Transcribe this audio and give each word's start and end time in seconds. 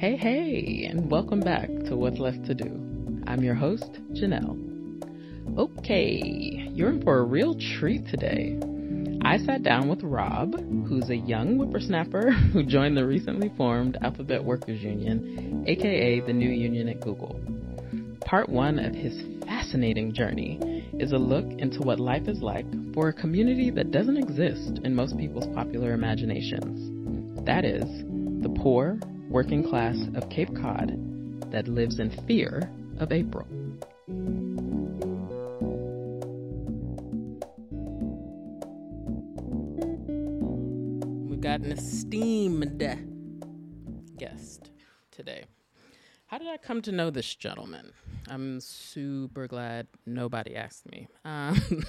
Hey, 0.00 0.16
hey, 0.16 0.86
and 0.88 1.10
welcome 1.10 1.40
back 1.40 1.68
to 1.84 1.94
What's 1.94 2.18
Left 2.18 2.46
to 2.46 2.54
Do. 2.54 3.22
I'm 3.26 3.42
your 3.42 3.54
host, 3.54 3.98
Janelle. 4.14 4.56
Okay, 5.58 6.70
you're 6.72 6.88
in 6.88 7.02
for 7.02 7.18
a 7.18 7.22
real 7.22 7.54
treat 7.76 8.06
today. 8.06 8.58
I 9.20 9.36
sat 9.36 9.62
down 9.62 9.90
with 9.90 10.02
Rob, 10.02 10.54
who's 10.88 11.10
a 11.10 11.16
young 11.16 11.58
whippersnapper 11.58 12.30
who 12.54 12.62
joined 12.62 12.96
the 12.96 13.04
recently 13.04 13.52
formed 13.58 13.98
Alphabet 14.00 14.42
Workers 14.42 14.80
Union, 14.80 15.64
aka 15.68 16.20
the 16.20 16.32
new 16.32 16.48
union 16.48 16.88
at 16.88 17.02
Google. 17.02 17.38
Part 18.24 18.48
one 18.48 18.78
of 18.78 18.94
his 18.94 19.22
fascinating 19.44 20.14
journey 20.14 20.88
is 20.98 21.12
a 21.12 21.18
look 21.18 21.44
into 21.58 21.82
what 21.82 22.00
life 22.00 22.26
is 22.26 22.40
like 22.40 22.64
for 22.94 23.08
a 23.08 23.12
community 23.12 23.68
that 23.72 23.90
doesn't 23.90 24.16
exist 24.16 24.80
in 24.82 24.94
most 24.94 25.18
people's 25.18 25.54
popular 25.54 25.92
imaginations. 25.92 27.44
That 27.44 27.66
is, 27.66 27.84
the 28.42 28.48
poor, 28.62 28.98
working 29.30 29.62
class 29.62 29.96
of 30.16 30.28
Cape 30.28 30.52
Cod 30.56 30.92
that 31.52 31.68
lives 31.68 32.00
in 32.00 32.10
fear 32.10 32.68
of 32.98 33.12
April. 33.12 33.46
We've 41.28 41.40
got 41.40 41.60
an 41.60 41.70
esteemed 41.70 42.76
guest 44.16 44.70
today. 45.12 45.44
How 46.26 46.38
did 46.38 46.48
I 46.48 46.56
come 46.56 46.82
to 46.82 46.90
know 46.90 47.10
this 47.10 47.32
gentleman? 47.36 47.92
I'm 48.28 48.60
super 48.60 49.46
glad 49.46 49.86
nobody 50.06 50.56
asked 50.56 50.90
me. 50.90 51.06
Um, 51.24 51.84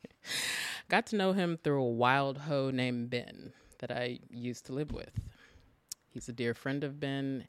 got 0.88 1.04
to 1.08 1.16
know 1.16 1.34
him 1.34 1.58
through 1.62 1.82
a 1.82 1.90
wild 1.90 2.38
hoe 2.38 2.70
named 2.70 3.10
Ben 3.10 3.52
that 3.80 3.90
I 3.90 4.20
used 4.30 4.64
to 4.66 4.72
live 4.72 4.92
with. 4.92 5.12
He's 6.12 6.28
a 6.28 6.32
dear 6.32 6.54
friend 6.54 6.82
of 6.82 6.98
Ben. 6.98 7.46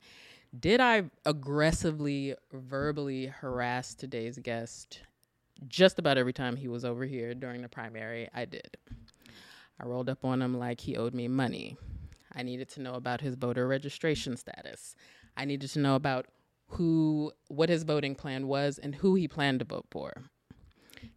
Did 0.58 0.80
I 0.80 1.06
aggressively, 1.26 2.36
verbally 2.52 3.28
harass 3.28 3.96
today's 3.96 4.38
guest 4.38 5.02
just 5.68 5.98
about 5.98 6.18
every 6.18 6.34
time 6.34 6.56
he 6.56 6.68
was 6.68 6.86
over 6.86 7.06
here 7.06 7.34
during 7.34 7.62
the 7.62 7.70
primary? 7.70 8.30
I 8.34 8.46
did. 8.46 8.78
I 9.80 9.86
rolled 9.86 10.10
up 10.10 10.24
on 10.24 10.42
him 10.42 10.60
like 10.60 10.82
he 10.82 10.96
owed 10.96 11.14
me 11.16 11.28
money. 11.28 11.78
I 12.34 12.44
needed 12.44 12.70
to 12.70 12.82
know 12.82 12.94
about 12.94 13.22
his 13.22 13.36
voter 13.36 13.68
registration 13.68 14.38
status. 14.38 14.96
I 15.36 15.46
needed 15.46 15.72
to 15.72 15.80
know 15.80 15.96
about 15.96 16.28
who, 16.68 17.32
what 17.48 17.70
his 17.70 17.84
voting 17.84 18.16
plan 18.16 18.48
was, 18.48 18.78
and 18.78 18.96
who 18.96 19.16
he 19.16 19.28
planned 19.28 19.60
to 19.60 19.66
vote 19.66 19.88
for. 19.92 20.14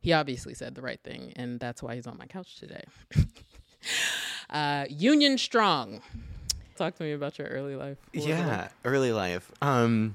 He 0.01 0.12
obviously 0.12 0.55
said 0.55 0.75
the 0.75 0.83
right 0.83 1.01
thing, 1.03 1.33
and 1.36 1.61
that's 1.61 1.83
why 1.83 1.95
he's 1.95 2.06
on 2.06 2.19
my 2.19 2.27
couch 2.27 2.56
today. 2.56 2.84
uh, 4.51 4.86
Union 4.89 5.39
Strong. 5.39 6.01
Talk 6.77 6.97
to 6.97 7.05
me 7.05 7.12
about 7.12 7.39
your 7.39 7.48
early 7.48 7.77
life. 7.77 7.98
What 8.12 8.17
was 8.17 8.27
it 8.27 8.30
like? 8.30 8.39
Yeah, 8.39 8.69
early 8.84 9.12
life. 9.12 9.50
Um, 9.62 10.14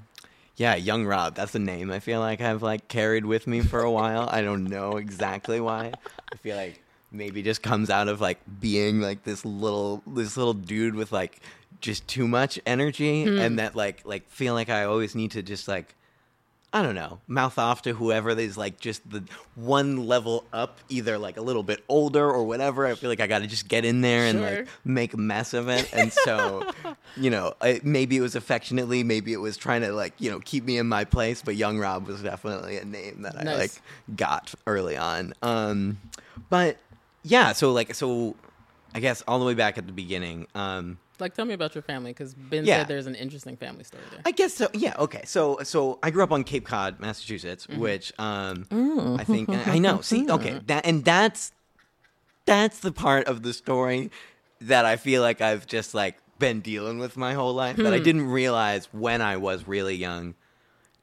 yeah, 0.55 0.75
young 0.75 1.05
Rob. 1.05 1.35
That's 1.35 1.55
a 1.55 1.59
name 1.59 1.89
I 1.89 1.99
feel 1.99 2.19
like 2.19 2.41
I've 2.41 2.61
like 2.61 2.87
carried 2.89 3.25
with 3.25 3.47
me 3.47 3.61
for 3.61 3.81
a 3.81 3.91
while. 3.91 4.27
I 4.29 4.41
don't 4.41 4.65
know 4.65 4.97
exactly 4.97 5.61
why. 5.61 5.93
I 6.31 6.35
feel 6.35 6.57
like 6.57 6.81
maybe 7.11 7.41
just 7.41 7.63
comes 7.63 7.89
out 7.89 8.07
of 8.07 8.21
like 8.21 8.39
being 8.59 8.99
like 8.99 9.23
this 9.23 9.45
little 9.45 10.03
this 10.05 10.37
little 10.37 10.53
dude 10.53 10.95
with 10.95 11.11
like 11.11 11.39
just 11.81 12.07
too 12.07 12.27
much 12.27 12.59
energy 12.65 13.23
and 13.23 13.57
that 13.57 13.75
like 13.75 14.01
like 14.05 14.27
feel 14.29 14.53
like 14.53 14.69
I 14.69 14.83
always 14.83 15.15
need 15.15 15.31
to 15.31 15.41
just 15.41 15.67
like 15.67 15.95
I 16.71 16.83
don't 16.83 16.93
know, 16.93 17.19
mouth 17.27 17.57
off 17.57 17.81
to 17.83 17.93
whoever 17.93 18.29
is 18.29 18.55
like 18.55 18.79
just 18.79 19.09
the 19.09 19.23
one 19.55 20.05
level 20.05 20.43
up, 20.53 20.77
either 20.87 21.17
like 21.17 21.37
a 21.37 21.41
little 21.41 21.63
bit 21.63 21.83
older 21.89 22.29
or 22.29 22.43
whatever. 22.43 22.85
I 22.85 22.93
feel 22.93 23.09
like 23.09 23.19
I 23.19 23.25
got 23.25 23.39
to 23.39 23.47
just 23.47 23.67
get 23.67 23.85
in 23.85 24.01
there 24.01 24.27
and 24.27 24.41
like 24.41 24.67
make 24.85 25.15
a 25.15 25.17
mess 25.17 25.55
of 25.55 25.67
it. 25.67 25.91
And 25.93 26.13
so, 26.13 26.69
you 27.17 27.31
know, 27.31 27.55
I, 27.59 27.81
maybe 27.83 28.17
it 28.17 28.21
was 28.21 28.35
affectionately, 28.35 29.03
maybe 29.03 29.33
it 29.33 29.37
was 29.37 29.57
trying 29.57 29.81
to 29.81 29.91
like, 29.93 30.13
you 30.19 30.29
know, 30.29 30.39
keep 30.41 30.63
me 30.63 30.77
in 30.77 30.87
my 30.87 31.05
place. 31.05 31.41
But 31.41 31.55
Young 31.55 31.79
Rob 31.79 32.05
was 32.05 32.21
definitely 32.21 32.77
a 32.77 32.85
name 32.85 33.23
that 33.23 33.35
I 33.35 33.55
like 33.55 33.71
got 34.15 34.53
early 34.67 34.95
on. 34.95 35.33
Um, 35.41 35.97
but 36.51 36.77
yeah, 37.23 37.53
so 37.53 37.71
like, 37.71 37.95
so 37.95 38.35
I 38.93 38.99
guess 38.99 39.23
all 39.27 39.39
the 39.39 39.45
way 39.45 39.55
back 39.55 39.79
at 39.79 39.87
the 39.87 39.93
beginning. 39.93 40.45
Um, 40.53 40.99
Like, 41.19 41.33
tell 41.33 41.45
me 41.45 41.53
about 41.53 41.75
your 41.75 41.81
family, 41.81 42.11
because 42.11 42.33
Ben 42.33 42.65
Yeah. 42.65 42.77
said 42.79 42.87
there's 42.87 43.07
an 43.07 43.15
interesting 43.15 43.57
family 43.57 43.83
story 43.83 44.03
there. 44.11 44.21
I 44.25 44.31
guess 44.31 44.53
so. 44.53 44.69
Yeah. 44.73 44.95
Okay. 44.99 45.21
So 45.25 45.59
so 45.63 45.99
I 46.01 46.11
grew 46.11 46.23
up 46.23 46.31
on 46.31 46.43
Cape 46.43 46.65
Cod, 46.65 46.99
Massachusetts, 46.99 47.67
Mm-hmm. 47.67 47.79
which 47.79 48.13
um 48.19 48.65
I 49.19 49.23
think 49.23 49.49
I 49.49 49.79
know. 49.79 50.01
See, 50.09 50.29
okay, 50.29 50.59
that 50.67 50.85
and 50.85 51.03
that's 51.03 51.51
that's 52.45 52.79
the 52.79 52.91
part 52.91 53.27
of 53.27 53.43
the 53.43 53.53
story 53.53 54.11
that 54.61 54.85
I 54.85 54.95
feel 54.95 55.21
like 55.21 55.41
I've 55.41 55.67
just 55.67 55.93
like 55.93 56.17
been 56.39 56.61
dealing 56.61 56.99
with 56.99 57.17
my 57.17 57.33
whole 57.33 57.53
life 57.53 57.75
that 57.77 57.85
Hmm. 57.87 57.93
I 57.93 57.99
didn't 57.99 58.27
realize 58.27 58.87
when 58.91 59.21
I 59.21 59.37
was 59.37 59.67
really 59.67 59.95
young. 59.95 60.35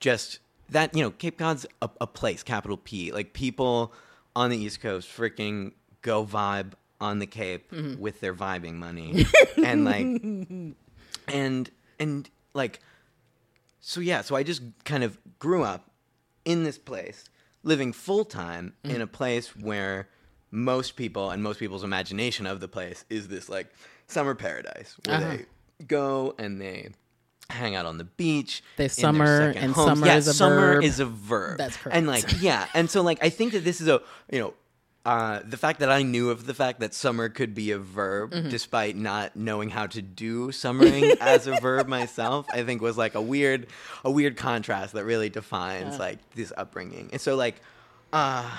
Just 0.00 0.40
that 0.70 0.94
you 0.94 1.02
know, 1.02 1.10
Cape 1.10 1.38
Cod's 1.38 1.66
a, 1.82 1.88
a 2.00 2.06
place, 2.06 2.42
capital 2.42 2.76
P. 2.76 3.12
Like 3.12 3.32
people 3.32 3.92
on 4.34 4.50
the 4.50 4.56
East 4.58 4.80
Coast 4.80 5.08
freaking 5.08 5.72
go 6.02 6.24
vibe 6.24 6.72
on 7.00 7.18
the 7.18 7.26
Cape 7.26 7.70
Mm-hmm. 7.70 8.00
with 8.00 8.20
their 8.20 8.34
vibing 8.34 8.74
money, 8.74 9.26
and 9.62 9.84
like 9.84 10.06
and 11.28 11.70
and 11.98 12.30
like 12.54 12.80
so 13.80 14.00
yeah 14.00 14.20
so 14.22 14.34
i 14.36 14.42
just 14.42 14.62
kind 14.84 15.04
of 15.04 15.18
grew 15.38 15.62
up 15.62 15.90
in 16.44 16.64
this 16.64 16.78
place 16.78 17.24
living 17.62 17.92
full 17.92 18.24
time 18.24 18.72
in 18.84 19.00
a 19.00 19.06
place 19.06 19.54
where 19.56 20.08
most 20.50 20.96
people 20.96 21.30
and 21.30 21.42
most 21.42 21.58
people's 21.58 21.84
imagination 21.84 22.46
of 22.46 22.60
the 22.60 22.68
place 22.68 23.04
is 23.10 23.28
this 23.28 23.48
like 23.48 23.66
summer 24.06 24.34
paradise 24.34 24.96
where 25.04 25.16
Uh-huh. 25.16 25.36
they 25.36 25.84
go 25.86 26.34
and 26.38 26.60
they 26.60 26.90
hang 27.50 27.74
out 27.76 27.86
on 27.86 27.98
the 27.98 28.04
beach 28.04 28.62
They 28.76 28.88
summer, 28.88 29.52
and 29.54 29.74
summer 29.74 30.06
yeah, 30.06 30.16
is 30.16 30.26
a 30.28 30.34
summer 30.34 30.74
verb. 30.74 30.84
is 30.84 30.98
a 31.00 31.06
verb 31.06 31.58
That's 31.58 31.76
correct. 31.76 31.96
and 31.96 32.06
like 32.06 32.24
yeah 32.40 32.66
and 32.74 32.88
so 32.90 33.02
like 33.02 33.18
i 33.22 33.28
think 33.28 33.52
that 33.52 33.64
this 33.64 33.80
is 33.80 33.88
a 33.88 34.00
you 34.32 34.38
know 34.40 34.54
uh, 35.06 35.40
the 35.44 35.56
fact 35.56 35.78
that 35.80 35.90
I 35.90 36.02
knew 36.02 36.30
of 36.30 36.46
the 36.46 36.54
fact 36.54 36.80
that 36.80 36.92
summer 36.92 37.28
could 37.28 37.54
be 37.54 37.70
a 37.70 37.78
verb, 37.78 38.32
Mm-hmm. 38.32 38.48
despite 38.50 38.96
not 38.96 39.36
knowing 39.36 39.70
how 39.70 39.86
to 39.86 40.02
do 40.02 40.50
summering 40.52 41.12
as 41.20 41.46
a 41.46 41.54
verb 41.60 41.86
myself, 41.88 42.46
I 42.52 42.62
think 42.64 42.82
was 42.82 42.98
like 42.98 43.14
a 43.14 43.20
weird, 43.22 43.68
a 44.04 44.10
weird 44.10 44.36
contrast 44.36 44.92
that 44.94 45.04
really 45.04 45.28
defines 45.30 45.94
Yeah. 45.94 45.98
like 46.06 46.18
this 46.34 46.52
upbringing. 46.56 47.08
And 47.12 47.20
so 47.20 47.36
like, 47.36 47.56
uh, 48.12 48.50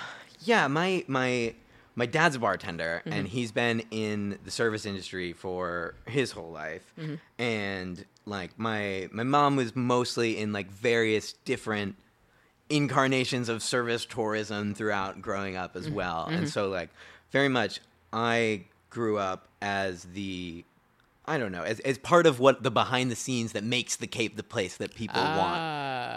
yeah, 0.42 0.68
my 0.68 1.04
my 1.08 1.54
my 1.96 2.06
dad's 2.06 2.36
a 2.36 2.40
bartender, 2.40 3.02
Mm-hmm. 3.06 3.14
and 3.14 3.28
he's 3.28 3.52
been 3.52 3.84
in 3.92 4.38
the 4.46 4.52
service 4.52 4.86
industry 4.86 5.34
for 5.34 5.96
his 6.06 6.32
whole 6.32 6.52
life, 6.52 6.94
Mm-hmm. 7.00 7.16
and 7.42 8.06
like 8.26 8.58
my 8.58 9.10
my 9.12 9.24
mom 9.24 9.56
was 9.56 9.76
mostly 9.76 10.38
in 10.38 10.54
like 10.54 10.70
various 10.72 11.34
different 11.46 11.96
incarnations 12.70 13.50
of 13.50 13.64
service 13.64 14.06
tourism 14.06 14.74
throughout 14.74 15.22
growing 15.22 15.56
up 15.56 15.74
Mm-hmm. 15.74 15.86
as 15.88 15.90
well. 15.90 16.26
And 16.30 16.50
so 16.50 16.70
like 16.70 16.90
very 17.32 17.50
much 17.50 17.80
I 18.14 18.66
grew 18.90 19.18
up 19.18 19.48
as 19.62 20.04
the 20.04 20.64
I 21.26 21.38
don't 21.38 21.52
know, 21.52 21.64
as 21.64 21.80
as 21.82 21.98
part 21.98 22.26
of 22.26 22.40
what 22.40 22.64
the 22.64 22.72
behind 22.72 23.12
the 23.12 23.16
scenes 23.16 23.52
that 23.52 23.64
makes 23.64 23.98
the 23.98 24.08
Cape 24.08 24.36
the 24.38 24.44
place 24.44 24.78
that 24.78 24.96
people 24.96 25.18
Ah. 25.20 25.38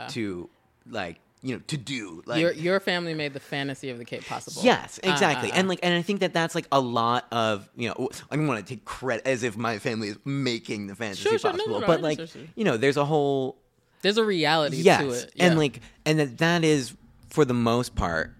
want 0.02 0.10
to 0.14 0.48
like, 0.88 1.18
you 1.42 1.54
know, 1.56 1.62
to 1.66 1.76
do. 1.76 2.22
Like 2.26 2.40
your 2.40 2.52
your 2.52 2.78
family 2.80 3.14
made 3.14 3.32
the 3.34 3.40
fantasy 3.40 3.90
of 3.90 3.98
the 3.98 4.04
Cape 4.04 4.24
possible. 4.26 4.62
Yes, 4.62 4.98
exactly. 5.02 5.48
Ah, 5.50 5.54
ah, 5.56 5.58
and 5.58 5.68
like 5.68 5.80
and 5.82 5.94
I 5.94 6.02
think 6.02 6.20
that 6.20 6.32
that's 6.32 6.54
like 6.54 6.66
a 6.70 6.80
lot 6.80 7.26
of, 7.32 7.68
you 7.76 7.88
know, 7.88 8.08
I 8.30 8.36
don't 8.36 8.46
want 8.46 8.64
to 8.64 8.74
take 8.74 8.84
credit 8.84 9.26
as 9.26 9.42
if 9.42 9.56
my 9.56 9.78
family 9.78 10.08
is 10.08 10.18
making 10.24 10.86
the 10.86 10.94
fantasy 10.94 11.22
Sure, 11.22 11.38
sure. 11.38 11.50
No, 11.52 11.56
no, 11.56 11.64
possible, 11.64 11.80
no, 11.80 11.86
but 11.86 12.02
like, 12.02 12.20
you 12.54 12.64
know, 12.64 12.76
there's 12.76 12.96
a 12.96 13.04
whole 13.04 13.56
there's 14.02 14.18
a 14.18 14.24
reality 14.24 14.78
yes, 14.78 15.00
to 15.02 15.10
it. 15.10 15.32
and 15.38 15.58
like, 15.58 15.80
and 16.06 16.18
that 16.18 16.38
that 16.38 16.64
is 16.64 16.94
for 17.28 17.44
the 17.44 17.54
most 17.54 17.94
part 17.94 18.34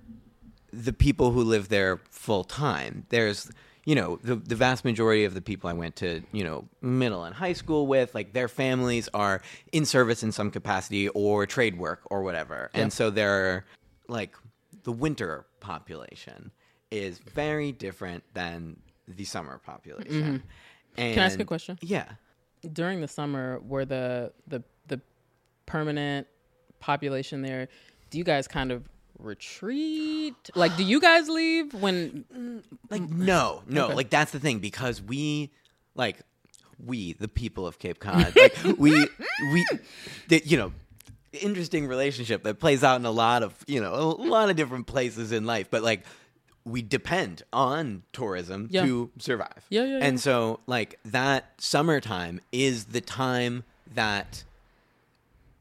the 0.73 0.93
people 0.93 1.33
who 1.33 1.43
live 1.43 1.69
there 1.69 2.01
full 2.11 2.45
time. 2.45 3.05
There's, 3.09 3.51
you 3.85 3.95
know, 3.97 4.19
the 4.23 4.37
the 4.37 4.55
vast 4.55 4.85
majority 4.85 5.25
of 5.25 5.35
the 5.35 5.41
people 5.41 5.69
I 5.69 5.73
went 5.73 5.97
to, 5.97 6.23
you 6.33 6.45
know, 6.45 6.69
middle 6.81 7.25
and 7.25 7.35
high 7.35 7.55
school 7.55 7.87
with, 7.89 8.15
like 8.15 8.33
their 8.35 8.47
families 8.49 9.09
are 9.13 9.43
in 9.73 9.85
service 9.85 10.23
in 10.23 10.31
some 10.33 10.51
capacity 10.51 11.09
or 11.09 11.45
trade 11.47 11.77
work 11.79 12.03
or 12.11 12.23
whatever, 12.23 12.71
Yeah. 12.75 12.83
and 12.83 12.93
so 12.93 13.11
they're 13.11 13.65
like 14.09 14.37
the 14.85 14.93
winter 14.93 15.45
population 15.61 16.53
is 16.91 17.19
very 17.19 17.73
different 17.73 18.23
than 18.35 18.77
the 19.09 19.25
summer 19.25 19.59
population. 19.65 20.13
Mm-hmm. 20.13 20.37
Can 20.97 21.19
I 21.19 21.25
ask 21.25 21.39
a 21.41 21.45
question? 21.45 21.79
Yeah. 21.83 22.07
during 22.73 23.01
the 23.01 23.09
summer 23.09 23.59
were 23.61 23.85
the 23.85 24.33
the 24.47 24.63
permanent 25.71 26.27
population 26.81 27.43
there 27.43 27.69
do 28.11 28.19
you 28.19 28.25
guys 28.25 28.49
kind 28.49 28.73
of 28.73 28.89
retreat 29.19 30.35
like 30.55 30.77
do 30.77 30.83
you 30.85 31.01
guys 31.01 31.29
leave 31.29 31.75
when 31.75 32.25
mm, 32.35 32.63
Like 32.91 33.03
no, 33.03 33.63
no, 33.67 33.85
Okay. 33.87 33.95
like 33.95 34.11
that's 34.11 34.33
the 34.33 34.41
thing 34.41 34.59
because 34.61 35.03
we 35.03 35.51
like 35.95 36.17
we 36.85 37.13
the 37.15 37.29
people 37.29 37.67
of 37.67 37.79
Cape 37.79 37.99
Cod 38.01 38.35
like 38.37 38.57
we 38.79 39.07
we 39.53 39.65
the, 40.29 40.43
you 40.45 40.57
know 40.57 40.73
interesting 41.33 41.87
relationship 41.87 42.43
that 42.43 42.59
plays 42.59 42.83
out 42.83 42.99
in 42.99 43.07
a 43.07 43.11
lot 43.11 43.43
of 43.43 43.55
you 43.67 43.81
know 43.81 43.95
a 43.95 44.25
lot 44.37 44.51
of 44.51 44.57
different 44.57 44.87
places 44.87 45.31
in 45.33 45.45
life 45.45 45.71
but 45.71 45.83
like 45.83 46.05
we 46.65 46.83
depend 46.83 47.43
on 47.53 48.03
tourism 48.13 48.69
Yeah. 48.71 48.83
to 48.85 49.11
survive 49.19 49.65
Yeah, 49.69 49.85
yeah, 49.85 49.99
yeah. 49.99 50.07
and 50.07 50.19
so 50.21 50.61
like 50.67 50.99
that 51.05 51.53
summertime 51.59 52.41
is 52.53 52.87
the 52.87 53.01
time 53.01 53.65
that 53.95 54.45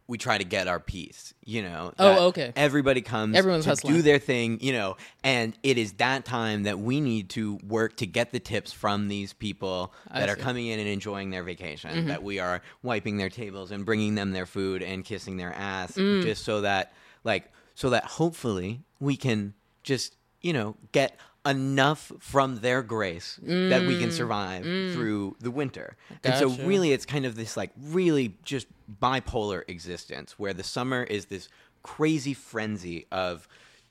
we 0.10 0.18
try 0.18 0.40
to 0.40 0.44
get 0.44 0.68
our 0.68 0.80
piece, 0.80 1.36
you 1.46 1.62
know. 1.62 1.94
Oh, 2.00 2.28
okay. 2.30 2.52
Everybody 2.56 3.02
comes 3.02 3.38
Everyone's 3.38 3.66
to 3.66 3.70
hustling. 3.70 3.94
do 3.94 4.02
their 4.02 4.18
thing, 4.18 4.58
you 4.60 4.74
know, 4.74 4.98
and 5.24 5.56
it 5.62 5.78
is 5.78 5.94
that 5.94 6.26
time 6.26 6.64
that 6.64 6.80
we 6.80 7.00
need 7.00 7.30
to 7.30 7.60
work 7.68 7.96
to 7.98 8.08
get 8.08 8.32
the 8.32 8.40
tips 8.40 8.74
from 8.74 9.08
these 9.08 9.34
people 9.34 9.94
I 10.10 10.22
that 10.22 10.28
are 10.30 10.32
see. 10.34 10.40
Mm-hmm. 10.40 10.48
coming 10.48 10.68
in 10.68 10.80
and 10.80 10.90
enjoying 10.90 11.30
their 11.30 11.44
vacation, 11.44 12.08
that 12.08 12.24
we 12.24 12.40
are 12.40 12.62
wiping 12.82 13.18
their 13.18 13.30
tables 13.30 13.70
and 13.70 13.86
bringing 13.86 14.16
them 14.16 14.32
their 14.32 14.48
food 14.48 14.82
and 14.82 15.06
kissing 15.06 15.38
their 15.38 15.54
ass 15.54 15.92
Mm. 15.94 16.24
just 16.24 16.44
so 16.44 16.62
that 16.62 16.92
like 17.24 17.52
so 17.76 17.92
that 17.92 18.06
hopefully 18.06 18.82
we 19.00 19.16
can 19.16 19.54
just, 19.84 20.16
you 20.42 20.54
know, 20.54 20.76
get 20.92 21.18
enough 21.50 22.12
from 22.19 22.57
their 22.57 22.81
grace 22.84 23.40
that 23.44 23.86
we 23.86 24.00
can 24.00 24.12
survive 24.12 24.63
through 24.63 25.36
the 25.40 25.51
winter. 25.51 25.96
And 26.24 26.36
so 26.38 26.50
Mm. 26.50 26.68
Really 26.68 26.92
it's 26.92 27.06
kind 27.06 27.25
of 27.25 27.36
this 27.36 27.56
like 27.57 27.72
really 27.81 28.36
just 28.44 28.68
bipolar 29.01 29.63
existence 29.68 30.38
where 30.38 30.54
the 30.54 30.63
summer 30.63 31.04
is 31.04 31.25
this 31.25 31.50
crazy 31.84 32.34
frenzy 32.34 33.06
of 33.12 33.48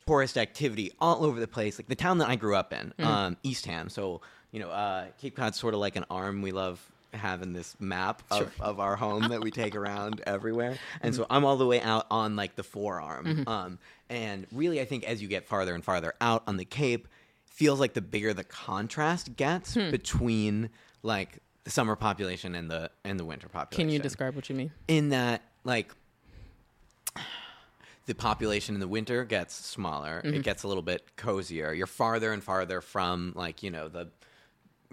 tourist 0.07 0.39
activity 0.39 0.93
all 1.01 1.25
over 1.25 1.39
the 1.41 1.49
place. 1.49 1.79
Like 1.79 1.89
the 1.89 1.95
town 1.95 2.19
that 2.19 2.29
I 2.29 2.37
grew 2.37 2.55
up 2.57 2.73
in, 2.73 2.93
Mm. 2.99 3.05
um, 3.05 3.37
Eastham. 3.43 3.89
So, 3.89 4.21
you 4.53 4.61
know, 4.61 4.71
uh, 4.71 5.07
Cape 5.21 5.37
Cod's 5.37 5.59
sort 5.59 5.75
of 5.75 5.81
like 5.81 5.97
an 5.97 6.05
arm 6.11 6.41
we 6.43 6.53
love 6.53 6.81
having 7.15 7.53
this 7.55 7.75
map 7.81 8.23
of, 8.31 8.39
Sure. 8.39 8.53
of 8.61 8.81
our 8.81 8.97
home 8.97 9.29
that 9.29 9.41
we 9.43 9.51
take 9.51 9.75
around 9.75 10.21
everywhere. 10.27 10.77
And 11.03 11.13
Mm-hmm. 11.13 11.23
so 11.23 11.27
I'm 11.31 11.45
all 11.45 11.57
the 11.57 11.67
way 11.67 11.81
out 11.81 12.07
on 12.11 12.37
like 12.37 12.55
the 12.57 12.63
forearm. 12.63 13.45
Um, 13.47 13.79
and 14.11 14.47
really, 14.53 14.81
I 14.81 14.85
think 14.85 15.05
as 15.05 15.21
you 15.23 15.29
get 15.29 15.47
farther 15.47 15.75
and 15.75 15.85
farther 15.85 16.15
out 16.21 16.43
on 16.47 16.57
the 16.59 16.65
Cape, 16.65 17.09
feels 17.59 17.81
like 17.81 17.93
the 17.95 18.01
bigger 18.01 18.33
the 18.33 18.45
contrast 18.45 19.35
gets 19.35 19.75
Hmm. 19.75 19.91
between 19.91 20.71
like 21.03 21.39
the 21.65 21.71
summer 21.73 21.97
population 21.97 22.55
and 22.55 22.71
the 22.71 22.89
and 23.05 23.19
the 23.19 23.25
winter 23.25 23.49
population 23.49 23.89
Can 23.89 23.93
you 23.93 23.99
describe 23.99 24.37
what 24.37 24.49
you 24.49 24.55
mean? 24.55 24.71
in 24.87 25.09
that 25.09 25.43
like 25.65 25.93
the 28.07 28.15
population 28.15 28.75
in 28.77 28.81
the 28.81 28.87
winter 28.89 29.25
gets 29.25 29.55
smaller 29.55 30.23
Mm-hmm. 30.25 30.37
it 30.37 30.43
gets 30.45 30.63
a 30.63 30.69
little 30.69 30.83
bit 30.85 31.05
cozier 31.17 31.73
you're 31.73 31.87
farther 31.89 32.33
and 32.33 32.43
farther 32.45 32.81
from 32.81 33.33
like 33.35 33.63
you 33.65 33.71
know 33.73 33.89
the 33.89 34.09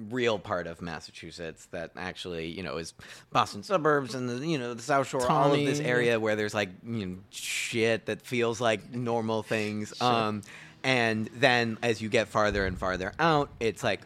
real 0.10 0.38
part 0.38 0.68
of 0.68 0.82
massachusetts 0.82 1.68
that 1.72 1.92
actually 1.96 2.48
you 2.48 2.62
know 2.64 2.76
is 2.78 2.94
boston 3.32 3.62
suburbs 3.64 4.14
and 4.16 4.28
the 4.28 4.46
you 4.46 4.58
know 4.58 4.74
the 4.74 4.82
south 4.82 5.08
shore 5.08 5.30
all 5.32 5.54
of 5.54 5.60
this 5.66 5.80
area 5.80 6.20
where 6.20 6.36
there's 6.36 6.54
like 6.54 6.70
you 6.84 7.06
know 7.06 7.18
shit 7.30 8.08
that 8.08 8.22
feels 8.22 8.60
like 8.60 8.92
normal 8.92 9.42
things 9.44 9.94
um 10.02 10.42
and 10.86 11.30
then 11.36 11.78
as 11.84 12.02
you 12.02 12.08
get 12.08 12.28
farther 12.30 12.66
and 12.66 12.78
farther 12.78 13.12
out 13.20 13.50
it's 13.60 13.84
like 13.84 14.02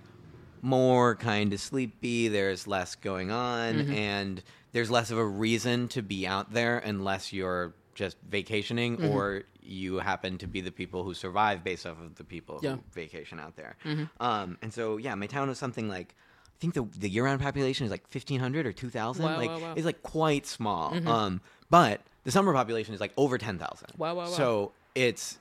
more 0.61 1.15
kind 1.15 1.53
of 1.53 1.59
sleepy. 1.59 2.27
There's 2.27 2.67
less 2.67 2.95
going 2.95 3.31
on, 3.31 3.75
Mm-hmm. 3.75 3.93
and 3.93 4.43
there's 4.73 4.91
less 4.91 5.09
of 5.09 5.17
a 5.17 5.25
reason 5.25 5.87
to 5.89 6.01
be 6.01 6.27
out 6.27 6.51
there 6.53 6.79
unless 6.79 7.31
you're 7.31 7.73
just 7.95 8.17
vacationing 8.29 8.97
Mm-hmm. 8.97 9.09
or 9.15 9.43
you 9.61 9.99
happen 9.99 10.37
to 10.39 10.47
be 10.47 10.61
the 10.61 10.71
people 10.71 11.03
who 11.03 11.13
survive 11.13 11.63
based 11.63 11.85
off 11.85 12.01
of 12.01 12.15
the 12.15 12.23
people 12.23 12.59
Yeah. 12.61 12.71
who 12.75 12.83
vacation 12.91 13.39
out 13.39 13.55
there. 13.55 13.75
Mm-hmm. 13.85 14.05
Um, 14.19 14.57
and 14.61 14.73
so, 14.73 14.97
yeah, 14.97 15.15
my 15.15 15.27
town 15.27 15.49
is 15.49 15.57
something 15.57 15.87
like. 15.87 16.15
I 16.55 16.59
think 16.59 16.73
the 16.73 16.85
the 16.99 17.07
year 17.09 17.23
round 17.23 17.39
population 17.39 17.85
is 17.85 17.91
like 17.91 18.05
fifteen 18.09 18.41
hundred 18.41 18.65
or 18.65 18.73
two 18.73 18.89
thousand. 18.89 19.23
Wow, 19.23 19.37
like 19.37 19.49
wow, 19.49 19.59
wow. 19.59 19.73
it's 19.77 19.85
like 19.85 20.03
quite 20.03 20.45
small. 20.45 20.93
Um, 21.07 21.39
but 21.69 22.01
the 22.25 22.31
summer 22.31 22.51
population 22.51 22.93
is 22.93 22.99
like 22.99 23.13
over 23.15 23.37
ten 23.37 23.57
thousand. 23.57 23.93
Wow, 23.97 24.15
wow, 24.15 24.25
wow. 24.25 24.25
So 24.25 24.73
it's 24.93 25.37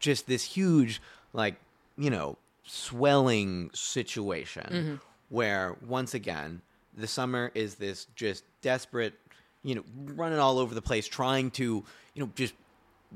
just 0.00 0.26
this 0.26 0.42
huge, 0.42 1.00
like 1.32 1.54
you 1.96 2.10
know, 2.10 2.36
swelling 2.64 3.70
situation 3.74 4.66
Mm-hmm. 4.70 4.94
where 5.28 5.76
once 5.86 6.14
again 6.14 6.62
the 6.96 7.06
summer 7.06 7.52
is 7.54 7.76
this 7.76 8.06
just 8.16 8.42
desperate, 8.62 9.14
you 9.62 9.74
know, 9.76 9.84
running 10.14 10.38
all 10.38 10.58
over 10.58 10.74
the 10.74 10.82
place, 10.82 11.06
trying 11.06 11.50
to 11.52 11.84
you 12.14 12.22
know 12.24 12.30
just 12.34 12.54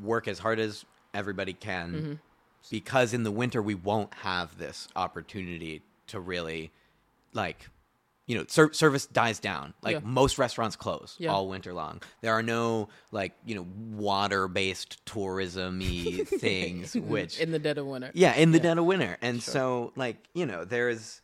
work 0.00 0.28
as 0.28 0.38
hard 0.38 0.58
as 0.60 0.84
everybody 1.12 1.52
can 1.52 1.92
Mm-hmm. 1.92 2.12
because 2.70 3.14
in 3.14 3.22
the 3.22 3.31
winter 3.31 3.62
we 3.62 3.75
won't 3.75 4.12
have 4.14 4.58
this 4.58 4.88
opportunity 4.96 5.82
to 6.08 6.20
really 6.20 6.70
like 7.32 7.69
you 8.26 8.36
know 8.38 8.44
ser- 8.48 8.72
service 8.72 9.06
dies 9.06 9.38
down 9.38 9.74
like 9.82 9.94
Yeah. 9.94 10.00
most 10.02 10.38
restaurants 10.38 10.76
close 10.76 11.16
Yeah. 11.18 11.30
all 11.30 11.48
winter 11.48 11.72
long 11.74 12.00
there 12.22 12.32
are 12.32 12.42
no 12.42 12.88
like 13.12 13.32
you 13.44 13.54
know 13.54 13.66
water 13.96 14.48
based 14.48 15.04
tourism-y 15.06 16.24
things 16.26 16.94
which 16.94 17.38
in 17.38 17.52
the 17.52 17.58
dead 17.58 17.78
of 17.78 17.86
winter. 17.86 18.10
yeah 18.14 18.34
in 18.34 18.50
the 18.52 18.58
Yeah. 18.58 18.62
dead 18.62 18.78
of 18.78 18.84
winter 18.86 19.16
and 19.20 19.42
Sure. 19.42 19.52
so 19.52 19.92
like 19.96 20.16
you 20.34 20.46
know 20.46 20.64
there's 20.64 21.20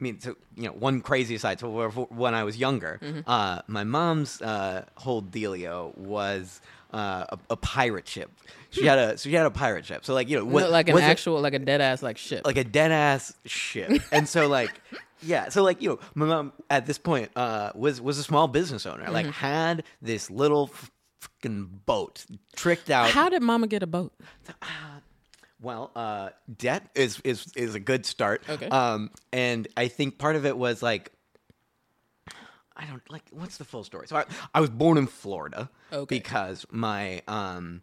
I 0.00 0.04
mean, 0.04 0.20
so 0.20 0.36
you 0.54 0.62
know, 0.62 0.70
one 0.74 1.00
crazy 1.00 1.34
aside. 1.34 1.58
So 1.58 1.68
when 1.90 2.32
I 2.32 2.44
was 2.44 2.56
younger, 2.56 3.00
Mm-hmm. 3.02 3.28
uh, 3.28 3.62
my 3.66 3.82
mom's 3.82 4.40
uh, 4.40 4.84
whole 4.94 5.20
dealio 5.20 5.92
was 5.98 6.60
uh, 6.94 7.24
a, 7.30 7.38
a 7.50 7.56
pirate 7.56 8.06
ship. 8.06 8.30
She 8.70 8.86
had 8.86 8.96
a 8.96 9.18
so 9.18 9.28
she 9.28 9.34
had 9.34 9.44
a 9.46 9.50
pirate 9.50 9.84
ship. 9.84 10.04
So 10.04 10.14
like 10.14 10.28
you 10.28 10.36
know, 10.38 10.44
No, 10.44 10.52
what, 10.52 10.70
like 10.70 10.88
an 10.88 10.94
was 10.94 11.02
it- 11.02 11.06
actual, 11.06 11.40
like 11.40 11.54
a 11.54 11.58
dead 11.58 11.80
ass, 11.80 12.00
like 12.00 12.16
ship, 12.16 12.46
like 12.46 12.56
a 12.58 12.62
dead 12.62 12.92
ass 12.92 13.34
ship. 13.44 14.00
And 14.12 14.28
so 14.28 14.46
like 14.46 14.70
yeah, 15.22 15.48
so 15.48 15.62
like 15.62 15.80
you 15.82 15.88
know, 15.90 15.98
my 16.14 16.26
mom 16.26 16.52
at 16.70 16.86
this 16.86 16.98
point 16.98 17.30
uh, 17.36 17.70
was 17.74 18.00
was 18.00 18.18
a 18.18 18.22
small 18.22 18.48
business 18.48 18.86
owner. 18.86 19.10
Like 19.10 19.26
Mm-hmm. 19.26 19.32
had 19.32 19.84
this 20.02 20.30
little 20.30 20.70
fucking 21.20 21.80
boat 21.86 22.24
tricked 22.56 22.90
out. 22.90 23.10
How 23.10 23.28
did 23.28 23.42
Mama 23.42 23.66
get 23.66 23.82
a 23.82 23.86
boat? 23.86 24.12
Well, 25.60 25.90
uh, 25.96 26.30
debt 26.56 26.88
is 26.94 27.20
is 27.24 27.52
is 27.56 27.74
a 27.74 27.80
good 27.80 28.06
start. 28.06 28.42
Okay. 28.48 28.68
Um, 28.68 29.10
and 29.32 29.66
I 29.76 29.88
think 29.88 30.16
part 30.18 30.36
of 30.36 30.46
it 30.46 30.56
was 30.56 30.82
like, 30.82 31.10
I 32.76 32.86
don't 32.86 33.02
like 33.10 33.24
what's 33.32 33.56
the 33.56 33.64
full 33.64 33.82
story. 33.82 34.06
So 34.06 34.16
I, 34.16 34.24
I 34.54 34.60
was 34.60 34.70
born 34.70 34.98
in 34.98 35.08
Florida 35.08 35.68
Okay. 35.92 36.16
because 36.18 36.64
my 36.70 37.22
um 37.26 37.82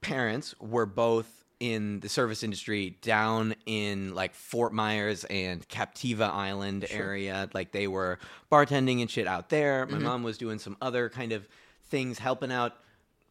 parents 0.00 0.54
were 0.60 0.86
both 0.86 1.37
in 1.60 2.00
the 2.00 2.08
service 2.08 2.42
industry 2.42 2.96
down 3.02 3.54
in 3.66 4.14
like 4.14 4.34
Fort 4.34 4.72
Myers 4.72 5.24
and 5.24 5.66
Captiva 5.68 6.30
Island 6.30 6.86
area. 6.90 7.48
Like 7.52 7.72
they 7.72 7.88
were 7.88 8.18
bartending 8.50 9.00
and 9.00 9.10
shit 9.10 9.26
out 9.26 9.48
there. 9.48 9.84
Mm-hmm. 9.86 9.94
My 9.94 9.98
mom 10.00 10.22
was 10.22 10.38
doing 10.38 10.58
some 10.58 10.76
other 10.80 11.08
kind 11.08 11.32
of 11.32 11.48
things, 11.90 12.18
helping 12.18 12.52
out 12.52 12.74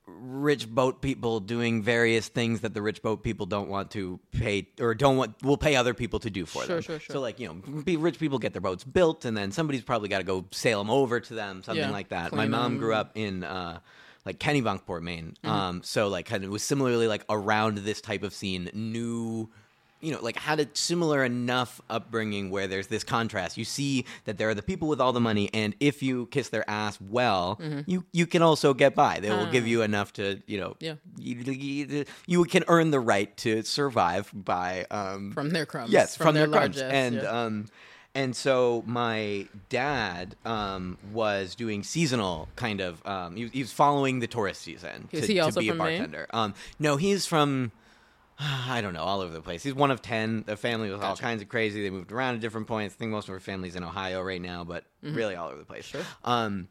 rich 0.10 0.70
boat 0.70 1.02
people 1.02 1.42
doing 1.42 1.82
various 1.84 2.30
things 2.30 2.62
that 2.62 2.74
the 2.74 2.82
rich 2.82 3.02
boat 3.02 3.24
people 3.24 3.46
don't 3.46 3.68
want 3.68 3.92
to 3.92 4.18
pay 4.32 4.66
or 4.80 4.96
don't 4.96 5.18
want 5.18 5.36
will 5.44 5.58
pay 5.58 5.76
other 5.76 5.94
people 5.94 6.18
to 6.20 6.30
do 6.30 6.46
for 6.46 6.64
Sure, 6.64 6.76
them. 6.76 6.82
sure, 6.84 7.00
sure. 7.00 7.14
So 7.14 7.20
like 7.20 7.40
you 7.42 7.48
know, 7.48 7.82
be, 7.84 7.98
rich 7.98 8.18
people 8.18 8.40
get 8.40 8.54
their 8.54 8.62
boats 8.62 8.86
built, 8.86 9.26
and 9.26 9.36
then 9.36 9.52
somebody's 9.52 9.84
probably 9.84 10.08
got 10.08 10.20
to 10.20 10.24
go 10.24 10.46
sail 10.52 10.80
them 10.80 10.90
over 10.90 11.20
to 11.20 11.34
them, 11.34 11.62
something 11.62 11.84
Yeah, 11.84 11.92
like 11.92 12.10
that. 12.10 12.34
My 12.34 12.48
mom 12.48 12.74
'em. 12.74 12.78
grew 12.78 12.94
up 12.94 13.12
in 13.16 13.44
uh, 13.44 13.80
like 14.28 14.38
Kennebunkport, 14.40 15.02
Maine. 15.02 15.36
Mm-hmm. 15.44 15.50
Um, 15.50 15.82
so 15.84 16.08
like 16.10 16.26
kind 16.28 16.44
of 16.44 16.50
was 16.52 16.62
similarly 16.64 17.08
like 17.08 17.24
around 17.30 17.80
this 17.80 18.02
type 18.02 18.24
of 18.24 18.34
scene, 18.34 18.70
knew. 18.74 19.50
You 20.00 20.12
know, 20.14 20.22
like 20.22 20.36
had 20.38 20.60
a 20.60 20.68
similar 20.74 21.26
enough 21.26 21.82
upbringing 21.90 22.52
where 22.52 22.68
there's 22.68 22.86
this 22.86 23.04
contrast. 23.04 23.58
You 23.58 23.66
see 23.66 24.06
that 24.26 24.38
there 24.38 24.48
are 24.48 24.54
the 24.54 24.62
people 24.62 24.88
with 24.88 25.02
all 25.02 25.12
the 25.12 25.20
money, 25.20 25.50
and 25.56 25.74
if 25.80 26.04
you 26.04 26.28
kiss 26.28 26.50
their 26.50 26.64
ass 26.70 27.00
well, 27.02 27.60
you 27.88 28.06
you 28.14 28.28
can 28.28 28.44
also 28.44 28.76
get 28.76 28.94
by. 28.94 29.20
They 29.20 29.32
will 29.32 29.48
give 29.50 29.64
Ah. 29.64 29.68
you 29.74 29.82
enough 29.82 30.14
to, 30.14 30.40
you 30.46 30.60
know, 30.60 30.76
Yeah. 30.80 30.96
you, 31.18 32.06
you, 32.28 32.44
can 32.46 32.64
earn 32.68 32.92
the 32.92 33.00
right 33.00 33.36
to 33.38 33.64
survive 33.64 34.30
by 34.36 34.86
um, 34.92 35.32
From 35.32 35.50
their 35.50 35.66
crumbs. 35.66 35.92
Yes, 35.92 36.16
from, 36.16 36.36
their, 36.36 36.48
crumbs. 36.48 36.78
largesse, 36.78 36.94
And 36.94 37.16
yeah. 37.16 37.42
um, 37.46 37.66
and 38.18 38.36
so 38.36 38.84
my 38.86 39.48
dad 39.70 40.36
um, 40.46 40.98
was 41.14 41.56
doing 41.56 41.84
seasonal 41.84 42.50
kind 42.56 42.82
of. 42.82 43.06
Um, 43.06 43.36
he, 43.36 43.44
was- 43.44 43.52
he 43.54 43.60
was 43.60 43.72
following 43.72 44.20
the 44.20 44.28
tourist 44.28 44.62
season 44.62 45.08
Is 45.12 45.22
to, 45.22 45.28
he 45.28 45.34
to 45.36 45.40
also 45.42 45.60
be 45.62 45.68
a 45.70 45.72
from 45.72 45.78
Maine? 45.78 45.98
bartender. 46.00 46.28
Um, 46.32 46.54
no, 46.80 46.98
he's 46.98 47.26
from. 47.26 47.72
I 48.40 48.82
don't 48.82 48.94
know, 48.94 49.04
all 49.04 49.22
over 49.22 49.34
the 49.34 49.42
place. 49.42 49.64
He's 49.64 49.74
one 49.74 49.90
of 49.92 50.02
ten. 50.02 50.44
The 50.46 50.56
family 50.58 50.90
was 50.90 51.02
all 51.02 51.12
Gotcha. 51.12 51.22
kinds 51.24 51.42
of 51.42 51.50
crazy. 51.50 51.82
They 51.82 51.90
moved 51.90 52.12
around 52.12 52.36
at 52.36 52.42
different 52.42 52.68
points. 52.68 52.94
I 52.96 52.98
think 52.98 53.12
most 53.12 53.28
of 53.30 53.34
our 53.34 53.40
family's 53.40 53.76
in 53.76 53.84
Ohio 53.84 54.22
right 54.22 54.42
now, 54.42 54.64
but 54.64 54.84
really 55.02 55.36
all 55.36 55.48
over 55.50 55.58
the 55.58 55.66
place. 55.66 55.88
Mm-hmm. 55.88 55.98
Sure. 55.98 56.08
Um, 56.24 56.68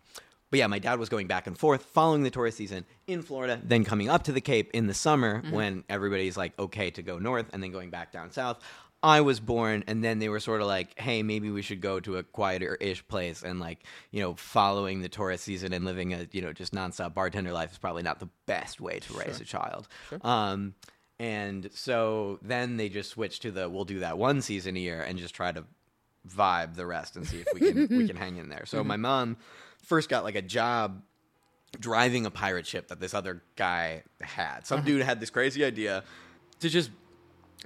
but 0.48 0.60
yeah, 0.60 0.68
my 0.68 0.78
dad 0.78 1.00
was 1.00 1.08
going 1.08 1.26
back 1.26 1.48
and 1.48 1.58
forth 1.58 1.82
following 1.86 2.22
the 2.22 2.30
tourist 2.30 2.56
season 2.56 2.84
in 3.08 3.20
Florida, 3.22 3.60
then 3.64 3.82
coming 3.84 4.08
up 4.08 4.22
to 4.24 4.32
the 4.32 4.40
Cape 4.40 4.70
in 4.74 4.86
the 4.86 4.94
summer 4.94 5.42
Mm-hmm. 5.42 5.50
when 5.54 5.84
everybody's 5.88 6.36
like 6.36 6.56
okay 6.56 6.90
to 6.92 7.02
go 7.02 7.18
north, 7.18 7.46
and 7.52 7.60
then 7.62 7.72
going 7.72 7.90
back 7.90 8.12
down 8.12 8.30
south. 8.30 8.58
I 9.02 9.20
was 9.20 9.38
born, 9.40 9.84
and 9.86 10.02
then 10.02 10.18
they 10.18 10.28
were 10.28 10.40
sort 10.40 10.60
of 10.60 10.66
like, 10.66 10.98
"Hey, 10.98 11.22
maybe 11.22 11.50
we 11.50 11.62
should 11.62 11.80
go 11.80 12.00
to 12.00 12.16
a 12.16 12.22
quieter-ish 12.22 13.06
place." 13.08 13.42
And 13.42 13.60
like, 13.60 13.84
you 14.10 14.20
know, 14.20 14.34
following 14.34 15.00
the 15.02 15.08
tourist 15.08 15.44
season 15.44 15.72
and 15.72 15.84
living 15.84 16.12
a 16.14 16.26
you 16.32 16.40
know 16.42 16.52
just 16.52 16.72
nonstop 16.74 17.14
bartender 17.14 17.52
life 17.52 17.72
is 17.72 17.78
probably 17.78 18.02
not 18.02 18.18
the 18.20 18.28
best 18.46 18.80
way 18.80 18.98
to 19.00 19.12
raise 19.14 19.36
Sure. 19.36 19.42
a 19.42 19.44
child. 19.44 19.88
Sure. 20.08 20.18
Um, 20.22 20.74
and 21.18 21.70
so 21.72 22.38
then 22.42 22.76
they 22.78 22.88
just 22.88 23.10
switched 23.10 23.42
to 23.42 23.50
the 23.50 23.68
we'll 23.68 23.84
do 23.84 24.00
that 24.00 24.18
one 24.18 24.40
season 24.42 24.76
a 24.76 24.80
year 24.80 25.00
and 25.02 25.18
just 25.18 25.34
try 25.34 25.52
to 25.52 25.64
vibe 26.28 26.74
the 26.74 26.84
rest 26.86 27.16
and 27.16 27.26
see 27.26 27.38
if 27.40 27.46
we 27.54 27.60
can 27.60 27.98
we 27.98 28.06
can 28.06 28.16
hang 28.24 28.36
in 28.38 28.48
there. 28.48 28.64
So 28.66 28.78
Mm-hmm. 28.78 28.88
my 28.88 28.96
mom 28.96 29.36
first 29.82 30.08
got 30.08 30.24
like 30.24 30.34
a 30.34 30.42
job 30.42 31.02
driving 31.78 32.26
a 32.26 32.30
pirate 32.30 32.66
ship 32.66 32.88
that 32.88 33.00
this 33.00 33.14
other 33.14 33.42
guy 33.56 34.02
had. 34.20 34.50
Uh-huh. 34.58 34.60
Some 34.64 34.82
dude 34.84 35.02
had 35.02 35.20
this 35.20 35.30
crazy 35.30 35.64
idea 35.64 36.02
to 36.60 36.68
just 36.68 36.90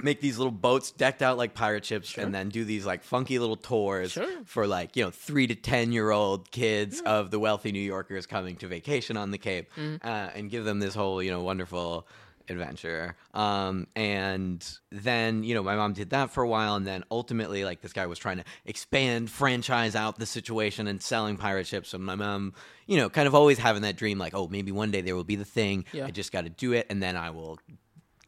make 0.03 0.21
these 0.21 0.39
little 0.39 0.51
boats 0.53 0.91
decked 0.91 1.23
out 1.23 1.37
like 1.39 1.55
pirate 1.55 1.85
ships 1.85 2.17
and 2.19 2.35
then 2.35 2.49
do 2.49 2.65
these 2.65 2.85
like 2.87 3.03
funky 3.03 3.39
little 3.39 3.57
tours 3.57 4.13
Sure. 4.13 4.27
for 4.45 4.67
like 4.67 4.97
you 4.97 5.05
know 5.05 5.11
three 5.11 5.47
to 5.47 5.55
ten 5.55 5.93
year 5.93 6.11
old 6.11 6.51
kids 6.51 7.01
of 7.03 7.31
the 7.31 7.39
wealthy 7.39 7.73
new 7.73 7.81
yorkers 7.81 8.27
coming 8.27 8.57
to 8.57 8.67
vacation 8.67 9.17
on 9.17 9.31
the 9.31 9.39
cape 9.39 9.71
Mm-hmm. 9.77 10.07
uh, 10.07 10.29
and 10.35 10.51
give 10.51 10.65
them 10.65 10.79
this 10.81 10.95
whole 10.95 11.23
you 11.23 11.31
know 11.31 11.43
wonderful 11.43 12.07
adventure 12.49 13.15
um, 13.33 13.87
and 13.95 14.79
then 14.91 15.45
you 15.45 15.55
know 15.55 15.63
my 15.63 15.77
mom 15.77 15.93
did 15.93 16.11
that 16.11 16.31
for 16.31 16.43
a 16.43 16.49
while 16.49 16.75
and 16.75 16.85
then 16.87 17.05
ultimately 17.11 17.65
like 17.65 17.81
this 17.81 17.93
guy 17.93 18.07
was 18.07 18.19
trying 18.19 18.39
to 18.39 18.45
expand 18.67 19.31
franchise 19.31 19.95
out 19.95 20.19
the 20.19 20.27
situation 20.27 20.87
and 20.89 21.01
selling 21.01 21.37
pirate 21.37 21.67
ships 21.67 21.95
and 21.95 22.05
my 22.05 22.17
mom 22.17 22.53
you 22.87 22.97
know 22.97 23.09
kind 23.09 23.29
of 23.29 23.35
always 23.37 23.59
having 23.59 23.83
that 23.83 23.95
dream 23.97 24.19
like 24.19 24.35
oh 24.35 24.49
maybe 24.49 24.73
one 24.73 24.91
day 24.91 25.01
there 25.01 25.15
will 25.15 25.23
be 25.25 25.37
the 25.37 25.45
thing 25.45 25.85
Yeah. 25.93 26.07
i 26.07 26.11
just 26.11 26.33
got 26.33 26.43
to 26.43 26.51
do 26.51 26.73
it 26.73 26.87
and 26.91 27.01
then 27.01 27.17
i 27.17 27.31
will 27.31 27.59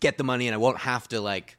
get 0.01 0.19
the 0.19 0.25
money 0.25 0.47
and 0.47 0.55
i 0.55 0.59
won't 0.59 0.79
have 0.79 1.09
to 1.09 1.21
like 1.21 1.57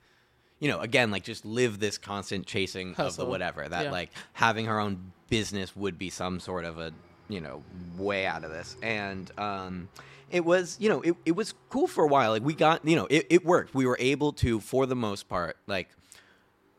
you 0.60 0.68
know, 0.70 0.80
again, 0.80 1.12
like 1.12 1.24
just 1.24 1.46
live 1.46 1.80
this 1.80 1.98
constant 1.98 2.46
chasing 2.46 2.96
of 2.96 3.16
the 3.18 3.26
whatever. 3.26 3.68
That 3.68 3.86
Yeah. 3.86 3.92
like 3.92 4.12
having 4.34 4.66
her 4.66 4.80
own 4.80 5.12
business 5.30 5.76
would 5.76 5.98
be 5.98 6.10
some 6.10 6.40
sort 6.40 6.64
of 6.66 6.78
a, 6.80 6.92
you 7.28 7.42
know, 7.42 7.64
way 7.98 8.26
out 8.26 8.44
of 8.44 8.52
this. 8.52 8.76
And 8.82 9.30
um 9.40 9.90
it 10.30 10.44
was, 10.44 10.78
you 10.80 10.90
know, 10.90 11.02
it, 11.02 11.16
it 11.26 11.36
was 11.36 11.54
cool 11.70 11.86
for 11.86 12.04
a 12.04 12.08
while. 12.08 12.32
Like 12.32 12.44
we 12.44 12.56
got, 12.56 12.84
you 12.88 12.96
know, 12.96 13.06
it, 13.10 13.28
it 13.30 13.46
worked. 13.46 13.76
We 13.76 13.86
were 13.86 13.98
able 14.00 14.34
to, 14.34 14.60
for 14.60 14.88
the 14.88 14.96
most 14.96 15.30
part, 15.30 15.58
like 15.68 15.90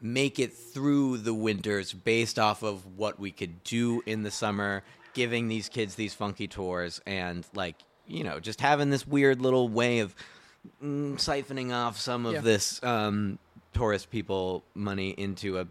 make 0.00 0.38
it 0.38 0.52
through 0.52 1.18
the 1.18 1.32
winters 1.32 1.92
based 1.92 2.38
off 2.38 2.62
of 2.62 2.84
what 2.96 3.18
we 3.20 3.30
could 3.30 3.62
do 3.64 4.02
in 4.06 4.22
the 4.22 4.30
summer, 4.30 4.82
giving 5.14 5.48
these 5.48 5.68
kids 5.68 5.94
these 5.94 6.12
funky 6.14 6.48
tours 6.48 7.00
and 7.06 7.46
like, 7.54 7.76
you 8.06 8.24
know, 8.24 8.40
just 8.40 8.60
having 8.60 8.90
this 8.90 9.06
weird 9.06 9.40
little 9.40 9.68
way 9.68 10.00
of 10.00 10.14
mm, 10.82 11.14
siphoning 11.14 11.72
off 11.72 11.98
some 11.98 12.26
of 12.26 12.32
Yeah. 12.34 12.40
this 12.40 12.82
um, 12.82 13.38
tourist 13.74 14.10
people 14.10 14.64
money 14.74 15.10
into 15.10 15.58
a 15.58 15.66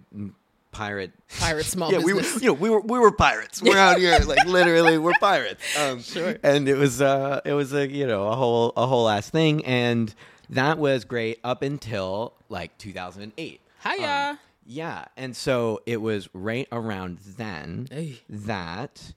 pirate 0.72 1.12
Pirate 1.40 1.66
small 1.66 1.92
yeah, 1.94 2.00
we 2.00 2.14
were, 2.14 2.22
business. 2.22 2.42
you 2.44 2.50
know, 2.50 2.54
we 2.54 2.70
were 2.70 2.80
we 2.82 3.00
were 3.00 3.12
pirates. 3.12 3.62
We're 3.62 3.78
out 3.78 3.98
here, 3.98 4.18
like 4.26 4.46
literally, 4.46 4.98
we're 4.98 5.14
pirates. 5.20 5.62
Um, 5.80 6.02
Sure. 6.02 6.36
And 6.44 6.68
it 6.68 6.76
was 6.76 7.02
uh, 7.02 7.42
it 7.46 7.54
was 7.54 7.74
a 7.74 7.88
you 7.88 8.06
know 8.08 8.28
a 8.28 8.36
whole 8.36 8.74
a 8.76 8.86
whole 8.88 9.08
ass 9.10 9.30
thing, 9.30 9.64
and 9.66 10.14
that 10.50 10.78
was 10.78 11.06
great 11.06 11.40
up 11.44 11.62
until 11.62 12.34
like 12.50 12.78
2008. 12.78 13.62
Hiya. 13.84 14.30
Um, 14.32 14.40
yeah, 14.66 15.06
and 15.18 15.36
so 15.36 15.82
it 15.86 15.98
was 16.02 16.30
right 16.34 16.68
around 16.72 17.18
then 17.38 17.88
Hey. 17.92 18.22
that 18.30 19.14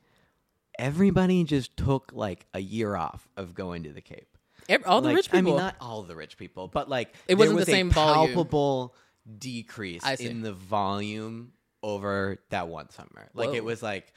everybody 0.78 1.45
just 1.45 1.76
took 1.76 2.11
like 2.12 2.47
a 2.52 2.59
year 2.61 2.97
off 2.97 3.28
of 3.37 3.55
going 3.55 3.83
to 3.85 3.93
the 3.93 4.00
Cape. 4.00 4.36
All 4.87 5.00
the 5.00 5.08
Like, 5.08 5.16
rich 5.16 5.26
people. 5.30 5.38
I 5.38 5.42
mean, 5.42 5.56
not 5.56 5.76
all 5.80 6.02
the 6.02 6.16
rich 6.16 6.37
people, 6.37 6.68
but 6.68 6.88
like 6.88 7.14
It 7.28 7.37
wasn't 7.37 7.56
the 7.56 7.61
was 7.61 7.68
a 7.68 7.73
same 7.73 7.90
volume. 7.90 8.35
palpable 8.35 8.94
decrease 9.38 10.04
in 10.20 10.42
the 10.42 10.52
volume 10.52 11.52
over 11.82 12.38
that 12.50 12.68
one 12.68 12.90
summer. 12.90 13.28
Like 13.35 13.49
Whoa. 13.50 13.54
it 13.54 13.64
was 13.64 13.82
like, 13.82 14.12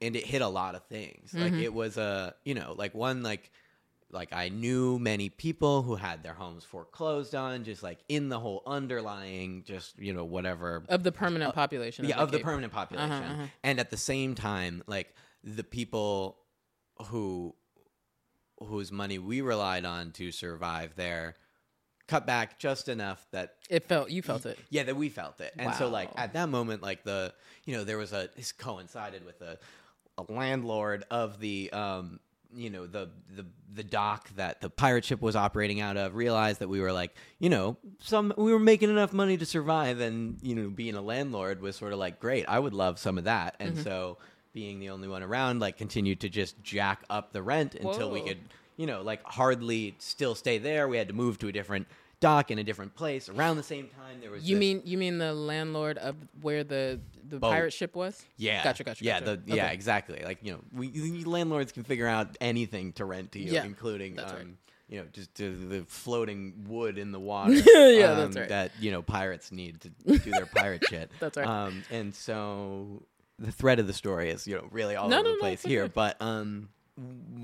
and 0.00 0.16
it 0.16 0.24
hit 0.26 0.42
a 0.42 0.48
lot 0.48 0.74
of 0.74 0.84
things. 0.86 1.32
Mm-hmm. 1.32 1.42
Like 1.42 1.52
it 1.54 1.74
was 1.74 1.96
a, 1.96 2.34
you 2.44 2.54
know, 2.54 2.74
like 2.76 2.94
one 2.94 3.22
like. 3.22 3.50
Like 4.12 4.32
I 4.32 4.48
knew 4.48 4.98
many 4.98 5.28
people 5.28 5.82
who 5.82 5.94
had 5.94 6.24
their 6.24 6.34
homes 6.34 6.64
foreclosed 6.64 7.32
on, 7.32 7.62
just 7.62 7.80
like 7.80 8.00
in 8.08 8.28
the 8.28 8.40
whole 8.40 8.60
underlying, 8.66 9.62
just 9.64 9.96
you 10.00 10.12
know 10.12 10.24
whatever 10.24 10.82
of 10.88 11.04
the 11.04 11.12
permanent 11.12 11.54
population. 11.54 12.06
Uh, 12.06 12.08
yeah, 12.08 12.16
of 12.16 12.32
the 12.32 12.38
Cape. 12.38 12.44
permanent 12.44 12.72
population. 12.72 13.12
uh-huh. 13.12 13.46
And 13.62 13.78
at 13.78 13.90
the 13.90 13.96
same 13.96 14.34
time, 14.34 14.82
like 14.88 15.14
the 15.44 15.62
people 15.62 16.38
who 17.06 17.54
whose 18.60 18.92
money 18.92 19.18
we 19.18 19.40
relied 19.40 19.84
on 19.84 20.10
to 20.12 20.30
survive 20.32 20.92
there 20.96 21.34
cut 22.06 22.26
back 22.26 22.58
just 22.58 22.88
enough 22.88 23.24
that 23.30 23.54
It 23.68 23.84
felt 23.88 24.10
you 24.10 24.20
felt 24.20 24.44
it. 24.44 24.58
yeah, 24.68 24.82
that 24.82 24.96
we 24.96 25.08
felt 25.10 25.40
it. 25.40 25.52
And 25.56 25.72
so 25.74 25.88
like 25.88 26.10
at 26.16 26.32
that 26.32 26.48
moment 26.48 26.82
like 26.82 27.04
the 27.04 27.32
you 27.64 27.76
know, 27.76 27.84
there 27.84 27.98
was 27.98 28.12
a 28.12 28.28
this 28.36 28.52
coincided 28.52 29.24
with 29.24 29.40
a 29.42 29.58
a 30.18 30.32
landlord 30.32 31.04
of 31.10 31.38
the 31.38 31.70
um 31.72 32.18
you 32.52 32.68
know 32.68 32.84
the 32.84 33.08
the 33.36 33.46
the 33.72 33.84
dock 33.84 34.28
that 34.34 34.60
the 34.60 34.68
pirate 34.68 35.04
ship 35.04 35.22
was 35.22 35.36
operating 35.36 35.80
out 35.80 35.96
of 35.96 36.16
realized 36.16 36.58
that 36.58 36.68
we 36.68 36.80
were 36.80 36.92
like 36.92 37.14
you 37.38 37.48
know 37.48 37.76
some 38.00 38.34
we 38.36 38.52
were 38.52 38.58
making 38.58 38.90
enough 38.90 39.12
money 39.12 39.36
to 39.36 39.46
survive 39.46 40.00
and 40.00 40.36
you 40.42 40.56
know 40.56 40.68
being 40.68 40.96
a 40.96 41.00
landlord 41.00 41.62
was 41.62 41.76
sort 41.76 41.92
of 41.92 42.00
like 42.00 42.18
great 42.18 42.44
I 42.48 42.58
would 42.58 42.74
love 42.74 42.98
some 42.98 43.18
of 43.18 43.24
that 43.24 43.54
and 43.60 43.78
so 43.78 44.18
being 44.52 44.80
the 44.80 44.90
only 44.90 45.08
one 45.08 45.22
around 45.22 45.60
like 45.60 45.76
continued 45.76 46.20
to 46.20 46.28
just 46.28 46.60
jack 46.62 47.02
up 47.10 47.32
the 47.32 47.42
rent 47.42 47.74
until 47.74 48.10
we 48.10 48.20
could 48.20 48.38
you 48.76 48.86
know 48.86 49.02
like 49.02 49.22
hardly 49.24 49.94
still 49.98 50.34
stay 50.34 50.58
there 50.58 50.88
we 50.88 50.96
had 50.96 51.08
to 51.08 51.14
move 51.14 51.38
to 51.38 51.48
a 51.48 51.52
different 51.52 51.86
dock 52.20 52.50
in 52.50 52.58
a 52.58 52.64
different 52.64 52.94
place 52.94 53.28
around 53.28 53.56
the 53.56 53.62
same 53.62 53.86
time 53.88 54.20
there 54.20 54.30
was 54.30 54.48
You 54.48 54.56
mean 54.56 54.82
you 54.84 54.98
mean 54.98 55.18
the 55.18 55.32
landlord 55.32 55.96
of 55.98 56.16
where 56.42 56.64
the 56.64 57.00
the 57.28 57.38
Boat. 57.38 57.50
pirate 57.52 57.72
ship 57.72 57.94
was? 57.94 58.22
yeah 58.36 58.62
Gotcha, 58.64 58.84
gotcha. 58.84 59.04
yeah 59.04 59.20
gotcha. 59.20 59.36
the, 59.46 59.54
yeah 59.56 59.64
Okay. 59.66 59.74
exactly 59.74 60.22
like 60.24 60.38
you 60.42 60.52
know 60.52 60.60
we 60.74 61.24
landlords 61.24 61.72
can 61.72 61.84
figure 61.84 62.06
out 62.08 62.36
anything 62.40 62.92
to 62.94 63.04
rent 63.04 63.32
to 63.32 63.38
you 63.38 63.52
Yeah, 63.52 63.64
including 63.64 64.16
that's 64.16 64.32
um 64.32 64.38
right. 64.38 64.46
you 64.88 64.98
know 65.00 65.06
just 65.12 65.34
the, 65.36 65.48
the 65.48 65.84
floating 65.86 66.64
wood 66.68 66.98
in 66.98 67.12
the 67.12 67.20
water 67.32 67.54
Yeah, 67.54 68.14
that's 68.14 68.36
um, 68.36 68.40
right. 68.42 68.48
that 68.50 68.72
you 68.80 68.90
know 68.90 69.00
pirates 69.00 69.52
need 69.52 69.80
to 69.82 69.88
do 70.18 70.30
their 70.32 70.46
pirate 70.46 70.84
shit 70.90 71.10
That's 71.20 71.36
right. 71.38 71.46
um 71.46 71.82
and 71.90 72.14
so 72.14 73.02
the 73.40 73.50
thread 73.50 73.78
of 73.80 73.86
the 73.86 73.92
story 73.92 74.30
is 74.30 74.46
you 74.46 74.54
know 74.54 74.68
really 74.70 74.94
all 74.94 75.08
No, 75.08 75.18
over 75.20 75.24
no, 75.28 75.32
the 75.34 75.38
place 75.40 75.60
it's 75.60 75.64
here 75.64 75.84
okay. 75.84 75.92
but 75.94 76.16
um 76.20 76.68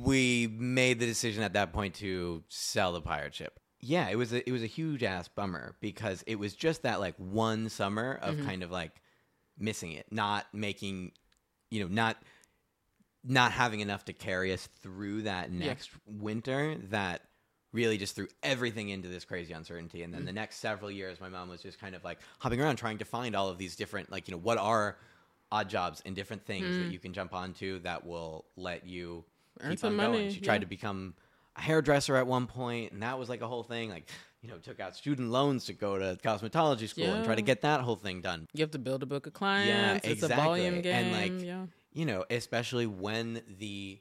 we 0.05 0.47
made 0.47 1.01
the 1.01 1.07
decision 1.07 1.43
at 1.43 1.55
that 1.55 1.73
point 1.73 1.95
to 1.97 2.43
sell 2.49 2.93
the 2.93 3.01
pirate 3.01 3.35
ship 3.35 3.59
yeah 3.81 4.09
it 4.09 4.17
was 4.17 4.33
a, 4.33 4.47
it 4.49 4.53
was 4.53 4.63
a 4.63 4.67
huge 4.67 5.03
ass 5.03 5.27
bummer 5.29 5.75
because 5.81 6.23
it 6.27 6.39
was 6.39 6.55
just 6.55 6.83
that 6.83 7.01
like 7.01 7.15
one 7.17 7.69
summer 7.69 8.19
of 8.23 8.35
Mm-hmm. 8.37 8.47
kind 8.47 8.63
of 8.63 8.71
like 8.71 8.93
missing 9.59 9.93
it 9.93 10.07
not 10.11 10.47
making 10.53 11.13
you 11.71 11.81
know 11.83 11.89
not 11.89 12.17
not 13.25 13.51
having 13.53 13.81
enough 13.81 14.05
to 14.05 14.13
carry 14.13 14.53
us 14.53 14.69
through 14.83 15.23
that 15.23 15.51
next 15.51 15.91
winter 16.07 16.77
that 16.91 17.23
really 17.73 17.99
just 17.99 18.15
threw 18.15 18.29
everything 18.43 18.89
into 18.91 19.09
this 19.09 19.25
crazy 19.25 19.53
uncertainty 19.53 20.03
and 20.03 20.15
then 20.15 20.23
Mm. 20.23 20.27
the 20.27 20.33
next 20.33 20.57
several 20.59 20.91
years 20.91 21.21
my 21.21 21.29
mom 21.29 21.49
was 21.49 21.61
just 21.63 21.81
kind 21.81 21.95
of 21.95 22.05
like 22.05 22.19
hopping 22.39 22.61
around 22.61 22.77
trying 22.77 22.99
to 22.99 23.05
find 23.05 23.35
all 23.35 23.49
of 23.49 23.59
these 23.59 23.75
different 23.77 24.11
like 24.13 24.29
you 24.29 24.33
know 24.33 24.39
what 24.39 24.59
are 24.59 24.97
odd 25.53 25.69
jobs 25.69 26.03
and 26.05 26.15
different 26.17 26.45
things 26.45 26.77
that 26.77 26.91
you 26.91 26.99
can 26.99 27.13
jump 27.13 27.33
onto 27.35 27.79
that 27.81 28.05
will 28.07 28.45
let 28.57 28.87
you 28.87 29.25
Mm. 29.59 29.65
Earn 29.65 29.71
keep 29.71 29.79
some 29.79 29.93
on 30.01 30.07
going 30.07 30.13
money, 30.25 30.33
she 30.35 30.41
tried 30.43 30.61
to 30.61 30.67
become 30.67 31.15
a 31.57 31.61
hairdresser 31.63 32.15
at 32.17 32.27
one 32.27 32.47
point 32.47 32.93
and 32.93 33.03
that 33.03 33.19
was 33.19 33.31
like 33.31 33.41
a 33.41 33.49
whole 33.49 33.63
thing 33.63 33.89
like 33.89 34.07
you 34.43 34.51
know 34.51 34.59
took 34.59 34.81
out 34.81 34.95
student 34.95 35.31
loans 35.31 35.65
to 35.65 35.73
go 35.73 35.99
to 35.99 36.19
cosmetology 36.23 36.87
school 36.87 37.07
and 37.15 37.25
try 37.25 37.35
to 37.35 37.41
get 37.41 37.63
that 37.63 37.81
whole 37.81 37.97
thing 37.97 38.21
done 38.21 38.47
You 38.53 38.61
have 38.63 38.73
to 38.73 38.79
build 38.79 39.03
a 39.03 39.07
book 39.07 39.27
of 39.27 39.33
clients. 39.33 39.69
Yeah, 39.69 39.95
It's 39.95 40.23
a 40.23 40.27
exactly. 40.27 40.45
volume 40.45 40.83
game. 40.83 40.95
And, 40.95 41.13
like, 41.39 41.43
yeah. 41.47 41.67
you 41.95 42.05
know, 42.05 42.27
especially 42.29 42.87
when 42.87 43.41
the 43.59 43.99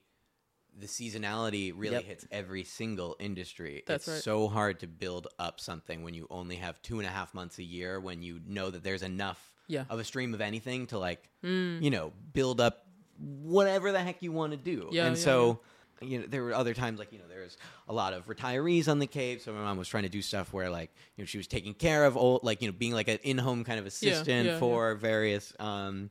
the 0.78 0.88
seasonality 0.88 1.72
really 1.74 1.94
Yep. 1.96 2.04
hits 2.04 2.28
every 2.32 2.66
single 2.66 3.16
industry. 3.18 3.84
That's 3.88 4.10
it's 4.10 4.14
right. 4.16 4.24
so 4.24 4.50
hard 4.50 4.82
to 4.82 4.88
build 4.88 5.28
up 5.40 5.62
something 5.62 6.04
when 6.04 6.14
you 6.14 6.28
only 6.30 6.58
have 6.58 6.82
two 6.82 6.98
and 7.00 7.08
a 7.08 7.12
half 7.12 7.34
months 7.34 7.60
a 7.60 7.64
year 7.64 7.98
when 8.02 8.22
you 8.22 8.42
know 8.46 8.70
that 8.72 8.84
there's 8.84 9.04
enough 9.04 9.54
Yeah. 9.68 9.86
of 9.90 10.00
a 10.00 10.04
stream 10.04 10.34
of 10.34 10.42
anything 10.42 10.88
to 10.88 10.98
like 11.00 11.30
Mm. 11.44 11.82
you 11.84 11.92
know, 11.92 12.12
build 12.34 12.60
up 12.60 12.88
whatever 13.20 13.92
the 13.92 14.00
heck 14.00 14.22
you 14.22 14.32
want 14.32 14.52
to 14.52 14.58
do. 14.58 14.90
Yeah, 14.92 15.06
and 15.06 15.16
yeah, 15.16 15.24
so 15.24 15.60
you 16.02 16.20
know, 16.20 16.26
there 16.28 16.44
were 16.44 16.54
other 16.54 16.74
times 16.74 17.00
like, 17.00 17.14
you 17.14 17.20
know, 17.20 17.24
there's 17.30 17.56
a 17.88 17.94
lot 17.94 18.14
of 18.14 18.28
retirees 18.28 18.90
on 18.90 19.00
the 19.00 19.08
Cape. 19.08 19.42
So 19.42 19.54
my 19.54 19.60
mom 19.62 19.78
was 19.78 19.88
trying 19.88 20.04
to 20.04 20.10
do 20.10 20.22
stuff 20.22 20.52
where 20.52 20.70
like, 20.70 20.92
you 21.16 21.24
know, 21.24 21.26
she 21.26 21.38
was 21.38 21.48
taking 21.48 21.74
care 21.74 22.04
of 22.06 22.18
old 22.18 22.44
like, 22.44 22.62
you 22.62 22.68
know, 22.68 22.74
being 22.78 22.92
like 22.94 23.08
an 23.08 23.20
in 23.24 23.38
home 23.38 23.64
kind 23.64 23.80
of 23.80 23.86
assistant 23.86 24.46
yeah, 24.48 24.60
for 24.60 24.96
various 24.96 25.54
um 25.60 26.10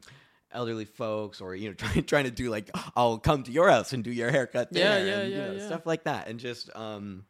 elderly 0.53 0.85
folks 0.85 1.41
or 1.41 1.55
you 1.57 1.69
know 1.69 1.75
trying 1.83 2.05
trying 2.05 2.25
to 2.25 2.31
do 2.31 2.49
like 2.49 2.71
I'll 2.97 3.19
come 3.19 3.43
to 3.43 3.51
your 3.53 3.69
house 3.69 3.93
and 3.93 4.03
do 4.05 4.13
your 4.13 4.31
haircut 4.31 4.73
there 4.73 5.05
yeah, 5.05 5.15
and, 5.19 5.31
you 5.33 5.37
yeah, 5.39 5.47
know, 5.49 5.53
yeah. 5.55 5.67
stuff 5.67 5.85
like 5.85 6.05
that 6.05 6.29
and 6.29 6.39
just 6.39 6.71
um 6.77 7.25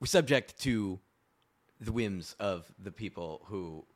we're 0.00 0.06
subject 0.08 0.60
to 0.62 0.98
the 1.80 1.92
whims 1.92 2.34
of 2.40 2.70
the 2.78 2.90
people 2.90 3.42
who 3.46 3.86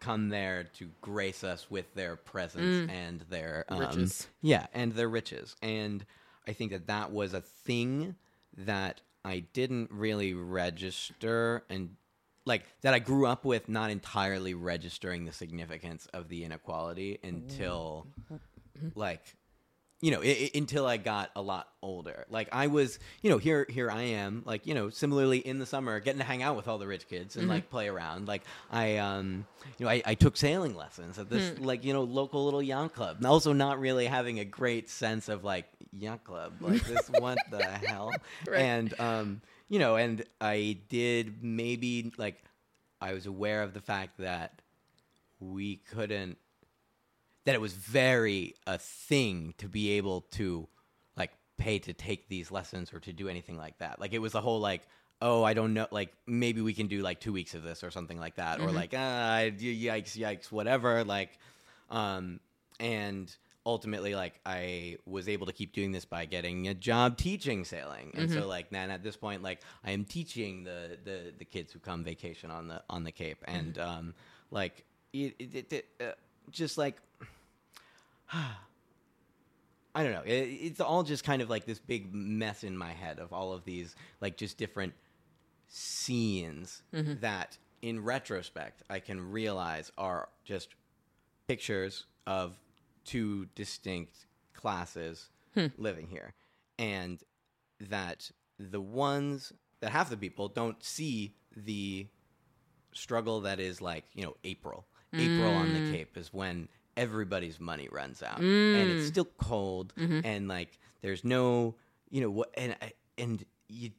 come 0.00 0.28
there 0.28 0.64
to 0.74 0.88
grace 1.00 1.42
us 1.44 1.70
with 1.70 1.92
their 1.94 2.16
presence 2.16 2.90
and 2.90 3.20
their 3.30 3.64
um, 3.68 3.78
Mm. 3.80 3.88
Riches. 3.88 4.26
yeah 4.42 4.66
and 4.74 4.92
their 4.92 5.08
riches 5.08 5.56
and 5.62 6.04
i 6.46 6.52
think 6.52 6.72
that 6.72 6.86
that 6.88 7.10
was 7.12 7.34
a 7.34 7.40
thing 7.40 8.14
that 8.56 9.00
i 9.24 9.40
didn't 9.52 9.90
really 9.90 10.34
register 10.34 11.64
and 11.70 11.96
like 12.44 12.64
that 12.82 12.94
i 12.94 12.98
grew 12.98 13.26
up 13.26 13.44
with 13.44 13.68
not 13.68 13.90
entirely 13.90 14.54
registering 14.54 15.24
the 15.24 15.32
significance 15.32 16.06
of 16.12 16.28
the 16.28 16.44
inequality 16.44 17.18
until 17.22 18.06
like 18.94 19.34
you 20.02 20.10
know, 20.10 20.20
i- 20.20 20.26
i- 20.26 20.50
until 20.54 20.86
I 20.86 20.98
got 20.98 21.30
a 21.34 21.40
lot 21.42 21.68
older. 21.82 22.26
Like 22.28 22.48
I 22.52 22.66
was, 22.66 22.98
you 23.22 23.30
know, 23.30 23.38
here 23.38 23.66
here 23.70 23.90
I 23.90 24.02
am, 24.02 24.42
like, 24.44 24.66
you 24.66 24.74
know, 24.74 24.90
similarly 24.90 25.38
in 25.38 25.58
the 25.58 25.64
summer 25.66 26.00
getting 26.00 26.18
to 26.18 26.24
hang 26.24 26.42
out 26.42 26.54
with 26.56 26.68
all 26.68 26.76
the 26.78 26.86
rich 26.86 27.08
kids 27.08 27.36
and 27.36 27.44
Mm-hmm. 27.44 27.52
like 27.52 27.70
play 27.70 27.88
around. 27.88 28.28
Like 28.28 28.42
I 28.70 28.98
um 28.98 29.46
you 29.78 29.86
know, 29.86 29.90
I, 29.90 30.02
I 30.04 30.14
took 30.14 30.36
sailing 30.36 30.76
lessons 30.76 31.18
at 31.18 31.30
this 31.30 31.58
like, 31.58 31.82
you 31.84 31.92
know, 31.92 32.02
local 32.02 32.44
little 32.44 32.62
yacht 32.62 32.92
club. 32.94 33.16
And 33.18 33.26
also 33.26 33.52
not 33.52 33.80
really 33.80 34.06
having 34.06 34.38
a 34.40 34.44
great 34.44 34.90
sense 34.90 35.28
of 35.30 35.44
like 35.44 35.66
yacht 35.92 36.24
club. 36.24 36.52
Like 36.60 36.82
this 36.84 37.08
what 37.18 37.38
the 37.50 37.64
hell? 37.64 38.12
Right. 38.46 38.60
And 38.60 39.00
um, 39.00 39.40
you 39.68 39.78
know, 39.78 39.96
and 39.96 40.24
I 40.40 40.78
did 40.90 41.42
maybe 41.42 42.12
like 42.18 42.42
I 43.00 43.12
was 43.14 43.24
aware 43.26 43.62
of 43.62 43.72
the 43.72 43.80
fact 43.80 44.18
that 44.18 44.60
we 45.40 45.76
couldn't 45.76 46.38
that 47.46 47.54
it 47.54 47.60
was 47.60 47.72
very 47.72 48.54
a 48.66 48.76
thing 48.76 49.54
to 49.56 49.68
be 49.68 49.92
able 49.92 50.22
to 50.32 50.68
like 51.16 51.30
pay 51.56 51.78
to 51.78 51.94
take 51.94 52.28
these 52.28 52.50
lessons 52.50 52.92
or 52.92 53.00
to 53.00 53.12
do 53.12 53.28
anything 53.28 53.56
like 53.56 53.78
that. 53.78 53.98
Like 54.00 54.12
it 54.12 54.18
was 54.18 54.34
a 54.34 54.40
whole 54.40 54.60
like 54.60 54.82
oh 55.22 55.42
I 55.44 55.54
don't 55.54 55.72
know 55.72 55.86
like 55.90 56.12
maybe 56.26 56.60
we 56.60 56.74
can 56.74 56.88
do 56.88 57.00
like 57.02 57.20
2 57.20 57.32
weeks 57.32 57.54
of 57.54 57.62
this 57.62 57.82
or 57.82 57.90
something 57.90 58.18
like 58.18 58.34
that. 58.34 58.60
Or 58.60 58.70
like 58.70 58.92
ah 58.94 59.48
yikes 59.48 60.18
yikes 60.18 60.52
whatever 60.52 61.04
like 61.04 61.38
um 61.88 62.40
and 62.80 63.34
ultimately 63.64 64.16
like 64.16 64.40
I 64.44 64.98
was 65.06 65.28
able 65.28 65.46
to 65.46 65.52
keep 65.52 65.72
doing 65.72 65.92
this 65.92 66.04
by 66.04 66.24
getting 66.24 66.66
a 66.66 66.74
job 66.74 67.16
teaching 67.16 67.64
sailing. 67.64 68.10
And 68.14 68.28
so 68.30 68.48
like 68.48 68.70
then 68.70 68.90
at 68.90 69.04
this 69.04 69.16
point 69.16 69.44
like 69.44 69.60
I 69.84 69.92
am 69.92 70.04
teaching 70.04 70.64
the 70.64 70.98
the 71.04 71.32
the 71.38 71.44
kids 71.44 71.72
who 71.72 71.78
come 71.78 72.02
vacation 72.02 72.50
on 72.50 72.66
the 72.66 72.82
on 72.90 73.04
the 73.04 73.12
Cape. 73.12 73.38
And 73.46 73.78
um 73.78 74.14
like 74.50 74.84
it, 75.12 75.36
it, 75.38 75.54
it, 75.54 75.72
it 75.72 75.86
uh, 76.00 76.12
just 76.50 76.76
like 76.76 76.96
I 79.94 80.02
don't 80.02 80.12
know. 80.12 80.22
It, 80.26 80.30
it's 80.30 80.80
all 80.80 81.02
just 81.02 81.24
kind 81.24 81.40
of 81.40 81.48
like 81.48 81.64
this 81.64 81.78
big 81.78 82.14
mess 82.14 82.64
in 82.64 82.76
my 82.76 82.92
head 82.92 83.18
of 83.18 83.32
all 83.32 83.52
of 83.52 83.64
these 83.64 83.96
like 84.20 84.36
just 84.36 84.58
different 84.58 84.92
scenes 85.68 86.82
mm-hmm. 86.94 87.14
that 87.20 87.56
in 87.82 88.04
retrospect 88.04 88.82
I 88.90 89.00
can 89.00 89.30
realize 89.30 89.90
are 89.96 90.28
just 90.44 90.74
pictures 91.48 92.04
of 92.26 92.60
two 93.04 93.46
distinct 93.54 94.26
classes 94.52 95.30
hmm. 95.54 95.66
living 95.78 96.08
here. 96.08 96.34
And 96.78 97.22
that 97.80 98.30
the 98.58 98.80
ones 98.80 99.52
that 99.80 99.92
half 99.92 100.10
the 100.10 100.16
people 100.16 100.48
don't 100.48 100.82
see 100.82 101.34
the 101.56 102.06
struggle 102.92 103.42
that 103.42 103.60
is 103.60 103.80
like 103.80 104.04
you 104.14 104.24
know 104.24 104.36
april. 104.44 104.86
April 105.12 105.54
on 105.54 105.72
the 105.72 105.80
mm. 105.80 105.92
cape 105.92 106.16
is 106.18 106.32
when 106.32 106.68
everybody's 106.96 107.60
money 107.60 107.88
runs 107.90 108.22
out. 108.22 108.38
And 108.38 108.90
it's 108.90 109.06
mm. 109.06 109.08
still 109.08 109.28
cold 109.38 109.92
mm-hmm. 109.96 110.20
and 110.24 110.48
like 110.48 110.78
there's 111.02 111.24
no 111.24 111.74
you 112.10 112.20
know 112.20 112.30
what 112.30 112.50
and 112.56 112.76
I- 112.80 112.92
and 113.18 113.44
you 113.68 113.90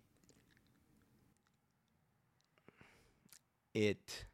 it 3.74 4.26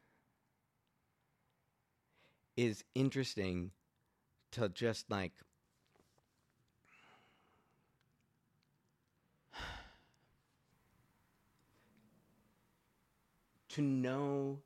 is 2.56 2.84
interesting 2.94 3.70
to 4.52 4.68
just 4.70 5.10
like 5.10 5.32
to 13.68 13.82
know 13.82 14.60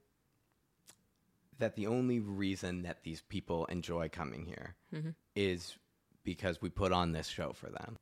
that 1.59 1.77
the 1.77 1.87
only 1.87 2.21
reason 2.21 2.83
that 2.83 3.03
these 3.03 3.21
people 3.21 3.65
enjoy 3.67 4.09
coming 4.09 4.45
here 4.45 4.75
mm-hmm. 4.95 5.11
is 5.35 5.77
because 6.25 6.61
we 6.63 6.69
put 6.69 6.93
on 6.93 7.13
this 7.13 7.27
show 7.27 7.53
for 7.53 7.69
them. 7.69 7.97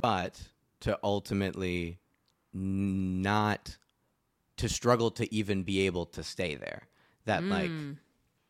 But 0.00 0.40
to 0.80 0.98
ultimately 1.02 1.98
not 2.52 3.76
to 4.56 4.68
struggle 4.68 5.10
to 5.12 5.32
even 5.34 5.62
be 5.62 5.86
able 5.86 6.06
to 6.06 6.22
stay 6.22 6.54
there. 6.54 6.88
That 7.24 7.42
mm. 7.42 7.50
like 7.50 7.96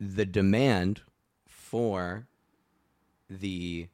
the 0.00 0.26
demand 0.26 1.02
for 1.46 2.26
the 3.28 3.88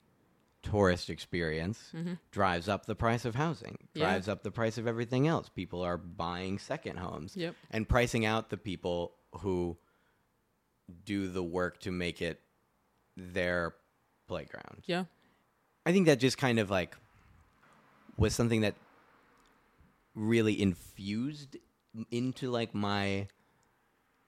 tourist 0.63 1.11
experience 1.11 1.93
mm-hmm. 1.95 2.15
drives 2.31 2.69
up 2.69 2.87
the 2.87 2.95
price 2.95 3.25
of 3.25 3.35
housing, 3.35 3.79
Yeah. 3.95 4.05
drives 4.07 4.29
up 4.29 4.43
the 4.43 4.51
price 4.51 4.79
of 4.79 4.87
everything 4.87 5.27
else. 5.27 5.49
People 5.49 5.83
are 5.83 5.97
buying 5.97 6.59
second 6.59 6.99
homes 6.99 7.37
Yep. 7.37 7.55
and 7.71 7.89
pricing 7.89 8.25
out 8.25 8.51
the 8.51 8.57
people 8.57 9.15
who 9.41 9.77
do 11.05 11.29
the 11.29 11.43
work 11.43 11.81
to 11.81 11.91
make 11.91 12.23
it 12.23 12.41
their 13.17 13.75
playground. 14.27 14.83
Yeah. 14.87 15.05
I 15.85 15.93
think 15.93 16.07
that 16.07 16.21
just 16.21 16.39
kind 16.39 16.59
of 16.59 16.71
like 16.71 16.97
was 18.17 18.35
something 18.35 18.63
that 18.63 18.75
really 20.15 20.61
infused 20.61 21.57
into 22.11 22.51
like 22.51 22.75
my 22.75 23.29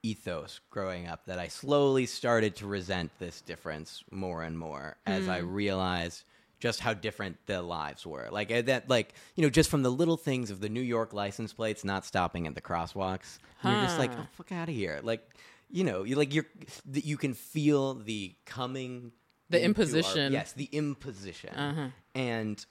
ethos 0.02 0.60
growing 0.70 1.06
up 1.06 1.26
that 1.26 1.38
I 1.38 1.48
slowly 1.48 2.06
started 2.06 2.56
to 2.56 2.66
resent 2.66 3.10
this 3.18 3.42
difference 3.42 4.02
more 4.10 4.42
and 4.42 4.58
more 4.58 4.96
as 5.06 5.28
I 5.28 5.38
realized 5.38 6.24
just 6.58 6.80
how 6.80 6.94
different 6.94 7.36
the 7.46 7.60
lives 7.62 8.06
were. 8.06 8.28
Like 8.30 8.52
uh, 8.52 8.62
that 8.62 8.88
like, 8.88 9.14
you 9.34 9.42
know, 9.42 9.50
just 9.50 9.70
from 9.70 9.82
the 9.82 9.90
little 9.90 10.16
things 10.16 10.50
of 10.50 10.60
the 10.60 10.68
New 10.68 10.80
York 10.80 11.12
license 11.12 11.52
plates 11.52 11.84
not 11.84 12.04
stopping 12.04 12.46
at 12.46 12.54
the 12.54 12.60
crosswalks. 12.60 13.38
You're 13.64 13.82
just 13.82 13.98
like, 13.98 14.12
oh, 14.12 14.26
fuck 14.32 14.52
out 14.52 14.68
of 14.68 14.74
here. 14.74 15.00
Like, 15.02 15.26
you 15.70 15.84
know, 15.84 16.02
you 16.04 16.16
like 16.16 16.34
you're 16.34 16.46
that 16.86 17.04
you 17.04 17.16
can 17.16 17.34
feel 17.34 17.94
the 17.94 18.34
coming 18.46 19.12
The 19.50 19.58
into 19.64 19.80
our- 19.80 19.86
imposition. 19.86 20.32
yes, 20.32 20.52
the 20.52 20.68
imposition. 20.72 21.54
Uh-huh. 21.54 21.88
And 22.14 22.64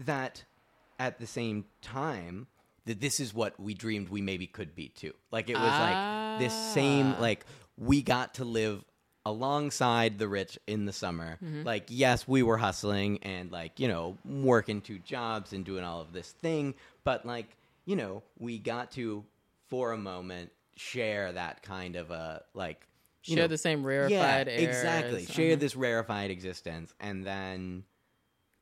that 0.00 0.44
at 0.98 1.18
the 1.18 1.26
same 1.26 1.64
time 1.82 2.46
that 2.86 3.00
this 3.00 3.20
is 3.20 3.34
what 3.34 3.58
we 3.60 3.74
dreamed 3.74 4.08
we 4.08 4.20
maybe 4.22 4.46
could 4.46 4.74
be 4.74 4.88
too. 4.88 5.12
Like 5.30 5.50
it 5.50 5.54
was 5.56 5.62
like 5.70 6.38
this 6.40 6.54
same 6.72 7.14
Ah. 7.16 7.20
like 7.20 7.44
we 7.76 8.02
got 8.02 8.34
to 8.34 8.44
live 8.44 8.84
alongside 9.26 10.18
the 10.18 10.26
rich 10.28 10.58
in 10.66 10.86
the 10.86 10.92
summer. 10.92 11.36
Mm-hmm. 11.44 11.64
Like 11.64 11.84
yes, 11.88 12.26
we 12.26 12.42
were 12.42 12.56
hustling 12.56 13.18
and 13.22 13.52
like, 13.52 13.78
you 13.78 13.88
know, 13.88 14.16
working 14.24 14.80
two 14.80 14.98
jobs 14.98 15.52
and 15.52 15.64
doing 15.64 15.84
all 15.84 16.00
of 16.00 16.12
this 16.12 16.30
thing, 16.32 16.74
but 17.04 17.26
like, 17.26 17.56
you 17.84 17.96
know, 17.96 18.22
we 18.38 18.58
got 18.58 18.92
to 18.92 19.24
for 19.68 19.92
a 19.92 19.98
moment 19.98 20.50
share 20.78 21.32
that 21.32 21.62
kind 21.62 21.96
of 21.96 22.10
a 22.10 22.42
like 22.54 22.86
you 23.24 23.34
Share 23.34 23.44
know, 23.44 23.48
the 23.48 23.58
same 23.58 23.84
rarefied 23.84 24.46
yeah, 24.46 24.52
air. 24.52 24.68
exactly. 24.68 25.22
as- 25.22 25.30
Share 25.30 25.52
uh-huh. 25.52 25.60
this 25.60 25.76
rarefied 25.76 26.30
existence 26.30 26.94
and 27.00 27.24
then 27.26 27.84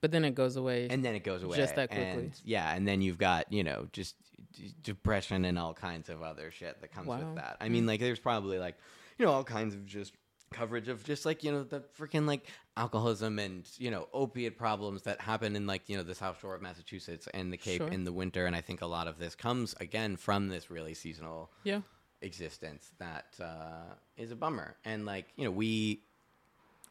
But 0.01 0.11
then 0.13 0.25
it 0.25 0.35
goes 0.35 0.57
away. 0.57 0.89
and 0.91 1.05
then 1.05 1.15
it 1.15 1.23
goes 1.25 1.43
away 1.43 1.57
Just 1.57 1.77
that 1.77 1.91
quickly. 1.91 2.07
and, 2.07 2.33
yeah 2.45 2.75
and 2.75 2.89
then 2.89 3.01
you've 3.03 3.19
got 3.19 3.53
you 3.53 3.63
know 3.63 3.87
just 3.93 4.17
d- 4.53 4.73
depression 4.83 5.45
and 5.45 5.59
all 5.59 5.75
kinds 5.75 6.09
of 6.09 6.23
other 6.23 6.51
shit 6.51 6.81
that 6.81 6.91
comes 6.93 7.07
Wow. 7.07 7.19
with 7.19 7.35
that 7.37 7.59
i 7.61 7.69
mean 7.69 7.87
like 7.87 8.01
there's 8.01 8.19
probably 8.19 8.59
like 8.59 8.77
you 9.19 9.27
know 9.27 9.33
all 9.33 9.45
kinds 9.45 9.75
of 9.75 9.85
just 9.87 10.13
coverage 10.53 10.89
of 10.89 11.05
just 11.05 11.27
like 11.27 11.45
you 11.45 11.53
know 11.53 11.63
the 11.65 11.83
freaking 11.99 12.27
like 12.27 12.47
alcoholism 12.77 13.39
and 13.39 13.69
you 13.79 13.91
know 13.91 14.09
opiate 14.15 14.57
problems 14.57 15.03
that 15.03 15.21
happen 15.21 15.55
in 15.57 15.67
like 15.67 15.83
you 15.89 15.97
know 15.97 16.03
the 16.03 16.15
south 16.15 16.41
shore 16.41 16.55
of 16.55 16.63
massachusetts 16.63 17.29
and 17.35 17.53
the 17.53 17.57
cape 17.57 17.79
Sure. 17.83 17.89
in 17.89 18.05
the 18.05 18.13
winter 18.13 18.47
and 18.47 18.55
i 18.57 18.61
think 18.61 18.81
a 18.81 18.87
lot 18.87 19.07
of 19.09 19.19
this 19.19 19.35
comes 19.35 19.75
again 19.81 20.17
from 20.17 20.49
this 20.49 20.71
really 20.71 20.95
seasonal 20.95 21.51
yeah. 21.65 21.81
Existence 22.23 22.93
that 22.99 23.27
uh, 23.41 23.95
is 24.17 24.31
a 24.33 24.37
bummer. 24.37 24.77
And 24.85 25.07
like 25.07 25.27
you 25.37 25.45
know, 25.45 25.51
we 25.51 26.01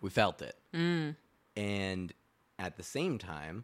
we 0.02 0.10
felt 0.10 0.42
it, 0.42 0.56
Mm. 0.74 1.16
and 1.56 2.14
at 2.60 2.78
the 2.78 2.84
same 2.84 3.18
time, 3.18 3.64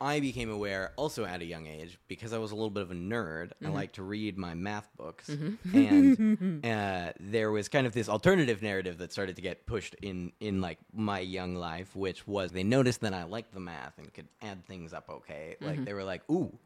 I 0.00 0.20
became 0.20 0.50
aware 0.50 0.92
also 0.96 1.24
at 1.24 1.40
a 1.40 1.44
young 1.44 1.66
age 1.66 1.98
because 2.08 2.32
I 2.32 2.38
was 2.38 2.52
a 2.52 2.54
little 2.54 2.70
bit 2.70 2.82
of 2.82 2.90
a 2.90 2.94
nerd. 2.94 3.48
Mm-hmm. 3.48 3.66
I 3.66 3.70
like 3.70 3.92
to 3.94 4.02
read 4.02 4.38
my 4.38 4.54
math 4.54 4.88
books, 4.96 5.28
and 5.28 6.64
uh, 6.64 7.12
there 7.18 7.50
was 7.50 7.68
kind 7.68 7.86
of 7.86 7.92
this 7.92 8.08
alternative 8.08 8.62
narrative 8.62 8.98
that 8.98 9.12
started 9.12 9.36
to 9.36 9.42
get 9.42 9.66
pushed 9.66 9.94
in 10.02 10.32
in 10.40 10.60
like 10.60 10.78
my 10.92 11.20
young 11.20 11.54
life, 11.56 11.94
which 11.96 12.26
was 12.26 12.52
they 12.52 12.64
noticed 12.64 13.00
that 13.00 13.12
I 13.14 13.24
liked 13.24 13.52
the 13.52 13.60
math 13.60 13.98
and 13.98 14.12
could 14.14 14.28
add 14.42 14.64
things 14.66 14.92
up 14.92 15.08
okay. 15.10 15.56
Like 15.60 15.84
they 15.84 15.92
were 15.94 16.04
like, 16.04 16.22
"Ooh, 16.30 16.56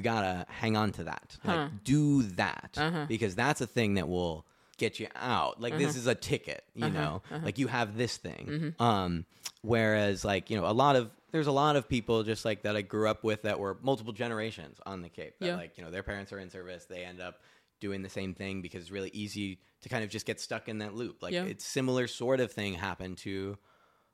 you 0.00 0.04
gotta 0.04 0.46
hang 0.48 0.76
on 0.78 0.92
to 0.92 1.04
that. 1.04 1.36
Huh. 1.44 1.54
Like, 1.56 1.84
do 1.84 2.22
that 2.22 2.74
Uh-huh. 2.78 3.04
because 3.06 3.34
that's 3.34 3.60
a 3.60 3.66
thing 3.66 3.94
that 3.94 4.08
will 4.08 4.46
get 4.78 4.98
you 4.98 5.08
out. 5.14 5.60
Like 5.60 5.76
this 5.76 5.94
is 5.94 6.06
a 6.06 6.14
ticket, 6.14 6.64
you 6.74 6.86
Uh-huh. 6.86 6.94
know. 6.98 7.22
Like 7.42 7.58
you 7.58 7.66
have 7.66 7.98
this 7.98 8.16
thing. 8.16 8.46
Mm-hmm. 8.78 8.82
Um, 8.82 9.26
whereas 9.62 10.24
like 10.24 10.48
you 10.50 10.56
know 10.56 10.66
a 10.66 10.72
lot 10.72 10.96
of 10.96 11.10
there's 11.32 11.46
a 11.46 11.52
lot 11.52 11.76
of 11.76 11.86
people 11.88 12.22
just 12.22 12.44
like 12.44 12.62
that 12.62 12.76
I 12.76 12.82
grew 12.82 13.06
up 13.08 13.22
with 13.22 13.42
that 13.42 13.60
were 13.60 13.76
multiple 13.82 14.12
generations 14.12 14.80
on 14.86 15.02
the 15.02 15.08
Cape. 15.10 15.34
That 15.38 15.46
Yeah. 15.46 15.56
like 15.56 15.76
you 15.76 15.84
know 15.84 15.90
their 15.90 16.02
parents 16.02 16.32
are 16.32 16.38
in 16.38 16.50
service, 16.50 16.86
they 16.86 17.04
end 17.04 17.20
up 17.20 17.40
doing 17.80 18.02
the 18.02 18.08
same 18.08 18.34
thing 18.34 18.62
because 18.62 18.80
it's 18.82 18.90
really 18.90 19.10
easy 19.12 19.58
to 19.82 19.88
kind 19.88 20.02
of 20.04 20.10
just 20.10 20.26
get 20.26 20.40
stuck 20.40 20.68
in 20.68 20.78
that 20.78 20.94
loop. 20.94 21.22
Like 21.22 21.34
Yeah. 21.34 21.44
it's 21.44 21.64
similar 21.64 22.06
sort 22.06 22.40
of 22.40 22.50
thing 22.52 22.74
happened 22.74 23.18
to 23.18 23.58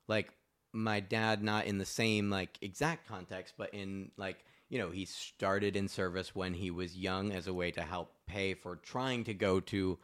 like 0.07 0.33
my 0.73 0.99
dad 0.99 1.41
not 1.41 1.65
in 1.65 1.77
the 1.77 1.85
same 1.85 2.29
like 2.29 2.57
exact 2.61 3.07
context 3.07 3.53
but 3.57 3.73
in 3.73 4.11
like 4.17 4.43
you 4.69 4.79
know 4.79 4.89
he 4.89 5.05
started 5.05 5.75
in 5.75 5.87
service 5.87 6.35
when 6.35 6.53
he 6.53 6.71
was 6.71 6.97
young 6.97 7.31
as 7.31 7.47
a 7.47 7.53
way 7.53 7.71
to 7.71 7.81
help 7.81 8.11
pay 8.27 8.53
for 8.53 8.75
trying 8.77 9.23
to 9.23 9.33
go 9.33 9.59
to 9.59 9.97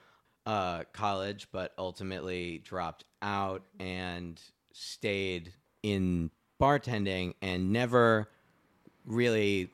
uh, 0.45 0.83
college 0.91 1.47
but 1.51 1.73
ultimately 1.77 2.59
dropped 2.59 3.05
out 3.21 3.63
and 3.79 4.41
stayed 4.73 5.53
in 5.83 6.29
bartending 6.61 7.33
and 7.41 7.71
never 7.71 8.29
really 9.05 9.69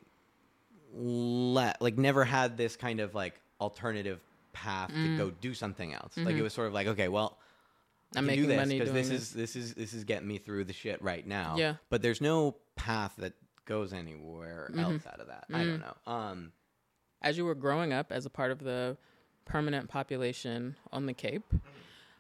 let 0.94 1.82
like 1.82 1.98
never 1.98 2.24
had 2.24 2.58
this 2.58 2.76
kind 2.76 3.00
of 3.00 3.14
like 3.14 3.40
alternative 3.62 4.20
path 4.54 4.92
to 4.92 5.18
go 5.18 5.30
do 5.30 5.54
something 5.54 5.94
else 5.94 6.18
like 6.18 6.36
it 6.36 6.42
was 6.42 6.54
sort 6.54 6.68
of 6.68 6.74
like 6.74 6.88
okay 6.88 7.08
well 7.08 7.38
I'm 8.16 8.26
can 8.26 8.36
do 8.36 8.42
making 8.42 8.50
this 8.50 8.58
money 8.58 8.80
doing 8.80 8.94
this, 8.94 9.10
this. 9.10 9.22
is 9.22 9.34
this 9.34 9.56
is 9.56 9.74
this 9.76 9.94
is 9.94 10.04
getting 10.04 10.28
me 10.28 10.38
through 10.40 10.64
the 10.64 10.74
shit 10.74 11.02
right 11.02 11.26
now. 11.26 11.56
Yeah. 11.58 11.76
But 11.90 12.02
there's 12.02 12.22
no 12.22 12.56
path 12.76 13.14
that 13.20 13.34
goes 13.70 13.94
anywhere 13.94 14.70
else 14.78 15.08
out 15.08 15.22
of 15.22 15.28
that. 15.28 15.46
I 15.54 15.64
don't 15.64 15.80
know. 15.80 15.96
Um 16.12 16.52
As 17.22 17.38
you 17.38 17.46
were 17.46 17.56
growing 17.56 17.94
up 17.94 18.12
as 18.12 18.26
a 18.26 18.30
part 18.30 18.52
of 18.52 18.60
the 18.60 18.98
permanent 19.46 19.90
population 19.90 20.76
on 20.92 21.06
the 21.06 21.14
Cape. 21.14 21.54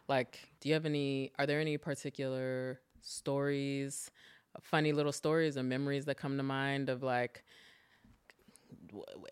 Like, 0.07 0.39
do 0.59 0.69
you 0.69 0.73
have 0.73 0.85
any? 0.85 1.31
Are 1.37 1.45
there 1.45 1.59
any 1.59 1.77
particular 1.77 2.79
stories, 3.01 4.09
funny 4.61 4.91
little 4.91 5.11
stories 5.11 5.57
or 5.57 5.63
memories 5.63 6.05
that 6.05 6.15
come 6.15 6.37
to 6.37 6.43
mind 6.43 6.89
of 6.89 7.03
like 7.03 7.43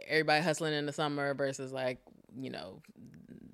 everybody 0.07 0.43
hustling 0.43 0.73
in 0.73 0.85
the 0.85 0.93
summer 0.93 1.33
versus 1.33 1.71
like 1.73 1.99
you 2.39 2.49
know 2.51 2.81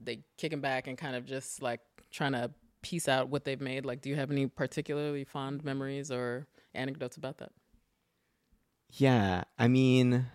they 0.03 0.19
kicking 0.37 0.59
back 0.59 0.87
and 0.87 0.97
kind 0.97 1.15
of 1.15 1.25
just 1.25 1.61
like 1.61 1.79
trying 2.11 2.33
to 2.33 2.51
piece 2.81 3.07
out 3.07 3.29
what 3.29 3.45
they've 3.45 3.61
made? 3.61 3.85
Like, 3.85 4.01
do 4.01 4.09
you 4.09 4.15
have 4.17 4.29
any 4.29 4.47
particularly 4.47 5.23
fond 5.23 5.63
memories 5.63 6.11
or 6.11 6.47
anecdotes 6.75 7.15
about 7.15 7.37
that? 7.37 7.51
Yeah, 8.95 9.43
I 9.57 9.67
mean, 9.67 10.27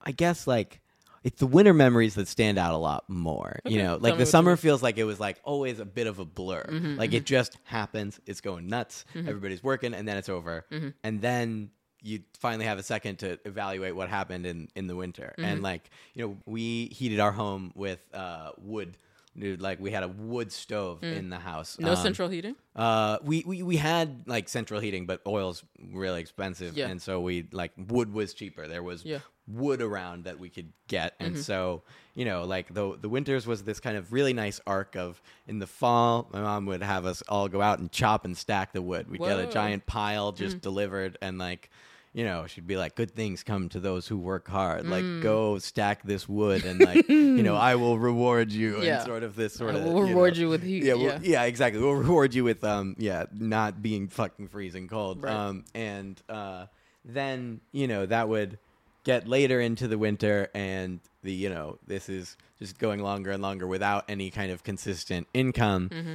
I 0.00 0.12
guess 0.12 0.46
like 0.46 0.80
it's 1.22 1.38
the 1.38 1.46
winter 1.46 1.72
memories 1.72 2.16
that 2.16 2.26
stand 2.26 2.58
out 2.58 2.74
a 2.74 2.78
lot 2.78 3.08
more. 3.08 3.60
You 3.64 3.78
know, 3.78 3.96
like 4.00 4.18
the 4.18 4.26
summer 4.26 4.56
feels 4.56 4.82
like 4.82 4.98
it 4.98 5.04
was 5.04 5.20
like 5.20 5.40
always 5.44 5.78
a 5.78 5.84
bit 5.84 6.06
of 6.08 6.18
a 6.18 6.24
blur. 6.24 6.64
Mm-hmm, 6.68 6.96
like 6.98 7.12
it 7.12 7.24
just 7.24 7.56
happens, 7.64 8.20
it's 8.26 8.40
going 8.40 8.66
nuts, 8.66 9.04
everybody's 9.14 9.62
working, 9.62 9.94
and 9.94 10.06
then 10.06 10.16
it's 10.16 10.28
over, 10.28 10.66
Mm-hmm. 10.72 10.88
and 11.04 11.20
then 11.20 11.70
you 12.04 12.20
finally 12.36 12.64
have 12.64 12.78
a 12.80 12.82
second 12.82 13.20
to 13.20 13.38
evaluate 13.44 13.94
what 13.94 14.08
happened 14.08 14.44
in 14.44 14.68
in 14.74 14.88
the 14.88 14.96
winter. 14.96 15.34
Mm-hmm. 15.38 15.44
And 15.44 15.62
like 15.62 15.88
you 16.14 16.26
know, 16.26 16.36
we 16.46 16.86
heated 16.86 17.20
our 17.20 17.32
home 17.32 17.70
with 17.76 18.00
uh, 18.12 18.50
wood. 18.58 18.96
Dude, 19.38 19.62
like 19.62 19.80
we 19.80 19.90
had 19.90 20.02
a 20.02 20.08
wood 20.08 20.52
stove 20.52 21.02
in 21.02 21.30
the 21.30 21.38
house. 21.38 21.76
Mm. 21.76 21.84
No 21.84 21.90
Um, 21.92 21.96
central 21.96 22.28
heating. 22.28 22.54
uh, 22.76 23.16
we, 23.22 23.42
we 23.46 23.62
we 23.62 23.76
had 23.78 24.24
like 24.26 24.48
central 24.48 24.78
heating, 24.78 25.06
but 25.06 25.22
oil's 25.26 25.64
really 25.90 26.20
expensive, 26.20 26.76
Yeah. 26.76 26.88
and 26.88 27.00
so 27.00 27.20
we 27.20 27.46
like 27.50 27.72
wood 27.78 28.12
was 28.12 28.34
cheaper. 28.34 28.68
There 28.68 28.82
was 28.82 29.04
Yeah. 29.06 29.16
Mm-hmm. 29.18 29.60
wood 29.60 29.80
around 29.82 30.24
that 30.24 30.38
we 30.38 30.50
could 30.50 30.70
get, 30.86 31.14
and 31.18 31.38
so 31.38 31.82
you 32.14 32.26
know, 32.26 32.44
like 32.44 32.74
the 32.74 32.98
the 33.00 33.08
winters 33.08 33.46
was 33.46 33.64
this 33.64 33.80
kind 33.80 33.96
of 33.96 34.12
really 34.12 34.34
nice 34.34 34.60
arc 34.66 34.96
of 34.96 35.22
in 35.48 35.60
the 35.60 35.66
fall, 35.66 36.28
my 36.30 36.42
mom 36.42 36.66
would 36.66 36.82
have 36.82 37.06
us 37.06 37.22
all 37.26 37.48
go 37.48 37.62
out 37.62 37.78
and 37.78 37.90
chop 37.90 38.26
and 38.26 38.36
stack 38.36 38.74
the 38.74 38.82
wood. 38.82 39.10
We'd 39.10 39.20
get 39.22 39.38
a 39.38 39.46
giant 39.46 39.86
pile 39.86 40.32
just 40.32 40.60
delivered, 40.60 41.16
and 41.22 41.38
like. 41.38 41.70
You 42.14 42.24
know, 42.24 42.46
she'd 42.46 42.66
be 42.66 42.76
like, 42.76 42.94
"Good 42.94 43.14
things 43.14 43.42
come 43.42 43.70
to 43.70 43.80
those 43.80 44.06
who 44.06 44.18
work 44.18 44.46
hard. 44.46 44.86
Like, 44.86 45.02
Mm. 45.02 45.22
go 45.22 45.58
stack 45.58 46.02
this 46.02 46.28
wood, 46.28 46.64
and 46.66 46.78
like, 46.80 47.08
you 47.08 47.42
know, 47.42 47.56
I 47.70 47.74
will 47.76 47.98
reward 47.98 48.52
you." 48.52 48.82
Yeah. 48.82 48.96
And 48.98 49.06
sort 49.06 49.22
of 49.22 49.34
this 49.34 49.54
sort 49.54 49.74
I 49.74 49.78
of 49.78 49.84
will 49.84 50.02
reward 50.02 50.34
know- 50.34 50.40
you 50.40 50.48
with 50.50 50.62
heat. 50.62 50.84
yeah, 50.84 50.94
Yeah, 50.94 51.16
we'll, 51.18 51.22
yeah, 51.24 51.42
exactly. 51.44 51.80
We'll 51.80 51.94
reward 51.94 52.34
you 52.34 52.44
with 52.44 52.62
um, 52.64 52.96
yeah, 52.98 53.24
not 53.32 53.80
being 53.80 54.08
fucking 54.08 54.48
freezing 54.48 54.88
cold. 54.88 55.22
Right. 55.22 55.32
Um, 55.32 55.64
and 55.74 56.20
uh, 56.28 56.66
then 57.04 57.60
you 57.72 57.88
know 57.88 58.04
that 58.04 58.28
would 58.28 58.58
get 59.04 59.26
later 59.26 59.58
into 59.60 59.88
the 59.88 59.96
winter, 59.96 60.48
and 60.54 61.00
the 61.22 61.32
you 61.32 61.48
know 61.48 61.78
this 61.86 62.10
is 62.10 62.36
just 62.58 62.78
going 62.78 63.02
longer 63.02 63.30
and 63.30 63.42
longer 63.42 63.66
without 63.66 64.04
any 64.10 64.30
kind 64.30 64.52
of 64.52 64.62
consistent 64.62 65.26
income. 65.32 65.88
Mm-hmm. 65.88 66.14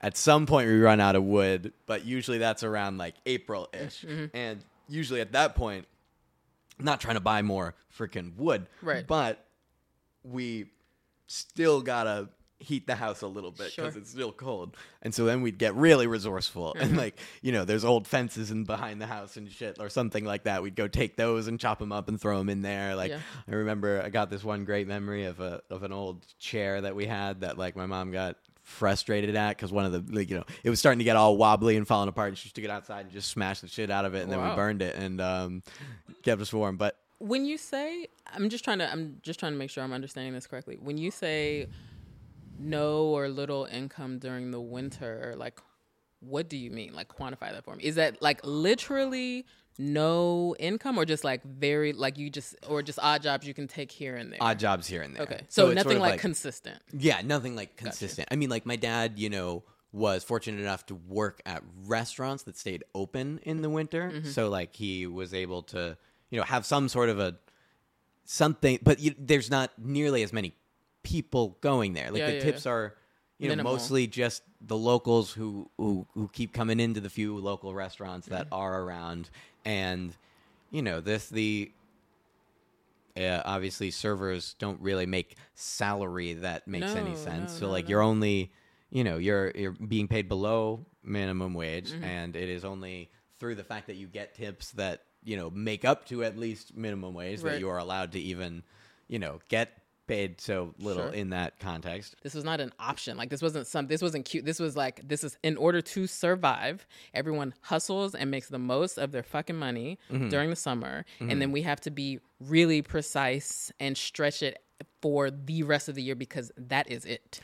At 0.00 0.16
some 0.16 0.46
point, 0.46 0.68
we 0.68 0.78
run 0.78 1.00
out 1.00 1.16
of 1.16 1.24
wood, 1.24 1.72
but 1.86 2.06
usually 2.06 2.38
that's 2.38 2.62
around 2.62 2.96
like 2.96 3.14
April 3.26 3.68
ish, 3.74 4.06
Mm-hmm. 4.08 4.34
and 4.34 4.64
usually 4.88 5.20
at 5.20 5.32
that 5.32 5.54
point, 5.54 5.86
I'm 6.78 6.84
not 6.84 7.00
trying 7.00 7.14
to 7.16 7.20
buy 7.20 7.42
more 7.42 7.74
freaking 7.96 8.36
wood, 8.36 8.66
Right. 8.82 9.06
But 9.06 9.44
we 10.22 10.66
still 11.26 11.80
gotta 11.82 12.28
heat 12.60 12.88
the 12.88 12.94
house 12.96 13.22
a 13.22 13.26
little 13.28 13.52
bit 13.52 13.70
because 13.70 13.72
Sure. 13.74 13.84
Mm-hmm. 13.86 13.98
it's 13.98 14.10
still 14.10 14.32
cold. 14.32 14.76
And 15.00 15.14
so 15.14 15.24
then 15.24 15.42
we'd 15.42 15.58
get 15.58 15.74
really 15.76 16.08
resourceful 16.08 16.74
and 16.78 16.96
like, 16.96 17.16
you 17.40 17.52
know, 17.52 17.64
there's 17.64 17.84
old 17.84 18.06
fences 18.08 18.50
in 18.50 18.64
behind 18.64 19.00
the 19.00 19.06
house 19.06 19.36
and 19.36 19.48
shit 19.50 19.76
or 19.78 19.88
something 19.88 20.24
like 20.24 20.42
that. 20.44 20.60
We'd 20.62 20.74
go 20.74 20.88
take 20.88 21.16
those 21.16 21.46
and 21.46 21.60
chop 21.60 21.78
them 21.78 21.92
up 21.92 22.08
and 22.08 22.20
throw 22.20 22.36
them 22.38 22.48
in 22.48 22.62
there. 22.62 22.96
Like 22.96 23.10
Yeah. 23.12 23.20
I 23.48 23.54
remember 23.54 24.02
I 24.04 24.08
got 24.08 24.28
this 24.28 24.42
one 24.42 24.64
great 24.64 24.88
memory 24.88 25.24
of 25.26 25.38
a 25.38 25.62
of 25.70 25.84
an 25.84 25.92
old 25.92 26.26
chair 26.40 26.80
that 26.80 26.96
we 26.96 27.06
had 27.06 27.42
that 27.42 27.58
like 27.58 27.76
my 27.76 27.86
mom 27.86 28.10
got 28.10 28.36
frustrated 28.68 29.34
at 29.34 29.56
because 29.56 29.72
one 29.72 29.86
of 29.86 29.92
the 29.92 30.14
like, 30.14 30.28
you 30.28 30.36
know 30.36 30.44
it 30.62 30.68
was 30.68 30.78
starting 30.78 30.98
to 30.98 31.04
get 31.04 31.16
all 31.16 31.36
wobbly 31.36 31.76
and 31.76 31.88
falling 31.88 32.08
apart 32.08 32.28
and 32.28 32.38
she 32.38 32.50
took 32.50 32.62
it 32.62 32.70
outside 32.70 33.00
and 33.06 33.10
just 33.10 33.30
smashed 33.30 33.62
the 33.62 33.66
shit 33.66 33.90
out 33.90 34.04
of 34.04 34.14
it 34.14 34.22
and 34.22 34.30
then 34.30 34.40
we 34.40 34.54
burned 34.54 34.82
it 34.82 34.94
and 34.94 35.20
um 35.20 35.62
kept 36.22 36.40
us 36.40 36.52
warm 36.52 36.76
but 36.76 36.98
when 37.18 37.44
you 37.44 37.56
say 37.56 38.06
i'm 38.34 38.48
just 38.48 38.62
trying 38.62 38.78
to 38.78 38.88
i'm 38.92 39.18
just 39.22 39.40
trying 39.40 39.52
to 39.52 39.58
make 39.58 39.70
sure 39.70 39.82
i'm 39.82 39.92
understanding 39.92 40.32
this 40.34 40.46
correctly. 40.46 40.76
When 40.80 40.98
you 40.98 41.10
say 41.10 41.66
no 42.58 43.04
or 43.06 43.28
little 43.28 43.64
income 43.64 44.18
during 44.18 44.50
the 44.50 44.60
winter 44.60 45.34
like 45.36 45.58
what 46.20 46.48
do 46.48 46.56
you 46.56 46.70
mean? 46.70 46.94
Like 46.94 47.08
quantify 47.08 47.52
that 47.52 47.64
for 47.64 47.76
me. 47.76 47.84
Is 47.84 47.94
that 47.94 48.20
like 48.20 48.40
literally 48.44 49.46
no 49.80 50.56
income 50.58 50.98
or 50.98 51.04
just 51.04 51.22
like 51.22 51.42
very 51.44 51.92
like 51.92 52.18
you 52.18 52.28
just 52.30 52.56
or 52.68 52.82
just 52.82 52.98
odd 53.00 53.22
jobs 53.22 53.46
you 53.46 53.54
can 53.54 53.68
take 53.68 53.92
here 53.92 54.16
and 54.16 54.32
there 54.32 54.38
odd 54.42 54.58
jobs 54.58 54.88
here 54.88 55.02
and 55.02 55.14
there 55.14 55.22
okay 55.22 55.40
so, 55.48 55.66
it's 55.68 55.76
nothing 55.76 55.90
sort 55.92 55.96
of 55.96 56.02
like, 56.02 56.20
consistent 56.20 56.82
Yeah, 56.92 57.20
nothing 57.24 57.54
like 57.54 57.76
consistent. 57.76 58.28
I 58.30 58.36
mean, 58.36 58.50
like 58.50 58.66
my 58.66 58.76
dad, 58.76 59.18
you 59.18 59.30
know, 59.30 59.62
was 59.92 60.24
fortunate 60.24 60.60
enough 60.60 60.84
to 60.86 60.94
work 60.94 61.40
at 61.46 61.62
restaurants 61.86 62.42
that 62.42 62.56
stayed 62.58 62.82
open 62.94 63.38
in 63.44 63.62
the 63.62 63.70
winter, 63.70 64.10
Mm-hmm. 64.12 64.28
so 64.30 64.48
like 64.48 64.74
he 64.74 65.06
was 65.06 65.32
able 65.32 65.62
to, 65.74 65.96
you 66.30 66.38
know, 66.38 66.44
have 66.44 66.66
some 66.66 66.88
sort 66.88 67.08
of 67.08 67.18
a 67.20 67.36
something. 68.24 68.78
But 68.82 69.00
you, 69.00 69.14
there's 69.18 69.50
not 69.50 69.70
nearly 69.78 70.22
as 70.22 70.32
many 70.32 70.54
people 71.02 71.56
going 71.60 71.92
there. 71.94 72.10
Like 72.10 72.20
Yeah, 72.20 72.26
the 72.26 72.32
yeah, 72.34 72.40
tips 72.40 72.66
are. 72.66 72.94
You 73.40 73.46
know, 73.46 73.52
Minimal. 73.52 73.74
mostly 73.74 74.08
just 74.08 74.42
the 74.60 74.76
locals 74.76 75.30
who, 75.30 75.70
who 75.76 76.08
who 76.14 76.28
keep 76.32 76.52
coming 76.52 76.80
into 76.80 76.98
the 77.00 77.08
few 77.08 77.38
local 77.38 77.72
restaurants 77.72 78.26
that 78.26 78.46
Mm-hmm. 78.46 78.54
are 78.54 78.82
around, 78.82 79.30
and 79.68 80.16
you 80.70 80.82
know, 80.82 81.00
this 81.00 81.28
the 81.28 81.70
uh, 83.16 83.42
obviously 83.44 83.90
servers 83.90 84.54
don't 84.58 84.80
really 84.80 85.06
make 85.06 85.36
salary 85.54 86.34
that 86.34 86.68
makes 86.68 86.94
any 86.94 87.14
sense. 87.14 87.52
no, 87.54 87.58
so 87.60 87.66
no, 87.66 87.72
like 87.72 87.86
no. 87.86 87.90
you're 87.90 88.02
only, 88.02 88.52
you 88.90 89.02
know, 89.04 89.16
you're 89.18 89.50
you're 89.54 89.72
being 89.72 90.08
paid 90.08 90.28
below 90.28 90.84
minimum 91.02 91.54
wage, 91.54 91.90
Mm-hmm. 91.92 92.04
and 92.04 92.36
it 92.36 92.48
is 92.48 92.64
only 92.64 93.10
through 93.38 93.54
the 93.56 93.64
fact 93.64 93.86
that 93.88 93.96
you 93.96 94.06
get 94.06 94.34
tips 94.34 94.72
that 94.72 95.02
you 95.24 95.36
know 95.36 95.50
make 95.50 95.84
up 95.84 96.06
to 96.06 96.22
at 96.24 96.36
least 96.38 96.76
minimum 96.76 97.12
wage 97.14 97.42
Right. 97.42 97.52
that 97.52 97.60
you 97.60 97.68
are 97.68 97.78
allowed 97.78 98.12
to 98.12 98.20
even, 98.20 98.62
you 99.08 99.18
know, 99.18 99.40
get 99.48 99.70
paid 100.08 100.40
so 100.40 100.74
little 100.80 101.04
Sure. 101.04 101.12
in 101.12 101.30
that 101.30 101.60
context. 101.60 102.16
this 102.22 102.34
was 102.34 102.42
not 102.42 102.60
an 102.60 102.72
option 102.80 103.16
like 103.16 103.30
this 103.30 103.40
wasn't 103.42 103.66
some 103.66 103.86
this 103.86 104.02
wasn't 104.02 104.24
cute 104.24 104.44
this 104.44 104.58
was 104.58 104.76
like 104.76 105.06
this 105.06 105.22
is 105.22 105.36
in 105.44 105.56
order 105.56 105.80
to 105.80 106.06
survive 106.08 106.86
everyone 107.14 107.54
hustles 107.60 108.14
and 108.14 108.30
makes 108.30 108.48
the 108.48 108.58
most 108.58 108.98
of 108.98 109.12
their 109.12 109.22
fucking 109.22 109.54
money 109.56 109.98
Mm-hmm. 110.10 110.28
during 110.30 110.50
the 110.50 110.56
summer 110.56 111.04
and 111.20 111.40
then 111.40 111.52
we 111.52 111.62
have 111.62 111.80
to 111.82 111.90
be 111.90 112.18
really 112.40 112.82
precise 112.82 113.70
and 113.78 113.96
stretch 113.96 114.42
it 114.42 114.58
for 115.02 115.30
the 115.30 115.62
rest 115.62 115.88
of 115.88 115.94
the 115.94 116.02
year 116.02 116.14
because 116.16 116.50
that 116.56 116.90
is 116.90 117.04
it 117.04 117.40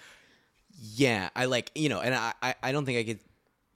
Yeah, 0.96 1.28
I 1.36 1.44
like 1.44 1.70
you 1.76 1.88
know, 1.88 2.00
and 2.00 2.14
I 2.14 2.32
I, 2.42 2.54
I 2.62 2.72
don't 2.72 2.84
think 2.86 2.98
I 2.98 3.04
could 3.04 3.20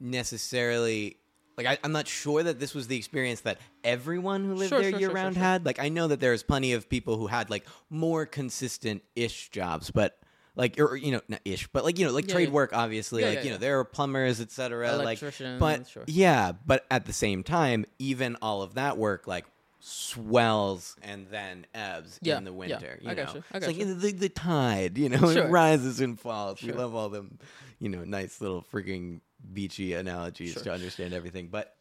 necessarily 0.00 1.17
like 1.58 1.66
I, 1.66 1.78
I'm 1.84 1.92
not 1.92 2.08
sure 2.08 2.42
that 2.42 2.58
this 2.58 2.74
was 2.74 2.86
the 2.86 2.96
experience 2.96 3.40
that 3.40 3.58
everyone 3.84 4.44
who 4.44 4.54
lived 4.54 4.70
Sure, 4.70 4.80
there 4.80 4.90
sure, 4.90 5.00
year 5.00 5.08
sure, 5.08 5.14
round 5.14 5.36
had. 5.36 5.66
Like 5.66 5.78
I 5.80 5.90
know 5.90 6.08
that 6.08 6.20
there's 6.20 6.42
plenty 6.42 6.72
of 6.72 6.88
people 6.88 7.18
who 7.18 7.26
had 7.26 7.50
like 7.50 7.66
more 7.90 8.24
consistent 8.24 9.02
ish 9.16 9.50
jobs, 9.50 9.90
but 9.90 10.18
like 10.54 10.80
or 10.80 10.96
you 10.96 11.12
know 11.12 11.20
not 11.28 11.40
ish, 11.44 11.66
but 11.68 11.84
like 11.84 11.98
you 11.98 12.06
know 12.06 12.12
like 12.12 12.28
Yeah, 12.28 12.34
trade 12.34 12.48
yeah. 12.48 12.54
work 12.54 12.70
obviously. 12.72 13.22
Yeah, 13.22 13.28
like 13.30 13.44
you 13.44 13.50
know 13.50 13.58
there 13.58 13.78
are 13.80 13.84
plumbers, 13.84 14.40
etc. 14.40 14.96
Like 14.96 15.20
Electricians, 15.20 15.60
but 15.60 15.86
sure. 15.88 16.04
yeah, 16.06 16.52
but 16.64 16.86
at 16.90 17.06
the 17.06 17.12
same 17.12 17.42
time, 17.42 17.84
even 17.98 18.36
all 18.40 18.62
of 18.62 18.74
that 18.74 18.96
work 18.96 19.26
like 19.26 19.44
swells 19.80 20.96
and 21.02 21.26
then 21.30 21.66
ebbs 21.74 22.18
Yeah, 22.22 22.38
in 22.38 22.44
the 22.44 22.52
winter. 22.52 22.98
yeah. 23.00 23.04
You 23.04 23.10
I 23.10 23.14
know, 23.14 23.24
gotcha, 23.26 23.44
I 23.52 23.56
it's 23.58 23.66
like 23.66 23.78
the, 23.78 24.12
the 24.12 24.28
tide. 24.28 24.98
You 24.98 25.08
know, 25.08 25.18
Sure. 25.32 25.46
it 25.46 25.50
rises 25.50 26.00
and 26.00 26.18
falls. 26.18 26.62
We 26.62 26.72
love 26.72 26.94
all 26.94 27.08
them, 27.08 27.38
you 27.78 27.88
know, 27.88 28.04
nice 28.04 28.40
little 28.40 28.62
freaking 28.72 29.20
beachy 29.52 29.94
analogies 29.94 30.54
Sure. 30.54 30.64
to 30.64 30.72
understand 30.72 31.14
everything. 31.14 31.48
But 31.48 31.76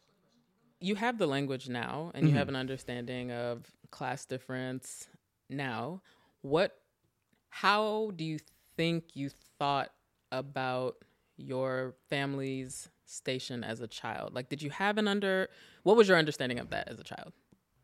you 0.80 0.94
have 0.94 1.18
the 1.18 1.26
language 1.26 1.68
now 1.68 2.10
and 2.14 2.28
you 2.28 2.34
have 2.34 2.46
mm-hmm. 2.46 2.56
an 2.56 2.60
understanding 2.60 3.32
of 3.32 3.64
class 3.90 4.24
difference 4.24 5.08
now 5.48 6.00
what 6.42 6.76
how 7.48 8.12
do 8.16 8.24
you 8.24 8.38
think 8.76 9.04
you 9.14 9.30
thought 9.58 9.90
about 10.30 10.96
your 11.36 11.94
family's 12.08 12.88
station 13.06 13.64
as 13.64 13.80
a 13.80 13.86
child 13.86 14.34
like 14.34 14.48
did 14.48 14.62
you 14.62 14.70
have 14.70 14.98
an 14.98 15.08
under 15.08 15.48
what 15.82 15.96
was 15.96 16.08
your 16.08 16.18
understanding 16.18 16.58
of 16.58 16.70
that 16.70 16.88
as 16.88 16.98
a 16.98 17.04
child 17.04 17.32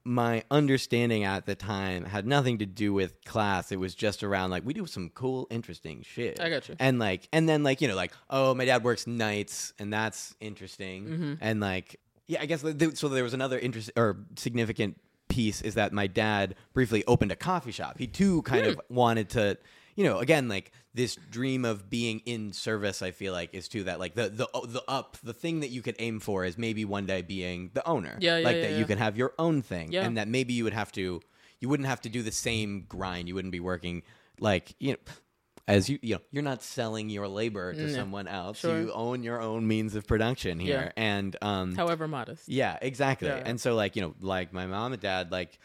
my 0.05 0.43
understanding 0.51 1.25
at 1.25 1.47
the 1.47 1.55
time 1.55 2.05
had 2.05 2.27
nothing 2.27 2.59
to 2.59 2.67
do 2.67 2.93
with 2.93 3.25
class. 3.25 3.73
It 3.73 3.79
was 3.79 3.95
just 3.95 4.23
around 4.23 4.51
like 4.51 4.65
we 4.65 4.75
do 4.75 4.85
some 4.87 5.11
cool, 5.15 5.47
interesting 5.51 6.03
shit. 6.03 6.41
I 6.41 6.51
got 6.51 6.69
you. 6.69 6.77
And 6.79 6.99
like, 6.99 7.27
and 7.33 7.49
then 7.49 7.63
like 7.63 7.81
you 7.81 7.89
know, 7.89 7.95
like 7.97 8.13
oh, 8.29 8.55
my 8.55 8.65
dad 8.67 8.85
works 8.85 9.07
nights, 9.07 9.73
and 9.79 9.93
that's 9.93 10.35
interesting. 10.41 11.05
Mm-hmm. 11.07 11.35
And 11.41 11.61
like, 11.61 11.99
yeah, 12.27 12.43
I 12.43 12.47
guess 12.47 12.63
th- 12.63 12.97
so. 12.97 13.09
There 13.09 13.25
was 13.25 13.35
another 13.35 13.59
interest 13.59 13.91
or 13.97 14.19
significant 14.37 15.01
piece 15.29 15.63
is 15.63 15.75
that 15.75 15.93
my 15.93 16.07
dad 16.07 16.55
briefly 16.75 17.03
opened 17.07 17.33
a 17.33 17.37
coffee 17.37 17.73
shop. 17.73 17.97
He 17.99 18.07
too 18.07 18.43
kind 18.43 18.65
Hmm. 18.67 18.71
of 18.73 18.81
wanted 18.91 19.31
to. 19.31 19.57
You 19.97 20.05
know, 20.05 20.19
again, 20.19 20.49
like 20.49 20.73
this 20.93 21.17
dream 21.31 21.65
of 21.65 21.89
being 21.89 22.21
in 22.27 22.53
service, 22.53 23.01
I 23.03 23.11
feel 23.13 23.33
like 23.33 23.55
is 23.55 23.69
too 23.69 23.85
that 23.85 23.99
like 24.01 24.15
the 24.15 24.29
the 24.29 24.49
the 24.67 24.83
up 24.89 25.17
the 25.23 25.33
thing 25.35 25.61
that 25.61 25.69
you 25.71 25.83
could 25.83 25.97
aim 25.99 26.21
for 26.21 26.45
is 26.45 26.59
maybe 26.59 26.85
one 26.85 27.07
day 27.07 27.23
being 27.23 27.71
the 27.75 27.87
owner, 27.87 28.17
Yeah, 28.21 28.39
yeah, 28.39 28.45
like 28.45 28.57
yeah, 28.57 28.63
that 28.63 28.71
yeah. 28.73 28.79
you 28.79 28.85
can 28.87 28.99
have 28.99 29.17
your 29.17 29.33
own 29.39 29.63
thing 29.63 29.93
Yeah. 29.93 30.05
and 30.05 30.17
that 30.17 30.29
maybe 30.29 30.53
you 30.53 30.65
would 30.65 30.73
have 30.75 30.91
to 30.93 31.21
you 31.61 31.69
wouldn't 31.69 31.89
have 31.89 32.01
to 32.03 32.09
do 32.09 32.23
the 32.23 32.33
same 32.33 32.85
grind. 32.89 33.29
You 33.29 33.35
wouldn't 33.35 33.53
be 33.53 33.61
working 33.61 34.03
like 34.41 34.75
you 34.79 34.93
know. 34.93 34.99
As 35.67 35.89
you, 35.89 35.99
you 36.03 36.17
know, 36.17 36.21
you're 36.31 36.43
not 36.43 36.63
selling 36.63 37.09
your 37.09 37.27
labor 37.27 37.73
to 37.73 37.87
No. 37.87 37.89
someone 37.95 38.29
else. 38.29 38.59
Sure. 38.59 38.79
You 38.83 38.93
own 38.93 39.23
your 39.23 39.41
own 39.41 39.67
means 39.67 39.95
of 39.95 40.07
production 40.07 40.61
here, 40.61 40.93
and 40.95 41.35
um, 41.41 41.75
However 41.75 42.07
modest. 42.07 42.51
yeah, 42.51 42.77
exactly. 42.83 43.29
Yeah. 43.29 43.43
And 43.47 43.59
so 43.59 43.75
like, 43.75 43.97
you 43.97 44.03
know, 44.03 44.15
like 44.21 44.53
my 44.53 44.67
mom 44.67 44.93
and 44.93 45.01
dad 45.01 45.33
like 45.33 45.59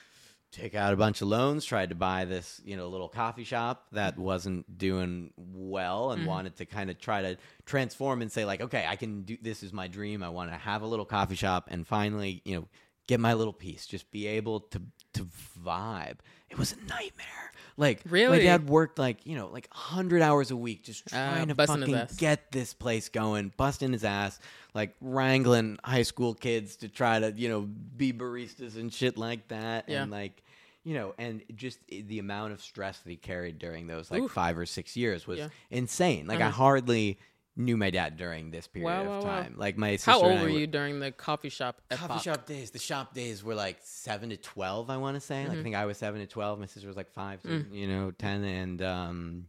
take 0.51 0.73
out 0.75 0.93
a 0.93 0.97
bunch 0.97 1.21
of 1.21 1.27
loans, 1.27 1.63
tried 1.63 1.89
to 1.89 1.95
buy 1.95 2.25
this, 2.25 2.59
you 2.63 2.75
know, 2.75 2.87
little 2.87 3.07
coffee 3.07 3.43
shop 3.43 3.87
that 3.91 4.17
wasn't 4.17 4.77
doing 4.77 5.31
well 5.37 6.11
and 6.11 6.21
mm-hmm. 6.21 6.29
wanted 6.29 6.55
to 6.57 6.65
kind 6.65 6.89
of 6.89 6.99
try 6.99 7.21
to 7.21 7.37
transform 7.65 8.21
and 8.21 8.31
say 8.31 8.45
like, 8.45 8.61
okay, 8.61 8.85
I 8.87 8.95
can 8.95 9.23
do 9.23 9.37
this 9.41 9.63
is 9.63 9.71
my 9.71 9.87
dream. 9.87 10.23
I 10.23 10.29
want 10.29 10.51
to 10.51 10.57
have 10.57 10.81
a 10.81 10.87
little 10.87 11.05
coffee 11.05 11.35
shop 11.35 11.67
and 11.69 11.85
finally, 11.85 12.41
you 12.45 12.55
know, 12.55 12.67
get 13.07 13.19
my 13.19 13.33
little 13.33 13.53
piece, 13.53 13.85
just 13.85 14.09
be 14.11 14.27
able 14.27 14.61
to 14.61 14.81
to 15.13 15.27
vibe. 15.63 16.17
It 16.49 16.57
was 16.57 16.73
a 16.73 16.77
nightmare. 16.87 17.51
Like 17.79 18.01
Really? 18.09 18.37
my 18.37 18.43
dad 18.43 18.69
worked 18.69 18.99
like, 18.99 19.25
you 19.25 19.35
know, 19.35 19.47
like 19.47 19.67
100 19.71 20.21
hours 20.21 20.51
a 20.51 20.55
week 20.57 20.83
just 20.83 21.03
Ah, 21.13 21.29
trying 21.29 21.47
to 21.47 21.55
fucking 21.55 22.07
get 22.17 22.51
this 22.51 22.73
place 22.73 23.07
going, 23.07 23.53
busting 23.55 23.93
his 23.93 24.03
ass, 24.03 24.37
like 24.73 24.95
wrangling 24.99 25.79
high 25.83 26.03
school 26.03 26.33
kids 26.33 26.75
to 26.77 26.89
try 26.89 27.19
to, 27.19 27.31
you 27.31 27.47
know, 27.47 27.61
be 27.61 28.11
baristas 28.11 28.75
and 28.75 28.93
shit 28.93 29.17
like 29.17 29.47
that. 29.47 29.85
Yeah. 29.87 30.01
And 30.03 30.11
like, 30.11 30.43
you 30.83 30.93
know, 30.93 31.13
and 31.17 31.41
just 31.55 31.79
the 31.87 32.19
amount 32.19 32.51
of 32.53 32.61
stress 32.61 32.99
that 32.99 33.09
he 33.09 33.15
carried 33.15 33.59
during 33.59 33.87
those 33.87 34.11
like 34.11 34.29
five 34.29 34.57
or 34.57 34.65
six 34.65 34.97
years 34.97 35.25
was 35.25 35.39
Yeah. 35.39 35.47
insane. 35.71 36.27
Like, 36.27 36.39
I 36.41 36.47
Uh-huh. 36.47 36.51
hardly 36.63 37.17
knew 37.59 37.77
my 37.77 37.89
dad 37.89 38.17
during 38.17 38.49
this 38.51 38.67
period 38.67 38.85
Wow, 38.87 39.01
of 39.01 39.07
wow, 39.07 39.19
wow. 39.19 39.41
time. 39.41 39.55
Like, 39.57 39.77
my 39.77 39.91
sister 39.97 40.11
How 40.11 40.21
old 40.21 40.39
I 40.39 40.43
were 40.43 40.49
you 40.49 40.65
during 40.65 40.99
the 40.99 41.11
coffee 41.11 41.49
shop? 41.49 41.81
Coffee 41.91 42.19
shop 42.23 42.45
days. 42.47 42.71
The 42.71 42.79
shop 42.79 43.13
days 43.13 43.43
were 43.43 43.53
like 43.53 43.77
seven 43.83 44.29
to 44.29 44.37
twelve. 44.37 44.89
I 44.89 44.97
want 44.97 45.15
to 45.15 45.21
say. 45.21 45.41
Like 45.43 45.49
Mm-hmm. 45.51 45.59
I 45.59 45.63
think 45.63 45.75
I 45.75 45.85
was 45.85 45.97
seven 45.97 46.21
to 46.21 46.27
twelve. 46.27 46.57
My 46.59 46.65
sister 46.65 46.87
was 46.87 46.97
like 46.97 47.11
five, 47.11 47.41
to, 47.43 47.47
Mm. 47.49 47.73
you 47.73 47.87
know, 47.87 48.11
ten, 48.11 48.43
and 48.43 48.81
um, 48.81 49.45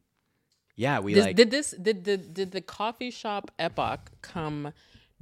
yeah, 0.77 0.99
we 0.99 1.15
This- 1.15 1.25
like 1.25 1.37
did 1.37 1.51
this 1.51 1.71
did 1.71 2.05
the 2.05 2.17
did 2.17 2.51
the 2.53 2.61
coffee 2.61 3.11
shop 3.13 3.51
epoch 3.59 4.11
come 4.23 4.73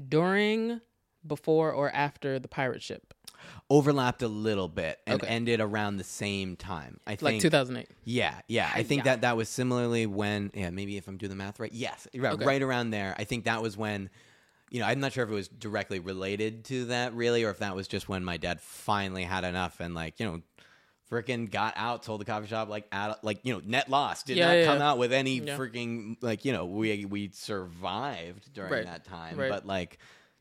during, 0.09 0.81
before, 1.27 1.73
or 1.73 1.91
after 1.91 2.39
the 2.39 2.49
pirate 2.49 2.83
ship? 2.83 3.13
Overlapped 3.71 4.23
a 4.23 4.29
little 4.29 4.69
bit 4.69 4.99
and 5.07 5.23
Okay. 5.23 5.27
ended 5.33 5.61
around 5.61 5.97
the 5.97 6.05
same 6.05 6.57
time. 6.57 7.01
I 7.07 7.13
Like 7.13 7.21
think 7.21 7.43
2008. 7.43 7.89
Yeah, 8.05 8.41
yeah. 8.49 8.71
I 8.75 8.83
think 8.83 9.01
Yeah. 9.01 9.13
that 9.13 9.21
that 9.23 9.37
was 9.37 9.49
similarly 9.49 10.07
when 10.07 10.51
yeah, 10.55 10.71
maybe 10.71 10.97
if 10.97 11.07
I'm 11.09 11.17
doing 11.17 11.31
the 11.31 11.37
math 11.37 11.61
right. 11.61 11.73
Yes, 11.73 12.07
right, 12.15 12.33
Okay. 12.35 12.45
right 12.45 12.63
around 12.63 12.91
there. 12.91 13.15
I 13.19 13.25
think 13.25 13.45
that 13.45 13.63
was 13.63 13.77
when 13.77 14.11
you 14.71 14.81
know, 14.81 14.87
I'm 14.87 15.01
not 15.01 15.15
sure 15.15 15.25
if 15.25 15.31
it 15.31 15.35
was 15.35 15.49
directly 15.49 15.99
related 15.99 16.67
to 16.67 16.85
that 16.87 17.15
really 17.15 17.43
or 17.43 17.49
if 17.51 17.59
that 17.61 17.75
was 17.75 17.89
just 17.89 18.07
when 18.07 18.23
my 18.23 18.37
dad 18.37 18.61
finally 18.61 19.23
had 19.25 19.45
enough 19.45 19.81
and 19.81 19.95
like, 19.95 20.21
you 20.21 20.27
know, 20.27 20.43
freaking 21.11 21.51
got 21.51 21.73
out, 21.75 22.03
told 22.03 22.21
the 22.21 22.27
coffee 22.27 22.47
shop 22.47 22.69
like 22.69 22.87
at 22.93 23.25
like, 23.25 23.41
you 23.45 23.55
know, 23.55 23.63
net 23.65 23.89
loss. 23.89 24.23
Did 24.25 24.37
Yeah, 24.37 24.47
not 24.49 24.53
yeah, 24.59 24.65
come 24.67 24.79
yeah. 24.81 24.91
out 24.91 24.99
with 24.99 25.11
any 25.11 25.39
Yeah. 25.39 25.57
freaking 25.57 26.17
like, 26.21 26.45
you 26.45 26.53
know, 26.53 26.67
we 26.67 27.07
we 27.07 27.31
survived 27.33 28.53
during 28.53 28.71
Right. 28.73 28.85
that 28.85 29.05
time, 29.05 29.37
Right. 29.39 29.49
but 29.51 29.67
like 29.67 29.99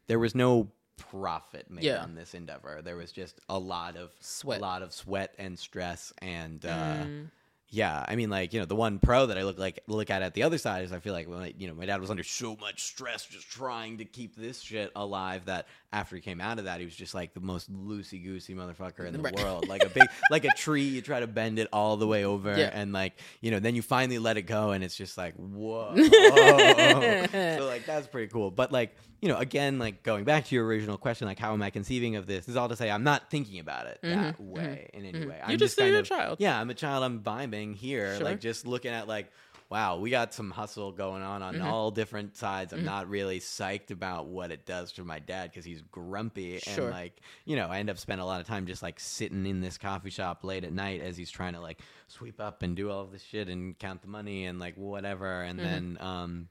there 0.08 0.20
was 0.20 0.36
no 0.36 0.70
profit 0.98 1.70
made 1.70 1.84
Yeah. 1.86 2.04
on 2.04 2.16
this 2.16 2.34
endeavor. 2.34 2.82
There 2.84 2.96
was 2.98 3.12
just 3.12 3.40
a 3.50 3.58
lot 3.58 3.96
of 3.96 4.12
Sweat. 4.20 4.60
a 4.60 4.62
lot 4.62 4.82
of 4.82 4.92
sweat 4.94 5.34
and 5.38 5.58
stress 5.58 6.12
and 6.20 6.66
uh 6.66 6.70
Mm. 7.04 7.32
Yeah, 7.70 8.06
I 8.08 8.16
mean, 8.16 8.30
like 8.30 8.54
you 8.54 8.62
know, 8.62 8.66
the 8.66 8.78
one 8.78 9.00
pro 9.00 9.26
that 9.26 9.38
I 9.38 9.44
look 9.44 9.58
like 9.58 9.82
look 9.88 10.10
at 10.10 10.22
at 10.22 10.34
the 10.34 10.44
other 10.44 10.58
side 10.58 10.86
is 10.86 10.94
I 10.94 11.00
feel 11.00 11.12
like 11.12 11.28
when 11.28 11.40
I, 11.40 11.54
you 11.58 11.68
know 11.68 11.74
my 11.74 11.86
dad 11.86 12.00
was 12.00 12.10
under 12.10 12.24
so 12.24 12.56
much 12.56 12.84
stress 12.84 13.26
just 13.26 13.50
trying 13.50 13.98
to 13.98 14.06
keep 14.06 14.38
this 14.38 14.62
shit 14.62 14.90
alive 14.96 15.46
that 15.46 15.68
after 15.92 16.16
he 16.16 16.22
came 16.22 16.40
out 16.40 16.60
of 16.60 16.66
that 16.66 16.80
he 16.80 16.86
was 16.86 16.96
just 16.96 17.14
like 17.14 17.34
the 17.34 17.42
most 17.42 17.74
loosey 17.74 18.24
goosey 18.24 18.56
motherfucker 18.56 19.06
in 19.06 19.14
the 19.14 19.20
Right. 19.20 19.36
world, 19.36 19.68
like 19.68 19.84
a 19.84 19.90
big 19.94 20.08
like 20.32 20.46
a 20.46 20.50
tree. 20.56 20.84
You 20.84 21.02
try 21.02 21.20
to 21.20 21.28
bend 21.28 21.60
it 21.60 21.68
all 21.74 21.98
the 21.98 22.08
way 22.08 22.24
over, 22.24 22.58
Yeah. 22.58 22.70
and 22.72 22.94
like 22.94 23.20
you 23.42 23.52
know, 23.52 23.60
then 23.60 23.76
you 23.76 23.82
finally 23.82 24.20
let 24.20 24.38
it 24.38 24.44
go, 24.44 24.72
and 24.72 24.82
it's 24.82 24.96
just 24.96 25.18
like 25.18 25.34
whoa. 25.36 25.94
so 25.98 27.66
like 27.66 27.86
that's 27.86 28.08
pretty 28.08 28.32
cool. 28.32 28.50
But 28.50 28.72
like 28.72 28.96
you 29.22 29.28
know, 29.28 29.38
again, 29.38 29.80
like 29.80 30.04
going 30.04 30.24
back 30.24 30.46
to 30.46 30.56
your 30.56 30.66
original 30.66 30.98
question, 30.98 31.28
like 31.28 31.40
how 31.40 31.52
am 31.52 31.62
I 31.62 31.70
conceiving 31.70 32.16
of 32.16 32.28
this? 32.28 32.46
This 32.46 32.54
is 32.54 32.56
all 32.56 32.70
to 32.70 32.76
say 32.78 32.90
I'm 32.90 33.04
not 33.04 33.30
thinking 33.30 33.60
about 33.60 33.88
it 33.88 34.00
mm-hmm. 34.04 34.22
that 34.22 34.38
mm-hmm. 34.38 34.52
way 34.52 34.90
in 34.94 35.06
any 35.06 35.20
mm-hmm. 35.20 35.30
way. 35.30 35.36
You 35.36 35.54
I'm 35.54 35.58
just 35.58 35.76
say 35.76 35.84
kind 35.84 35.94
you're 35.94 36.02
a 36.02 36.06
child. 36.06 36.38
Yeah, 36.40 36.60
I'm 36.60 36.70
a 36.70 36.76
child. 36.76 37.04
I'm 37.04 37.20
vibing 37.22 37.57
here, 37.74 38.16
Sure. 38.18 38.26
like 38.26 38.40
just 38.40 38.66
looking 38.68 38.92
at 38.92 39.08
like, 39.08 39.32
wow, 39.70 39.98
we 39.98 40.10
got 40.10 40.34
some 40.34 40.50
hustle 40.50 40.92
going 40.94 41.22
on 41.22 41.42
on 41.44 41.60
all 41.62 41.92
different 41.92 42.38
sides. 42.38 42.72
Mm-hmm. 42.72 42.80
I'm 42.82 42.86
not 42.86 43.10
really 43.10 43.40
psyched 43.40 43.92
about 43.92 44.28
what 44.28 44.50
it 44.52 44.66
does 44.66 44.94
to 44.94 45.04
my 45.04 45.20
dad 45.20 45.50
because 45.52 45.66
he's 45.66 45.82
grumpy 45.92 46.60
Sure. 46.60 46.86
and 46.86 46.94
like, 46.94 47.20
you 47.46 47.56
know, 47.58 47.68
I 47.68 47.80
end 47.80 47.90
up 47.90 47.98
spending 47.98 48.24
a 48.24 48.26
lot 48.28 48.40
of 48.40 48.48
time 48.48 48.66
just 48.66 48.82
like 48.82 49.00
sitting 49.00 49.46
in 49.46 49.60
this 49.60 49.78
coffee 49.78 50.10
shop 50.10 50.44
late 50.44 50.64
at 50.64 50.72
night 50.72 51.02
as 51.02 51.18
he's 51.18 51.30
trying 51.32 51.54
to 51.54 51.60
like 51.60 51.80
sweep 52.08 52.40
up 52.40 52.64
and 52.64 52.76
do 52.78 52.90
all 52.90 53.02
of 53.02 53.12
this 53.12 53.24
shit 53.24 53.50
and 53.50 53.78
count 53.78 54.02
the 54.02 54.08
money 54.08 54.46
and 54.46 54.58
like 54.60 54.76
whatever, 54.78 55.42
and 55.42 55.60
Mm-hmm. 55.60 55.68
then 55.70 55.98
um. 56.00 56.50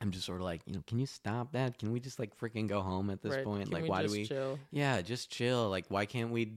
I'm 0.00 0.10
just 0.10 0.26
sort 0.26 0.40
of 0.40 0.44
like, 0.44 0.62
you 0.66 0.72
know, 0.74 0.82
can 0.88 0.98
you 0.98 1.06
stop 1.06 1.52
that? 1.52 1.78
Can 1.78 1.92
we 1.92 2.00
just 2.00 2.18
like 2.18 2.36
freaking 2.36 2.66
go 2.66 2.80
home 2.80 3.08
at 3.08 3.22
this 3.22 3.36
Right. 3.36 3.44
point? 3.44 3.70
Can 3.70 3.82
like, 3.82 3.88
why 3.88 4.04
do 4.04 4.10
we? 4.10 4.26
chill? 4.26 4.58
Yeah, 4.72 5.00
just 5.00 5.30
chill. 5.30 5.70
Like, 5.70 5.84
why 5.90 6.06
can't 6.06 6.32
we? 6.32 6.54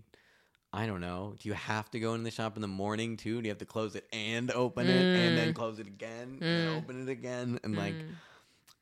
I 0.76 0.86
don't 0.86 1.00
know. 1.02 1.36
Do 1.40 1.48
you 1.50 1.56
have 1.56 1.90
to 1.92 2.00
go 2.00 2.14
in 2.16 2.24
the 2.24 2.32
shop 2.32 2.56
in 2.58 2.62
the 2.62 2.68
morning 2.68 3.18
too? 3.18 3.42
Do 3.42 3.48
you 3.48 3.52
have 3.52 3.60
to 3.60 3.66
close 3.66 3.96
it 3.96 4.06
and 4.12 4.52
open 4.52 4.90
it 4.90 5.08
and 5.16 5.38
then 5.38 5.54
close 5.54 5.80
it 5.80 5.88
again 5.88 6.42
and 6.46 6.68
Mm. 6.68 6.78
open 6.78 7.08
it 7.08 7.12
again? 7.12 7.60
And 7.64 7.78
like, 7.78 7.96
Mm. 7.96 8.16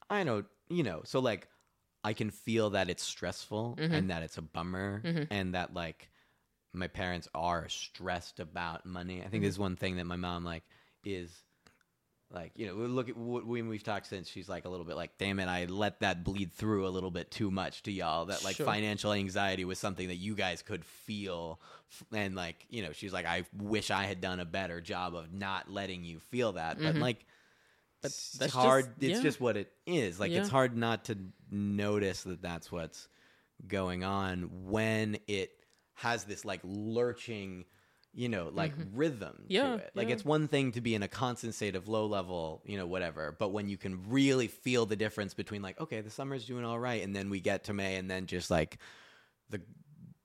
I 0.09 0.23
know, 0.23 0.43
you 0.69 0.83
know. 0.83 1.01
So 1.05 1.19
like, 1.19 1.47
I 2.03 2.13
can 2.13 2.31
feel 2.31 2.71
that 2.71 2.89
it's 2.89 3.03
stressful 3.03 3.77
Mm-hmm. 3.77 3.93
and 3.93 4.09
that 4.09 4.23
it's 4.23 4.37
a 4.37 4.41
bummer 4.41 5.01
and 5.29 5.53
that 5.53 5.73
like 5.73 6.09
my 6.73 6.87
parents 6.87 7.27
are 7.35 7.69
stressed 7.69 8.39
about 8.39 8.85
money. 8.85 9.19
I 9.19 9.21
think 9.21 9.33
Mm-hmm. 9.33 9.41
there's 9.43 9.59
one 9.59 9.75
thing 9.75 9.97
that 9.97 10.05
my 10.05 10.15
mom 10.17 10.43
like 10.43 10.63
is 11.05 11.43
like 12.33 12.51
you 12.55 12.65
know 12.67 12.73
look 12.73 13.09
at 13.09 13.15
wh- 13.15 13.47
when 13.47 13.67
we've 13.67 13.83
talked 13.83 14.07
since 14.07 14.27
she's 14.27 14.49
like 14.49 14.65
a 14.65 14.69
little 14.69 14.85
bit 14.85 14.95
like 14.95 15.17
damn 15.17 15.39
it 15.39 15.47
i 15.47 15.65
let 15.65 15.99
that 15.99 16.23
bleed 16.23 16.51
through 16.51 16.87
a 16.87 16.89
little 16.89 17.11
bit 17.11 17.29
too 17.29 17.51
much 17.51 17.83
to 17.83 17.91
y'all 17.91 18.25
that 18.25 18.43
like 18.43 18.55
Sure. 18.55 18.65
financial 18.65 19.13
anxiety 19.13 19.65
was 19.65 19.77
something 19.79 20.07
that 20.07 20.15
you 20.15 20.33
guys 20.35 20.61
could 20.61 20.83
feel 20.83 21.59
and 22.11 22.35
like 22.35 22.65
you 22.69 22.81
know 22.81 22.91
she's 22.91 23.13
like 23.13 23.25
i 23.27 23.45
wish 23.55 23.91
i 23.91 24.03
had 24.05 24.19
done 24.19 24.39
a 24.39 24.45
better 24.45 24.81
job 24.81 25.15
of 25.15 25.31
not 25.31 25.69
letting 25.71 26.03
you 26.03 26.19
feel 26.19 26.53
that 26.53 26.77
but 26.81 26.95
like 26.95 27.17
Mm-hmm. 27.19 27.27
But 28.01 28.07
it's 28.11 28.31
that's 28.33 28.53
hard 28.53 28.85
just- 28.85 29.03
it's 29.03 29.17
yeah. 29.19 29.23
just 29.23 29.39
what 29.39 29.55
it 29.55 29.71
is 29.85 30.19
like 30.19 30.31
it's 30.33 30.49
hard 30.49 30.75
not 30.75 31.05
to 31.05 31.17
notice 31.51 32.23
that 32.23 32.41
that's 32.41 32.69
what's 32.69 33.07
going 33.65 34.03
on 34.03 34.49
when 34.65 35.17
it 35.27 35.51
has 35.93 36.25
this 36.25 36.43
like 36.43 36.59
lurching 36.65 37.63
you 38.15 38.29
know 38.29 38.49
like 38.53 38.73
rhythm 38.93 39.33
Mm-hmm. 39.33 39.45
Yeah, 39.47 39.61
to 39.63 39.75
it 39.77 39.91
like 39.95 40.07
yeah. 40.07 40.13
it's 40.13 40.23
one 40.25 40.47
thing 40.47 40.71
to 40.73 40.81
be 40.81 40.93
in 40.95 41.01
a 41.03 41.07
constant 41.07 41.55
state 41.55 41.75
of 41.75 41.87
low 41.87 42.05
level 42.05 42.61
you 42.65 42.77
know 42.77 42.85
whatever 42.85 43.35
but 43.37 43.49
when 43.49 43.67
you 43.69 43.77
can 43.77 44.03
really 44.09 44.47
feel 44.47 44.85
the 44.85 44.95
difference 44.95 45.33
between 45.33 45.61
like 45.61 45.79
okay 45.81 46.01
the 46.01 46.09
summer's 46.11 46.45
doing 46.45 46.63
all 46.65 46.79
right 46.79 47.03
and 47.03 47.15
then 47.15 47.29
we 47.29 47.39
get 47.39 47.63
to 47.65 47.73
may 47.73 47.95
and 47.95 48.09
then 48.11 48.25
just 48.27 48.51
like 48.51 48.77
the 49.49 49.59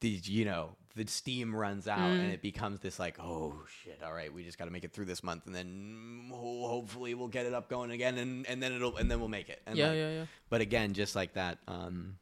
the 0.00 0.08
you 0.10 0.44
know 0.44 0.76
the 0.96 1.06
steam 1.06 1.54
runs 1.54 1.86
out 1.86 1.98
Mm. 2.00 2.20
and 2.24 2.32
it 2.32 2.42
becomes 2.42 2.80
this 2.80 2.98
like 2.98 3.18
oh 3.20 3.54
shit 3.84 4.00
all 4.04 4.12
right 4.12 4.32
we 4.34 4.42
just 4.44 4.58
got 4.58 4.64
to 4.66 4.70
make 4.70 4.84
it 4.84 4.92
through 4.92 5.04
this 5.06 5.22
month 5.22 5.46
and 5.46 5.54
then 5.54 6.28
ho- 6.32 6.66
hopefully 6.68 7.14
we'll 7.14 7.28
get 7.28 7.46
it 7.46 7.54
up 7.54 7.68
going 7.70 7.90
again 7.92 8.18
and 8.18 8.46
and 8.48 8.62
then 8.62 8.72
it'll 8.72 8.96
and 8.96 9.08
then 9.10 9.18
we'll 9.20 9.28
make 9.28 9.48
it 9.48 9.62
and 9.66 9.76
Yeah, 9.78 9.88
like, 9.88 9.96
yeah, 9.96 10.10
yeah. 10.10 10.24
but 10.50 10.60
again 10.60 10.92
just 10.94 11.14
like 11.16 11.34
that 11.34 11.58
um 11.68 12.16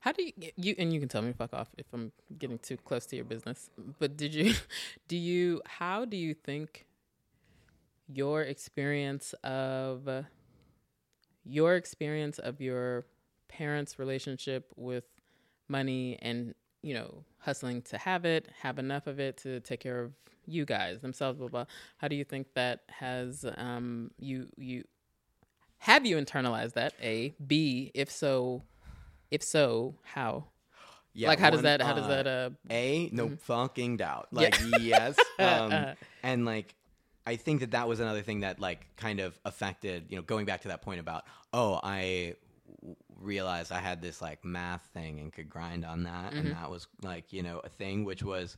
How 0.00 0.12
do 0.12 0.22
you 0.24 0.32
you 0.56 0.74
and 0.78 0.92
you 0.92 0.98
can 0.98 1.08
tell 1.08 1.22
me 1.22 1.32
fuck 1.32 1.52
off 1.52 1.68
if 1.76 1.86
I'm 1.92 2.12
getting 2.38 2.58
too 2.58 2.76
close 2.78 3.06
to 3.06 3.16
your 3.16 3.24
business. 3.24 3.70
But 3.98 4.16
did 4.16 4.34
you 4.34 4.54
do 5.08 5.16
you 5.16 5.60
how 5.66 6.04
do 6.04 6.16
you 6.16 6.34
think 6.34 6.86
your 8.08 8.42
experience 8.42 9.34
of 9.44 10.08
your 11.44 11.76
experience 11.76 12.38
of 12.38 12.60
your 12.60 13.06
parents' 13.48 13.98
relationship 13.98 14.72
with 14.76 15.04
money 15.68 16.18
and 16.22 16.54
you 16.82 16.94
know 16.94 17.24
hustling 17.38 17.82
to 17.82 17.98
have 17.98 18.24
it, 18.24 18.48
have 18.62 18.78
enough 18.78 19.06
of 19.06 19.20
it 19.20 19.36
to 19.38 19.60
take 19.60 19.80
care 19.80 20.00
of 20.00 20.12
you 20.46 20.64
guys 20.64 21.00
themselves, 21.00 21.38
blah 21.38 21.48
blah. 21.48 21.64
How 21.98 22.08
do 22.08 22.16
you 22.16 22.24
think 22.24 22.48
that 22.54 22.80
has 22.88 23.44
um 23.56 24.10
you 24.18 24.48
you 24.56 24.84
have 25.78 26.06
you 26.06 26.16
internalized 26.16 26.72
that? 26.72 26.94
A 27.02 27.34
B 27.46 27.90
if 27.94 28.10
so 28.10 28.62
if 29.30 29.42
so, 29.42 29.94
how? 30.02 30.44
yeah 31.12 31.28
like 31.28 31.40
how 31.40 31.50
does 31.50 31.62
that 31.62 31.82
how 31.82 31.92
does 31.92 32.04
uh, 32.04 32.08
that 32.08 32.26
uh 32.26 32.50
A, 32.70 33.08
no 33.12 33.26
Mm-hmm. 33.26 33.34
fucking 33.36 33.96
doubt. 33.96 34.28
Like 34.30 34.54
yes, 34.60 35.18
um, 35.38 35.72
Uh-huh. 35.72 35.94
and 36.22 36.44
like 36.44 36.74
I 37.26 37.36
think 37.36 37.60
that 37.60 37.72
that 37.72 37.88
was 37.88 38.00
another 38.00 38.22
thing 38.22 38.40
that 38.40 38.60
like 38.60 38.86
kind 38.96 39.20
of 39.20 39.38
affected. 39.44 40.06
You 40.08 40.16
know, 40.16 40.22
going 40.22 40.46
back 40.46 40.62
to 40.62 40.68
that 40.68 40.82
point 40.82 41.00
about 41.00 41.24
oh, 41.52 41.80
I 41.82 42.36
w- 42.80 42.96
realized 43.20 43.72
I 43.72 43.80
had 43.80 44.00
this 44.00 44.22
like 44.22 44.44
math 44.44 44.88
thing 44.94 45.18
and 45.20 45.32
could 45.32 45.48
grind 45.50 45.84
on 45.84 46.04
that, 46.04 46.32
Mm-hmm. 46.32 46.38
and 46.38 46.52
that 46.52 46.70
was 46.70 46.86
like 47.02 47.32
you 47.32 47.42
know 47.42 47.60
a 47.64 47.68
thing 47.68 48.04
which 48.04 48.22
was 48.22 48.56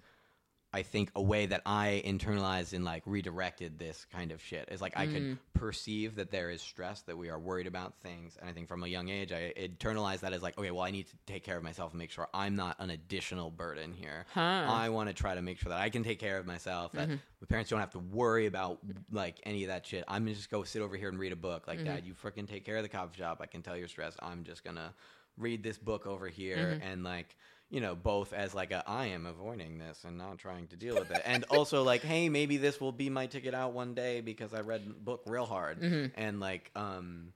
I 0.75 0.83
think 0.83 1.11
a 1.15 1.23
way 1.23 1.47
that 1.47 1.61
I 1.67 2.03
internalized 2.05 2.73
and 2.73 2.85
like 2.85 3.03
redirected 3.05 3.79
this 3.79 4.07
kind 4.11 4.33
of 4.33 4.41
shit 4.43 4.69
is 4.71 4.81
like 4.81 4.95
I 4.97 5.07
Mm. 5.07 5.13
could 5.13 5.39
perceive 5.53 6.15
that 6.15 6.31
there 6.31 6.51
is 6.51 6.63
stress, 6.63 7.03
that 7.03 7.17
we 7.17 7.29
are 7.29 7.39
worried 7.39 7.67
about 7.67 7.95
things, 8.01 8.37
and 8.41 8.49
I 8.49 8.53
think 8.53 8.69
from 8.69 8.83
a 8.83 8.87
young 8.87 9.09
age 9.09 9.33
I 9.33 9.53
internalized 9.57 10.21
that 10.21 10.33
as 10.33 10.43
like, 10.43 10.59
okay, 10.59 10.71
well 10.71 10.85
I 10.85 10.91
need 10.91 11.09
to 11.09 11.17
take 11.27 11.45
care 11.45 11.57
of 11.57 11.63
myself 11.63 11.93
and 11.93 11.99
make 11.99 12.11
sure 12.11 12.27
I'm 12.33 12.57
not 12.57 12.77
an 12.79 12.91
additional 12.91 13.51
burden 13.51 13.93
here. 13.93 14.25
Huh. 14.33 14.41
I 14.41 14.89
want 14.89 15.09
to 15.09 15.15
try 15.15 15.35
to 15.35 15.43
make 15.43 15.59
sure 15.59 15.71
that 15.71 15.81
I 15.81 15.91
can 15.91 16.03
take 16.03 16.19
care 16.19 16.39
of 16.39 16.47
myself, 16.47 16.93
that 16.93 17.09
mm-hmm. 17.09 17.17
my 17.41 17.47
parents 17.49 17.71
don't 17.71 17.81
have 17.81 17.91
to 17.91 17.99
worry 17.99 18.47
about 18.47 18.79
like 19.11 19.41
any 19.45 19.65
of 19.65 19.69
that 19.69 19.87
shit. 19.87 20.05
I'm 20.09 20.25
gonna 20.25 20.35
just 20.35 20.51
go 20.51 20.63
sit 20.63 20.81
over 20.81 20.97
here 20.97 21.09
and 21.09 21.19
read 21.19 21.33
a 21.33 21.37
book. 21.37 21.67
Like, 21.67 21.79
mm-hmm. 21.79 21.89
Dad, 21.89 22.07
you 22.07 22.15
freaking 22.15 22.49
take 22.49 22.65
care 22.65 22.77
of 22.77 22.83
the 22.83 22.89
coffee 22.89 23.19
shop. 23.19 23.41
I 23.43 23.47
can 23.47 23.63
tell 23.63 23.77
you're 23.77 23.89
stressed. 23.89 24.19
I'm 24.23 24.45
just 24.45 24.65
gonna 24.65 24.95
read 25.37 25.63
this 25.63 25.79
book 25.79 26.07
over 26.07 26.29
here 26.29 26.57
mm-hmm. 26.57 26.83
and 26.87 27.05
like 27.05 27.37
you 27.73 27.81
know 27.81 27.95
both 27.97 28.35
as 28.35 28.55
like 28.55 28.71
a 28.71 28.85
I 28.87 29.07
am 29.07 29.25
avoiding 29.25 29.79
this 29.79 30.05
and 30.05 30.19
not 30.19 30.39
trying 30.39 30.67
to 30.69 30.77
deal 30.77 30.95
with 30.95 31.11
it, 31.11 31.23
and 31.25 31.45
also 31.45 31.83
like 31.83 32.03
hey 32.03 32.29
maybe 32.29 32.59
this 32.59 32.81
will 32.81 32.93
be 32.93 33.09
my 33.09 33.27
ticket 33.27 33.55
out 33.55 33.73
one 33.73 33.95
day 33.95 34.21
because 34.21 34.53
I 34.53 34.61
read 34.61 35.05
book 35.05 35.23
real 35.27 35.47
hard. 35.47 35.81
And 36.15 36.39
like 36.39 36.71
um 36.77 37.33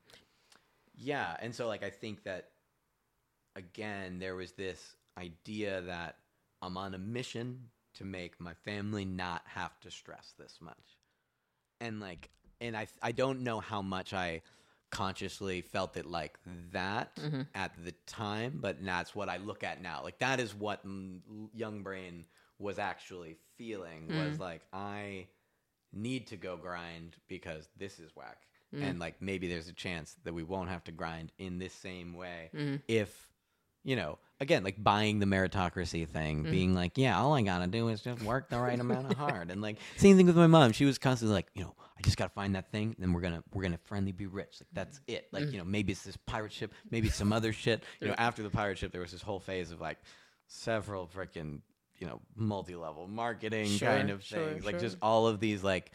yeah, 0.94 1.36
and 1.40 1.54
so 1.54 1.66
like 1.66 1.82
I 1.82 1.90
think 1.90 2.22
that 2.24 2.50
again 3.56 4.18
there 4.18 4.36
was 4.36 4.52
this 4.52 4.94
idea 5.18 5.80
that 5.80 6.16
I'm 6.60 6.76
on 6.76 6.94
a 6.94 6.98
mission 6.98 7.70
to 7.94 8.04
make 8.04 8.38
my 8.38 8.52
family 8.52 9.06
not 9.06 9.42
have 9.46 9.80
to 9.80 9.90
stress 9.90 10.34
this 10.38 10.58
much. 10.60 10.98
And 11.80 11.98
like 11.98 12.28
and 12.60 12.76
I 12.76 12.88
I 13.02 13.12
don't 13.12 13.40
know 13.40 13.60
how 13.60 13.80
much 13.80 14.12
I 14.12 14.42
consciously 14.96 15.60
felt 15.60 15.98
it 15.98 16.06
like 16.06 16.38
that 16.72 17.14
mm-hmm. 17.16 17.42
at 17.54 17.72
the 17.84 17.92
time, 18.06 18.58
but 18.62 18.82
that's 18.82 19.14
what 19.14 19.28
I 19.28 19.36
look 19.36 19.62
at 19.62 19.82
now. 19.82 20.00
Like 20.02 20.18
that 20.20 20.40
is 20.40 20.54
what 20.54 20.86
mm, 20.86 21.20
young 21.52 21.82
brain 21.82 22.24
was 22.58 22.78
actually 22.78 23.36
feeling 23.58 24.08
was 24.08 24.38
mm. 24.38 24.40
like 24.40 24.62
I 24.72 25.26
need 25.92 26.26
to 26.28 26.36
go 26.36 26.56
grind 26.56 27.16
because 27.28 27.68
this 27.76 27.98
is 27.98 28.16
whack. 28.16 28.38
Mm. 28.74 28.82
And 28.82 28.98
like 28.98 29.20
maybe 29.20 29.48
there's 29.48 29.68
a 29.68 29.74
chance 29.74 30.16
that 30.24 30.32
we 30.32 30.42
won't 30.42 30.70
have 30.70 30.84
to 30.84 30.92
grind 30.92 31.30
in 31.38 31.58
this 31.58 31.74
same 31.74 32.14
way 32.14 32.50
mm-hmm. 32.54 32.76
if 32.88 33.28
you 33.86 33.94
know, 33.96 34.18
again, 34.40 34.64
like 34.64 34.82
buying 34.82 35.20
the 35.20 35.26
meritocracy 35.26 36.06
thing, 36.08 36.42
being 36.42 36.74
like, 36.74 36.98
yeah, 36.98 37.18
all 37.18 37.34
I 37.34 37.42
gotta 37.42 37.68
do 37.68 37.88
is 37.88 38.02
just 38.02 38.20
work 38.22 38.50
the 38.50 38.58
right 38.58 38.78
amount 38.78 39.10
of 39.12 39.16
hard, 39.16 39.50
and 39.50 39.62
like 39.62 39.78
same 39.96 40.16
thing 40.16 40.26
with 40.26 40.36
my 40.36 40.48
mom. 40.48 40.72
She 40.72 40.84
was 40.84 40.98
constantly 40.98 41.34
like, 41.34 41.46
you 41.54 41.62
know, 41.62 41.74
I 41.96 42.02
just 42.02 42.16
gotta 42.16 42.32
find 42.34 42.56
that 42.56 42.70
thing, 42.72 42.96
then 42.98 43.12
we're 43.12 43.20
gonna 43.20 43.44
we're 43.54 43.62
gonna 43.62 43.78
friendly 43.84 44.10
be 44.12 44.26
rich. 44.26 44.56
Like 44.60 44.68
that's 44.72 45.00
it. 45.06 45.28
Like 45.32 45.52
you 45.52 45.58
know, 45.58 45.64
maybe 45.64 45.92
it's 45.92 46.02
this 46.02 46.16
pirate 46.26 46.52
ship, 46.52 46.74
maybe 46.90 47.08
some 47.08 47.32
other 47.32 47.52
shit. 47.52 47.84
You 48.00 48.08
know, 48.08 48.14
after 48.18 48.42
the 48.42 48.50
pirate 48.50 48.76
ship, 48.76 48.90
there 48.90 49.00
was 49.00 49.12
this 49.12 49.22
whole 49.22 49.38
phase 49.40 49.70
of 49.70 49.80
like 49.80 49.98
several 50.48 51.06
freaking 51.06 51.60
you 51.98 52.06
know 52.06 52.20
multi-level 52.34 53.06
marketing 53.08 53.68
Sure, 53.68 53.88
kind 53.88 54.10
of 54.10 54.22
sure, 54.22 54.48
things, 54.50 54.64
like 54.66 54.78
just 54.80 54.96
all 55.00 55.28
of 55.28 55.38
these 55.40 55.62
like. 55.62 55.92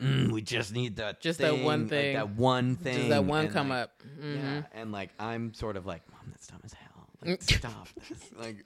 Mm, 0.00 0.32
we 0.32 0.40
just 0.40 0.72
need 0.72 0.96
that 0.96 1.20
Just 1.20 1.38
that 1.40 1.58
one 1.58 1.82
like, 1.82 1.90
thing. 1.90 2.14
that 2.14 2.30
one 2.30 2.76
thing 2.76 2.96
Just 2.96 3.08
that 3.10 3.24
one 3.24 3.44
and, 3.44 3.52
come 3.54 3.68
like, 3.68 3.82
up. 3.84 4.02
Mhm. 4.18 4.36
yeah, 4.36 4.62
and 4.72 4.90
like 4.90 5.10
I'm 5.18 5.52
sort 5.52 5.76
of 5.76 5.84
like, 5.84 6.00
mom, 6.10 6.22
that's 6.30 6.46
dumb 6.46 6.60
as 6.64 6.72
hell. 6.72 6.91
Like, 7.24 7.42
stop 7.58 7.88
this. 8.08 8.30
Like, 8.38 8.64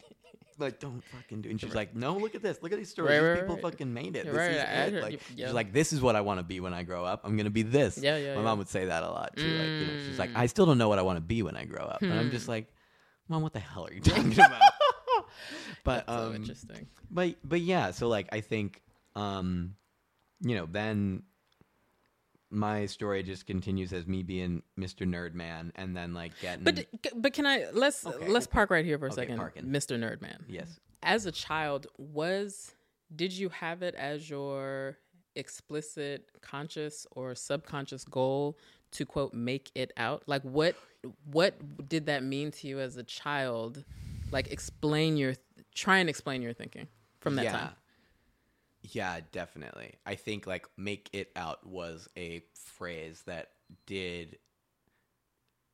like 0.58 0.80
don't 0.80 1.02
fucking 1.04 1.42
do. 1.42 1.48
it. 1.48 1.52
And 1.52 1.60
she's 1.60 1.74
like, 1.74 1.94
no, 1.94 2.16
look 2.16 2.34
at 2.34 2.42
this. 2.42 2.62
Look 2.62 2.72
at 2.72 2.78
these 2.78 2.88
stories. 2.90 3.10
Right, 3.10 3.20
These 3.20 3.28
right, 3.28 3.40
people 3.40 3.54
right. 3.56 3.62
fucking 3.62 3.92
made 3.92 4.16
it. 4.16 4.24
This 4.26 4.34
right, 4.34 4.50
is 4.52 4.92
it. 4.94 5.02
Like, 5.02 5.20
yeah. 5.34 5.46
she's 5.46 5.54
like, 5.54 5.72
this 5.72 5.92
is 5.92 6.00
what 6.00 6.16
I 6.16 6.22
want 6.22 6.40
to 6.40 6.44
be 6.44 6.60
when 6.60 6.72
I 6.72 6.82
grow 6.82 7.04
up. 7.04 7.20
I'm 7.24 7.36
gonna 7.36 7.50
be 7.50 7.62
this. 7.62 7.98
Yeah, 7.98 8.16
yeah, 8.16 8.30
My 8.34 8.40
yeah. 8.40 8.44
mom 8.44 8.58
would 8.58 8.68
say 8.68 8.86
that 8.86 9.02
a 9.02 9.10
lot 9.10 9.36
too. 9.36 9.42
Like, 9.42 9.68
you 9.68 9.86
know, 9.86 10.02
she's 10.06 10.18
like, 10.18 10.30
Mm. 10.30 10.36
I 10.38 10.46
still 10.46 10.64
don't 10.66 10.78
know 10.78 10.88
what 10.88 10.98
I 10.98 11.02
want 11.02 11.18
to 11.18 11.20
be 11.22 11.42
when 11.42 11.56
I 11.56 11.64
grow 11.66 11.84
up. 11.84 12.02
And 12.02 12.12
I'm 12.12 12.30
just 12.30 12.48
like, 12.48 12.72
mom, 13.28 13.42
what 13.42 13.52
the 13.52 13.60
hell 13.60 13.86
are 13.86 13.92
you 13.92 14.00
talking 14.02 14.32
about? 14.32 14.60
but 15.84 16.06
That's 16.06 16.08
so 16.18 16.26
um, 16.28 16.34
interesting. 16.36 16.86
but 17.10 17.36
but 17.44 17.60
yeah, 17.60 17.90
so 17.90 18.08
like 18.08 18.28
I 18.32 18.40
think 18.40 18.82
um 19.14 19.74
you 20.40 20.54
know, 20.54 20.66
then 20.70 21.22
my 22.56 22.86
story 22.86 23.22
just 23.22 23.46
continues 23.46 23.92
as 23.92 24.06
me 24.06 24.22
being 24.22 24.62
Mr. 24.78 25.06
Nerd 25.06 25.34
Man 25.34 25.72
and 25.76 25.96
then 25.96 26.14
like 26.14 26.32
getting 26.40 26.64
But 26.64 26.86
but 27.14 27.32
can 27.32 27.46
I 27.46 27.66
let's 27.72 28.04
Okay, 28.06 28.28
let's 28.28 28.46
park 28.46 28.70
right 28.70 28.84
here 28.84 28.98
for 28.98 29.06
a 29.06 29.12
Okay, 29.12 29.22
second, 29.22 29.36
parking. 29.36 29.64
Mr. 29.66 29.98
Nerdman. 29.98 30.38
yes. 30.48 30.80
As 31.02 31.26
a 31.26 31.32
child, 31.32 31.86
was 31.98 32.74
did 33.14 33.32
you 33.32 33.50
have 33.50 33.82
it 33.82 33.94
as 33.94 34.28
your 34.28 34.96
explicit 35.36 36.28
conscious 36.40 37.06
or 37.12 37.34
subconscious 37.34 38.04
goal 38.04 38.58
to 38.92 39.04
quote 39.04 39.34
make 39.34 39.70
it 39.74 39.92
out? 39.96 40.22
Like 40.26 40.42
what 40.42 40.74
what 41.30 41.54
did 41.88 42.06
that 42.06 42.24
mean 42.24 42.50
to 42.52 42.66
you 42.68 42.80
as 42.80 42.96
a 42.96 43.04
child? 43.04 43.84
Like 44.32 44.50
explain 44.50 45.16
your 45.16 45.34
try 45.74 45.98
and 45.98 46.08
explain 46.08 46.42
your 46.42 46.54
thinking 46.54 46.88
from 47.20 47.36
that 47.36 47.44
yeah. 47.44 47.52
time. 47.52 47.70
Yeah, 48.92 49.20
definitely. 49.32 49.94
I 50.04 50.14
think 50.14 50.46
like 50.46 50.66
make 50.76 51.10
it 51.12 51.30
out 51.36 51.66
was 51.66 52.08
a 52.16 52.42
phrase 52.54 53.22
that 53.26 53.50
did 53.86 54.38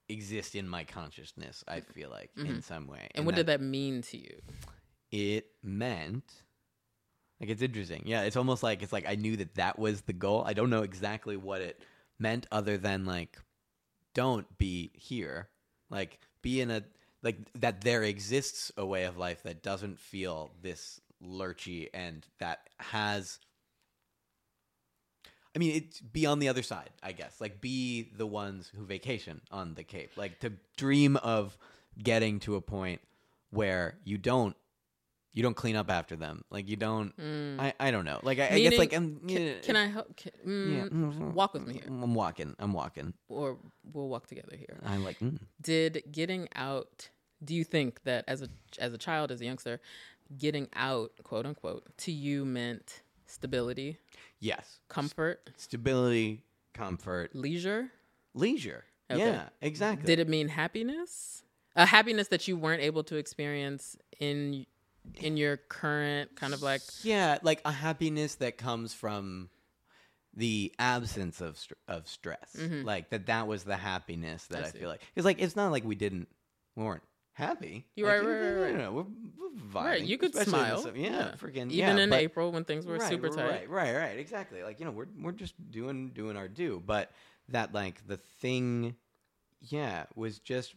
exist 0.09 0.55
in 0.55 0.68
my 0.68 0.85
consciousness, 0.85 1.64
I 1.66 1.81
feel 1.81 2.11
like, 2.11 2.31
in 2.37 2.62
some 2.62 2.87
way. 2.87 2.98
Mm-hmm. 2.98 3.18
And 3.18 3.27
what 3.27 3.35
did 3.35 3.46
that 3.46 3.61
mean 3.61 4.03
to 4.03 4.18
you? 4.18 4.40
it 5.12 5.46
meant 5.62 6.42
like 7.38 7.51
it's 7.51 7.62
interesting 7.62 8.03
yeah 8.07 8.22
it's 8.22 8.37
almost 8.37 8.62
like 8.62 8.83
it's 8.83 8.92
like 8.92 9.07
i 9.07 9.14
knew 9.14 9.37
that 9.37 9.55
that 9.55 9.79
was 9.79 10.01
the 10.03 10.12
goal 10.12 10.42
i 10.46 10.55
don't 10.55 10.70
know 10.70 10.83
exactly 10.83 11.37
what 11.37 11.61
it 11.61 11.81
meant 12.18 12.46
other 12.51 12.79
than 12.79 13.05
like 13.05 13.38
don't 14.14 14.59
be 14.59 14.90
here 14.94 15.48
like 15.90 16.18
be 16.40 16.61
in 16.61 16.70
a 16.70 16.83
like 17.22 17.37
that 17.55 17.83
there 17.83 18.03
exists 18.03 18.72
a 18.77 18.85
way 18.85 19.05
of 19.05 19.18
life 19.18 19.42
that 19.42 19.62
doesn't 19.62 19.98
feel 19.98 20.51
this 20.62 21.01
lurchy 21.22 21.88
and 21.94 22.26
that 22.38 22.68
has 22.78 23.38
I 25.54 25.58
mean, 25.58 25.76
it's 25.76 26.00
be 26.00 26.24
on 26.24 26.38
the 26.38 26.48
other 26.48 26.62
side, 26.62 26.90
I 27.02 27.12
guess. 27.12 27.40
Like, 27.40 27.61
be 27.61 28.08
the 28.16 28.26
ones 28.26 28.72
who 28.74 28.87
vacation 28.87 29.42
on 29.50 29.74
the 29.74 29.85
Cape. 29.85 30.12
Like, 30.16 30.40
to 30.40 30.52
dream 30.76 31.16
of 31.16 31.58
getting 32.02 32.40
to 32.40 32.56
a 32.56 32.61
point 32.62 33.02
where 33.50 33.98
you 34.04 34.16
don't, 34.16 34.56
you 35.35 35.42
don't 35.42 35.54
clean 35.54 35.76
up 35.76 35.90
after 35.90 36.16
them. 36.16 36.42
Like, 36.50 36.70
you 36.70 36.76
don't. 36.76 37.12
I, 37.61 37.74
I 37.78 37.90
don't 37.90 38.06
know. 38.06 38.20
Like, 38.22 38.38
I, 38.38 38.48
I 38.48 38.61
guess 38.61 38.78
like 38.78 38.94
I'm. 38.94 39.16
Mm. 39.16 39.28
Can, 39.28 39.42
yeah, 39.42 39.52
can 39.62 39.76
I 39.76 39.87
help? 39.88 40.16
Can, 40.16 40.32
yeah. 40.44 40.85
mm, 40.85 41.32
Walk 41.35 41.52
with 41.52 41.66
me 41.66 41.74
here, 41.74 41.82
I'm 41.87 42.14
walking. 42.14 42.56
I'm 42.58 42.72
walking. 42.72 43.12
or 43.28 43.58
we'll 43.92 44.08
walk 44.08 44.28
together 44.28 44.56
here. 44.56 44.78
I'm 44.87 45.04
like, 45.04 45.18
mm. 45.20 45.38
did 45.61 46.02
getting 46.11 46.48
out 46.54 47.11
do 47.44 47.54
you 47.54 47.64
think 47.64 48.02
that 48.04 48.24
as 48.28 48.42
a 48.42 48.48
as 48.78 48.92
a 48.92 48.98
child 48.98 49.30
as 49.30 49.40
a 49.40 49.44
youngster 49.44 49.80
getting 50.38 50.68
out 50.74 51.12
quote 51.22 51.46
unquote 51.46 51.85
to 51.98 52.12
you 52.12 52.44
meant 52.44 53.02
stability 53.26 53.98
yes, 54.40 54.80
comfort 54.88 55.50
stability, 55.56 56.42
comfort, 56.74 57.35
leisure 57.35 57.90
leisure. 58.35 58.85
Okay. 59.11 59.20
Yeah, 59.20 59.48
exactly. 59.61 60.06
did 60.06 60.18
it 60.18 60.28
mean 60.28 60.48
happiness 60.48 61.42
a 61.76 61.87
happiness 61.87 62.28
that 62.28 62.46
you 62.48 62.56
weren't 62.56 62.82
able 62.82 63.02
to 63.04 63.16
experience 63.16 63.96
in 64.20 64.66
in 65.16 65.37
your 65.37 65.56
current 65.56 66.35
kind 66.37 66.54
of 66.54 66.62
like 66.62 66.80
Yeah, 67.02 67.38
like 67.42 67.61
a 67.64 67.72
happiness 67.72 68.37
that 68.37 68.56
comes 68.56 68.94
from 68.94 69.50
the 70.35 70.72
absence 70.78 71.40
of 71.40 71.58
str- 71.58 71.74
of 71.88 72.08
stress. 72.08 72.56
Like 72.85 73.11
that 73.11 73.26
that 73.26 73.46
was 73.46 73.64
the 73.64 73.76
happiness 73.76 74.46
that 74.46 74.56
Mm-hmm. 74.58 74.64
I 74.64 74.68
I, 74.68 74.70
feel 74.70 74.88
like. 74.88 75.02
It's 75.14 75.24
like 75.24 75.40
it's 75.42 75.56
not 75.56 75.72
like 75.72 75.85
we 75.85 75.94
didn't 75.94 76.28
we 76.76 76.85
weren't 76.85 77.02
happy. 77.42 77.87
You're 77.96 78.09
Like, 78.09 78.26
right, 78.26 78.26
right, 78.26 78.40
right, 78.52 78.62
right. 78.62 78.72
You 78.72 78.78
know, 78.78 78.92
we're, 78.92 79.02
we're 79.02 79.83
right 79.83 80.02
vibing, 80.02 80.07
you 80.07 80.18
could 80.18 80.35
especially 80.35 80.52
in 80.52 80.59
the 80.61 80.66
smile 80.68 80.83
sum- 80.83 80.96
yeah, 80.96 81.35
freaking 81.40 81.70
even 81.70 81.96
yeah, 81.96 81.96
in 82.05 82.11
but- 82.11 82.20
april 82.20 82.52
when 82.52 82.64
things 82.64 82.87
were 82.87 82.96
right, 82.96 83.09
super 83.09 83.28
tight 83.28 83.68
Right, 83.68 83.70
right, 83.70 83.94
right. 83.96 84.18
Exactly. 84.18 84.62
Like 84.62 84.78
you 84.78 84.87
know, 84.87 84.92
we're 84.92 85.07
we're 85.20 85.33
just 85.33 85.55
doing 85.70 86.11
doing 86.11 86.37
our 86.37 86.48
due, 86.48 86.83
but 86.85 87.11
that 87.48 87.74
like 87.74 88.07
the 88.07 88.16
thing, 88.16 88.96
yeah, 89.61 90.05
was 90.14 90.38
just 90.38 90.74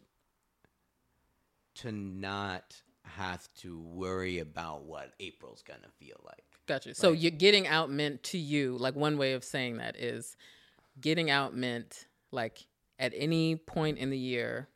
to 1.76 1.92
not 1.92 2.76
have 3.04 3.48
to 3.62 3.80
worry 3.80 4.40
about 4.40 4.84
what 4.84 5.14
April's 5.20 5.62
gonna 5.62 5.90
feel 6.00 6.20
like. 6.26 6.44
Gotcha. 6.68 6.90
you. 6.90 6.96
So 6.96 7.12
you're 7.12 7.32
getting 7.32 7.68
out 7.68 7.92
meant 7.92 8.24
to 8.24 8.38
you, 8.38 8.78
like 8.78 8.96
one 8.96 9.18
way 9.18 9.34
of 9.34 9.44
saying 9.44 9.78
that 9.78 9.96
is 9.98 10.36
getting 11.00 11.30
out 11.30 11.56
meant 11.56 12.08
like 12.32 12.66
at 12.98 13.14
any 13.16 13.56
point 13.56 13.98
in 13.98 14.10
the 14.10 14.18
year, 14.18 14.68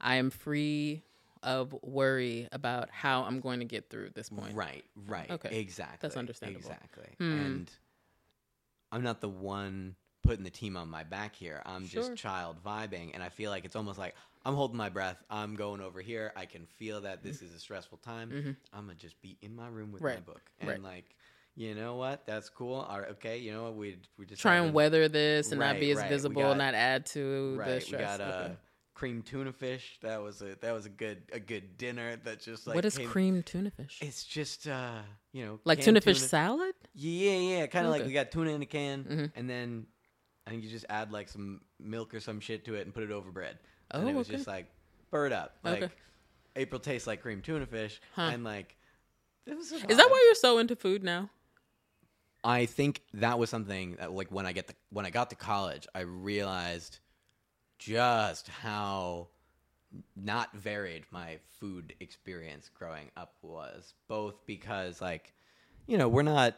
I 0.00 0.16
am 0.16 0.30
free 0.30 1.02
of 1.48 1.74
worry 1.82 2.46
about 2.52 2.90
how 2.90 3.22
I'm 3.24 3.40
going 3.40 3.58
to 3.60 3.64
get 3.64 3.88
through 3.90 4.10
this 4.10 4.28
point. 4.28 4.54
Right, 4.54 4.84
right. 5.08 5.30
Okay. 5.30 5.58
Exactly. 5.58 5.98
That's 6.02 6.16
understandable. 6.16 6.60
Exactly. 6.60 7.08
Hmm. 7.18 7.32
And 7.40 7.70
I'm 8.92 9.02
not 9.02 9.20
the 9.20 9.28
one 9.28 9.96
putting 10.22 10.44
the 10.44 10.50
team 10.50 10.76
on 10.76 10.88
my 10.90 11.04
back 11.04 11.34
here. 11.34 11.62
I'm 11.64 11.86
Sure. 11.86 12.02
just 12.02 12.16
child 12.16 12.62
vibing. 12.64 13.10
And 13.14 13.22
I 13.22 13.30
feel 13.30 13.50
like 13.50 13.64
it's 13.64 13.76
almost 13.76 13.98
like 13.98 14.14
I'm 14.44 14.54
holding 14.54 14.76
my 14.76 14.88
breath. 14.90 15.16
I'm 15.30 15.56
going 15.56 15.80
over 15.80 16.00
here. 16.00 16.32
I 16.36 16.44
can 16.46 16.66
feel 16.66 17.00
that 17.02 17.22
this 17.22 17.40
is 17.42 17.54
a 17.54 17.58
stressful 17.58 17.98
time. 17.98 18.56
I'm 18.72 18.84
going 18.84 18.96
to 18.96 19.00
just 19.02 19.20
be 19.22 19.36
in 19.42 19.56
my 19.56 19.68
room 19.68 19.90
with 19.92 20.02
my 20.02 20.10
Mm-hmm. 20.12 20.24
Book. 20.24 20.42
And 20.60 20.68
right. 20.70 20.82
like, 20.82 21.04
you 21.56 21.74
know 21.74 21.96
what? 21.96 22.24
That's 22.26 22.48
cool. 22.50 22.76
All 22.76 23.00
right, 23.00 23.10
okay. 23.12 23.38
You 23.38 23.52
know 23.52 23.64
what? 23.64 23.74
We, 23.74 23.96
we 24.16 24.26
just 24.26 24.40
Try 24.40 24.56
and 24.56 24.72
weather 24.72 25.08
this 25.08 25.50
and 25.50 25.58
not 25.58 25.80
be 25.80 25.90
as 25.90 25.98
right. 25.98 26.08
Visible, 26.08 26.42
got- 26.42 26.56
not 26.58 26.74
add 26.74 27.06
to 27.06 27.52
the 27.52 27.58
Right. 27.58 27.74
We 27.74 27.80
stress. 27.80 28.18
got 28.18 28.20
Okay. 28.20 28.56
Cream 28.98 29.22
tuna 29.22 29.52
fish. 29.52 29.98
That 30.02 30.20
was 30.20 30.42
a 30.42 30.56
that 30.60 30.72
was 30.72 30.84
a 30.86 30.88
good 30.88 31.22
a 31.32 31.38
good 31.38 31.78
dinner. 31.78 32.16
That 32.16 32.40
just 32.40 32.66
like 32.66 32.74
what 32.74 32.84
is 32.84 32.98
came- 32.98 33.08
cream 33.08 33.42
tuna 33.44 33.70
fish? 33.70 33.98
It's 34.02 34.24
just 34.24 34.66
uh 34.66 34.98
you 35.32 35.44
know 35.46 35.60
Like 35.64 35.78
canned 35.78 35.84
tuna 35.84 36.00
fish 36.00 36.20
salad? 36.20 36.74
Yeah, 36.94 37.32
yeah, 37.32 37.66
kind 37.68 37.86
of 37.86 37.92
like 37.92 38.04
we 38.04 38.12
got 38.12 38.32
tuna 38.32 38.50
in 38.50 38.62
a 38.62 38.66
can, 38.66 39.04
Mhm. 39.04 39.32
and 39.36 39.48
then 39.48 39.86
I 40.46 40.50
think 40.50 40.64
you 40.64 40.70
just 40.70 40.86
add 40.88 41.12
like 41.12 41.28
some 41.28 41.60
milk 41.78 42.12
or 42.12 42.20
some 42.20 42.40
shit 42.40 42.64
to 42.64 42.74
it 42.74 42.86
and 42.86 42.92
put 42.94 43.04
it 43.04 43.10
over 43.12 43.30
bread. 43.30 43.58
Oh, 43.92 44.00
and 44.00 44.08
it 44.10 44.14
was 44.16 44.28
okay. 44.28 44.36
just 44.36 44.48
like 44.48 44.66
bird 45.10 45.32
up. 45.32 45.58
Like 45.62 45.82
Okay. 45.84 45.92
April 46.56 46.80
tastes 46.80 47.06
like 47.06 47.22
cream 47.22 47.40
tuna 47.40 47.66
fish, 47.66 48.00
Huh. 48.14 48.30
and 48.32 48.42
like 48.42 48.76
it 49.46 49.56
was. 49.56 49.70
Is 49.70 49.82
that 49.96 50.10
why 50.10 50.22
you're 50.26 50.34
so 50.34 50.58
into 50.58 50.74
food 50.74 51.04
now? 51.04 51.30
I 52.44 52.66
think 52.66 53.02
that 53.14 53.38
was 53.38 53.48
something 53.50 53.96
that 53.96 54.12
like 54.12 54.30
when 54.32 54.44
I 54.46 54.52
get 54.52 54.66
the 54.66 54.74
when 54.90 55.06
I 55.06 55.10
got 55.10 55.30
to 55.30 55.36
college, 55.36 55.86
I 55.94 56.00
realized 56.00 56.98
just 57.78 58.48
how 58.48 59.28
not 60.16 60.52
varied 60.54 61.04
my 61.10 61.38
food 61.58 61.94
experience 62.00 62.70
growing 62.72 63.10
up 63.16 63.34
was. 63.42 63.94
Both 64.08 64.34
because 64.46 65.00
like, 65.00 65.32
you 65.86 65.96
know, 65.98 66.08
we're 66.08 66.22
not 66.22 66.56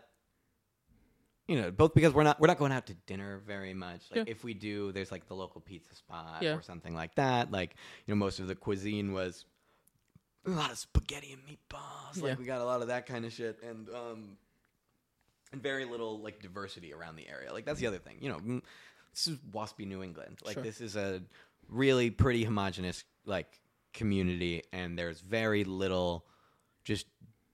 you 1.46 1.60
know, 1.60 1.70
both 1.72 1.94
because 1.94 2.12
we're 2.14 2.22
not 2.22 2.38
we're 2.40 2.46
not 2.46 2.58
going 2.58 2.70
out 2.72 2.86
to 2.86 2.94
dinner 3.06 3.40
very 3.44 3.74
much. 3.74 4.02
Like 4.10 4.18
Yeah. 4.18 4.24
if 4.32 4.44
we 4.44 4.54
do, 4.54 4.92
there's 4.92 5.10
like 5.10 5.26
the 5.26 5.34
local 5.34 5.60
pizza 5.60 5.94
spot 5.96 6.42
Yeah. 6.42 6.54
or 6.54 6.62
something 6.62 6.94
like 6.94 7.16
that. 7.16 7.50
Like, 7.50 7.74
you 8.06 8.14
know, 8.14 8.18
most 8.18 8.38
of 8.38 8.46
the 8.46 8.54
cuisine 8.54 9.12
was 9.12 9.44
a 10.46 10.50
lot 10.50 10.70
of 10.70 10.78
spaghetti 10.78 11.32
and 11.32 11.42
meatballs. 11.42 12.22
Like 12.22 12.32
Yeah. 12.32 12.34
we 12.38 12.44
got 12.44 12.60
a 12.60 12.64
lot 12.64 12.82
of 12.82 12.88
that 12.88 13.06
kind 13.06 13.24
of 13.24 13.32
shit 13.32 13.60
and 13.62 13.88
um 13.90 14.36
and 15.52 15.60
very 15.60 15.84
little 15.84 16.20
like 16.20 16.40
diversity 16.40 16.92
around 16.94 17.16
the 17.16 17.28
area. 17.28 17.52
Like 17.52 17.64
that's 17.64 17.80
the 17.80 17.86
other 17.88 17.98
thing. 17.98 18.18
You 18.20 18.28
know, 18.30 18.60
this 19.12 19.26
is 19.28 19.38
waspy 19.50 19.86
New 19.86 20.02
England. 20.02 20.38
Like 20.44 20.54
Sure. 20.54 20.62
this 20.62 20.80
is 20.80 20.96
a 20.96 21.22
really 21.68 22.10
pretty 22.10 22.44
homogenous 22.44 23.04
like 23.26 23.60
community, 23.92 24.62
and 24.72 24.98
there's 24.98 25.20
very 25.20 25.64
little 25.64 26.26
just 26.84 27.06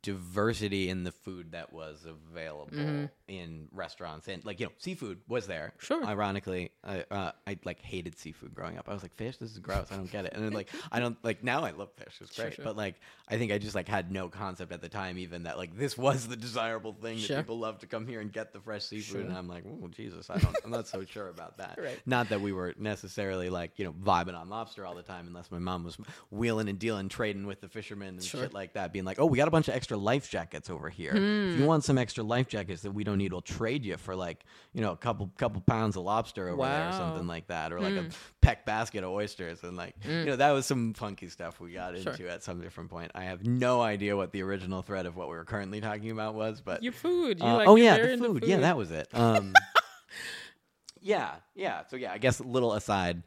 diversity 0.03 0.89
in 0.89 1.03
the 1.05 1.11
food 1.13 1.53
that 1.53 1.73
was 1.73 2.05
available 2.05 2.77
Mhm. 2.77 3.11
In 3.29 3.67
restaurants 3.73 4.29
and 4.29 4.45
like 4.45 4.61
you 4.61 4.67
know 4.67 4.73
seafood 4.79 5.19
was 5.27 5.47
there 5.49 5.73
Sure. 5.79 6.05
ironically 6.05 6.71
I, 6.85 7.05
uh, 7.11 7.33
I 7.47 7.59
like 7.65 7.81
hated 7.83 8.17
seafood 8.17 8.55
growing 8.55 8.79
up 8.79 8.89
i 8.89 8.93
was 8.95 9.03
like 9.03 9.15
fish 9.17 9.37
this 9.39 9.51
is 9.51 9.59
gross 9.59 9.89
i 9.91 9.97
don't 9.97 10.11
get 10.11 10.27
it 10.27 10.33
and 10.35 10.45
then 10.45 10.53
like 10.53 10.69
i 10.93 11.01
don't 11.01 11.17
like 11.25 11.43
now 11.43 11.65
i 11.65 11.73
love 11.73 11.91
fish 11.97 12.19
it's 12.21 12.35
Sure, 12.35 12.45
great 12.45 12.55
sure. 12.55 12.65
but 12.65 12.77
like 12.77 12.95
i 13.29 13.37
think 13.37 13.51
i 13.51 13.59
just 13.59 13.75
like 13.75 13.89
had 13.89 14.13
no 14.13 14.29
concept 14.29 14.71
at 14.71 14.81
the 14.81 14.89
time 14.89 15.19
even 15.19 15.43
that 15.43 15.59
like 15.59 15.77
this 15.77 15.99
was 15.99 16.29
the 16.29 16.37
desirable 16.37 16.93
thing 16.93 17.19
Sure. 17.19 17.37
that 17.37 17.43
people 17.43 17.59
love 17.59 17.79
to 17.81 17.87
come 17.89 18.07
here 18.07 18.21
and 18.21 18.33
get 18.33 18.53
the 18.53 18.61
fresh 18.61 18.85
seafood 18.85 19.05
Sure. 19.05 19.21
and 19.23 19.37
i'm 19.37 19.49
like 19.49 19.65
oh 19.67 19.89
jesus 19.89 20.31
i 20.31 20.39
don't 20.39 20.57
i'm 20.65 20.71
not 20.71 20.87
so 20.87 21.05
sure 21.05 21.29
about 21.29 21.59
that 21.59 21.79
Right. 21.83 21.99
not 22.07 22.29
that 22.29 22.41
we 22.41 22.53
were 22.53 22.75
necessarily 22.79 23.51
like 23.51 23.73
you 23.77 23.85
know 23.85 23.93
vibing 23.93 24.39
on 24.39 24.49
lobster 24.49 24.87
all 24.87 24.95
the 24.95 25.03
time 25.03 25.27
unless 25.27 25.51
my 25.51 25.59
mom 25.59 25.83
was 25.83 25.99
wheeling 26.31 26.69
and 26.69 26.79
dealing 26.79 27.09
trading 27.09 27.47
with 27.47 27.61
the 27.61 27.69
fishermen 27.69 28.09
and 28.11 28.23
Sure. 28.23 28.43
shit 28.43 28.55
like 28.55 28.75
that 28.75 28.93
being 28.93 29.05
like 29.05 29.19
oh 29.19 29.27
we 29.27 29.37
got 29.37 29.49
a 29.49 29.51
bunch 29.51 29.67
of 29.69 29.75
extra 29.75 29.97
life 29.97 30.31
jackets 30.31 30.71
over 30.71 30.89
here 30.89 31.13
if 31.17 31.59
you 31.59 31.67
want 31.67 31.83
some 31.85 31.99
extra 31.99 32.23
life 32.23 32.49
jackets 32.49 32.83
that 32.83 32.93
we 32.93 33.03
don't 33.05 33.16
need 33.17 33.33
we'll 33.33 33.41
trade 33.43 33.85
you 33.85 33.97
for 33.97 34.15
like 34.15 34.45
you 34.73 34.81
know 34.81 34.93
a 34.93 34.97
couple 34.97 35.31
couple 35.39 35.61
pounds 35.63 35.97
of 35.97 36.05
lobster 36.05 36.49
over 36.49 36.63
there 36.63 36.89
or 36.89 36.93
something 36.93 37.27
like 37.27 37.47
that 37.49 37.73
or 37.73 37.81
like 37.81 37.95
Hmm. 37.95 38.07
a 38.07 38.09
peck 38.41 38.65
basket 38.67 39.03
of 39.05 39.11
oysters 39.11 39.63
and 39.63 39.77
like 39.77 39.95
you 40.05 40.25
know 40.27 40.37
that 40.37 40.53
was 40.53 40.67
some 40.67 40.95
funky 40.95 41.29
stuff 41.29 41.59
we 41.61 41.73
got 41.73 41.99
Sure. 41.99 42.13
into 42.13 42.29
at 42.31 42.43
some 42.43 42.61
different 42.61 42.91
point 42.91 43.11
i 43.15 43.25
have 43.25 43.47
no 43.47 43.81
idea 43.83 44.17
what 44.17 44.31
the 44.33 44.43
original 44.43 44.83
thread 44.83 45.07
of 45.07 45.17
what 45.17 45.29
we 45.29 45.35
were 45.37 45.45
currently 45.45 45.81
talking 45.81 46.11
about 46.11 46.35
was 46.35 46.61
but 46.61 46.83
Your 46.83 46.93
food. 46.93 47.41
You 47.41 47.47
uh, 47.47 47.57
like, 47.57 47.69
oh 47.69 47.77
yeah, 47.77 47.97
the 47.99 48.13
into 48.13 48.25
food. 48.25 48.45
Yeah, 48.45 48.59
that 48.59 48.77
was 48.77 48.91
it. 48.91 49.09
Um, 49.15 49.53
yeah, 51.01 51.37
yeah. 51.55 51.83
So 51.89 51.97
yeah, 51.97 52.13
I 52.13 52.19
guess 52.19 52.39
a 52.41 52.45
little 52.45 52.73
aside 52.75 53.23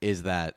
is 0.00 0.22
that 0.24 0.56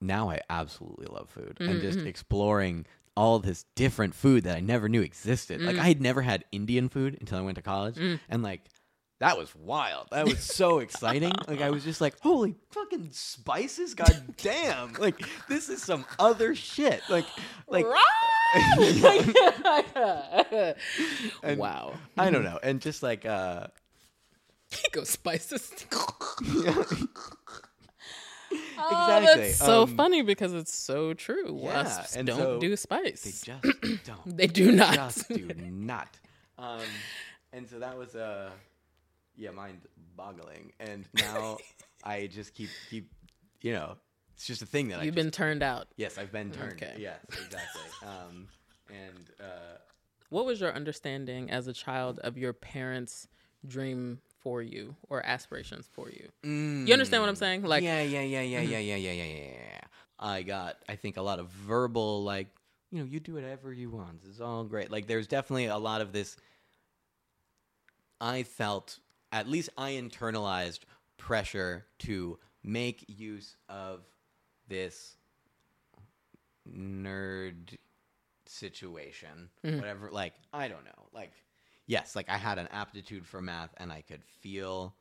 now 0.00 0.30
I 0.30 0.40
absolutely 0.48 1.06
love 1.10 1.28
food 1.30 1.58
and 1.60 1.80
just 1.80 1.98
Mhm. 1.98 2.06
exploring 2.06 2.86
all 3.18 3.38
this 3.40 3.64
different 3.74 4.14
food 4.14 4.44
that 4.44 4.56
I 4.56 4.60
never 4.60 4.88
knew 4.88 5.02
existed. 5.02 5.60
Like 5.60 5.76
Mm. 5.76 5.80
I 5.80 5.88
had 5.88 6.00
never 6.00 6.22
had 6.22 6.44
Indian 6.52 6.88
food 6.88 7.16
until 7.20 7.38
I 7.38 7.42
went 7.42 7.56
to 7.56 7.62
college, 7.62 7.96
Mm. 7.96 8.20
and 8.28 8.42
like. 8.42 8.62
That 9.20 9.36
was 9.36 9.52
wild. 9.56 10.06
That 10.12 10.26
was 10.26 10.38
so 10.38 10.78
exciting. 10.86 11.32
Like 11.48 11.60
I 11.60 11.70
was 11.70 11.82
just 11.82 12.00
like, 12.00 12.20
"Holy 12.20 12.54
fucking 12.70 13.08
spices! 13.10 13.94
God 13.94 14.36
damn! 14.36 14.92
Like 15.00 15.20
this 15.48 15.68
is 15.68 15.82
some 15.82 16.04
other 16.20 16.54
shit." 16.54 17.00
Like, 17.08 17.26
like 17.66 17.84
And- 21.42 21.58
wow. 21.58 21.94
I 22.16 22.30
don't 22.30 22.44
know, 22.44 22.60
and 22.62 22.80
just 22.80 23.02
like 23.02 23.26
uh, 23.26 23.66
Go 24.92 25.02
spices. 25.02 25.72
Exactly. 28.50 28.76
Oh, 28.78 29.20
that's 29.36 29.56
so 29.58 29.82
Um, 29.82 29.96
funny 29.96 30.22
because 30.22 30.52
it's 30.54 30.74
so 30.74 31.12
true. 31.14 31.58
yeah, 31.62 31.82
Wasps 31.82 32.16
and 32.16 32.26
don't 32.26 32.38
so 32.38 32.60
do 32.60 32.70
they 32.70 32.76
spice. 32.76 33.42
just 33.42 33.64
don't. 34.04 34.36
They 34.36 34.46
do 34.46 34.72
not. 34.72 34.94
Just 34.94 35.28
do 35.28 35.48
not. 35.70 36.08
Um, 36.58 36.80
and 37.52 37.68
so 37.68 37.78
that 37.80 37.96
was 37.98 38.14
uh, 38.16 38.50
yeah, 39.36 39.50
mind 39.50 39.80
boggling. 40.16 40.72
And 40.80 41.04
now 41.14 41.58
I 42.04 42.26
just 42.28 42.54
keep 42.54 42.70
keep, 42.90 43.10
you 43.62 43.72
know, 43.72 43.96
it's 44.34 44.46
just 44.46 44.62
a 44.62 44.66
thing 44.66 44.88
that 44.88 45.04
You've 45.04 45.14
just- 45.14 45.24
been 45.24 45.30
turned 45.32 45.62
out. 45.62 45.88
yes, 45.96 46.16
I've 46.18 46.32
been 46.32 46.50
turned. 46.50 46.72
Okay. 46.74 46.94
Yes, 46.98 47.18
exactly. 47.28 47.82
um, 48.06 48.48
and 48.88 49.30
uh, 49.40 49.78
What 50.30 50.46
was 50.46 50.60
your 50.60 50.72
understanding 50.72 51.50
as 51.50 51.66
a 51.68 51.72
child 51.72 52.18
of 52.20 52.38
your 52.38 52.52
parents' 52.52 53.28
dream 53.66 54.20
for 54.40 54.62
you 54.62 54.94
or 55.08 55.24
aspirations 55.24 55.88
for 55.92 56.08
you. 56.08 56.28
Mm. 56.44 56.86
You 56.86 56.92
understand 56.92 57.22
what 57.22 57.28
I'm 57.28 57.36
saying? 57.36 57.62
Like 57.62 57.82
yeah, 57.82 58.02
yeah, 58.02 58.20
yeah, 58.20 58.40
yeah, 58.40 58.60
mm-hmm. 58.60 58.72
yeah, 58.72 58.78
yeah, 58.78 58.96
yeah, 58.96 59.12
yeah, 59.12 59.24
yeah, 59.24 59.44
yeah. 59.44 59.80
I 60.18 60.42
got 60.42 60.76
I 60.88 60.96
think 60.96 61.16
a 61.16 61.22
lot 61.22 61.38
of 61.38 61.48
verbal 61.48 62.24
like 62.24 62.48
you 62.90 62.98
know 62.98 63.04
you 63.04 63.20
do 63.20 63.34
whatever 63.34 63.72
you 63.72 63.90
want. 63.90 64.22
It's 64.28 64.40
all 64.40 64.64
great. 64.64 64.90
Like 64.90 65.06
there's 65.06 65.26
definitely 65.26 65.66
a 65.66 65.78
lot 65.78 66.00
of 66.00 66.12
this. 66.12 66.36
I 68.20 68.42
felt 68.42 68.98
at 69.30 69.48
least 69.48 69.70
I 69.76 69.92
internalized 69.92 70.80
pressure 71.18 71.86
to 72.00 72.38
make 72.64 73.04
use 73.08 73.56
of 73.68 74.00
this 74.68 75.16
nerd 76.68 77.76
situation, 78.46 79.50
mm-hmm. 79.64 79.76
whatever. 79.76 80.10
Like 80.10 80.34
I 80.52 80.68
don't 80.68 80.84
know, 80.84 81.06
like 81.12 81.32
yes, 81.88 82.14
like 82.14 82.28
I 82.30 82.36
had 82.36 82.58
an 82.58 82.68
aptitude 82.70 83.26
for 83.26 83.42
math 83.42 83.70
and 83.78 83.90
I 83.90 84.02
could 84.02 84.22
feel 84.40 84.94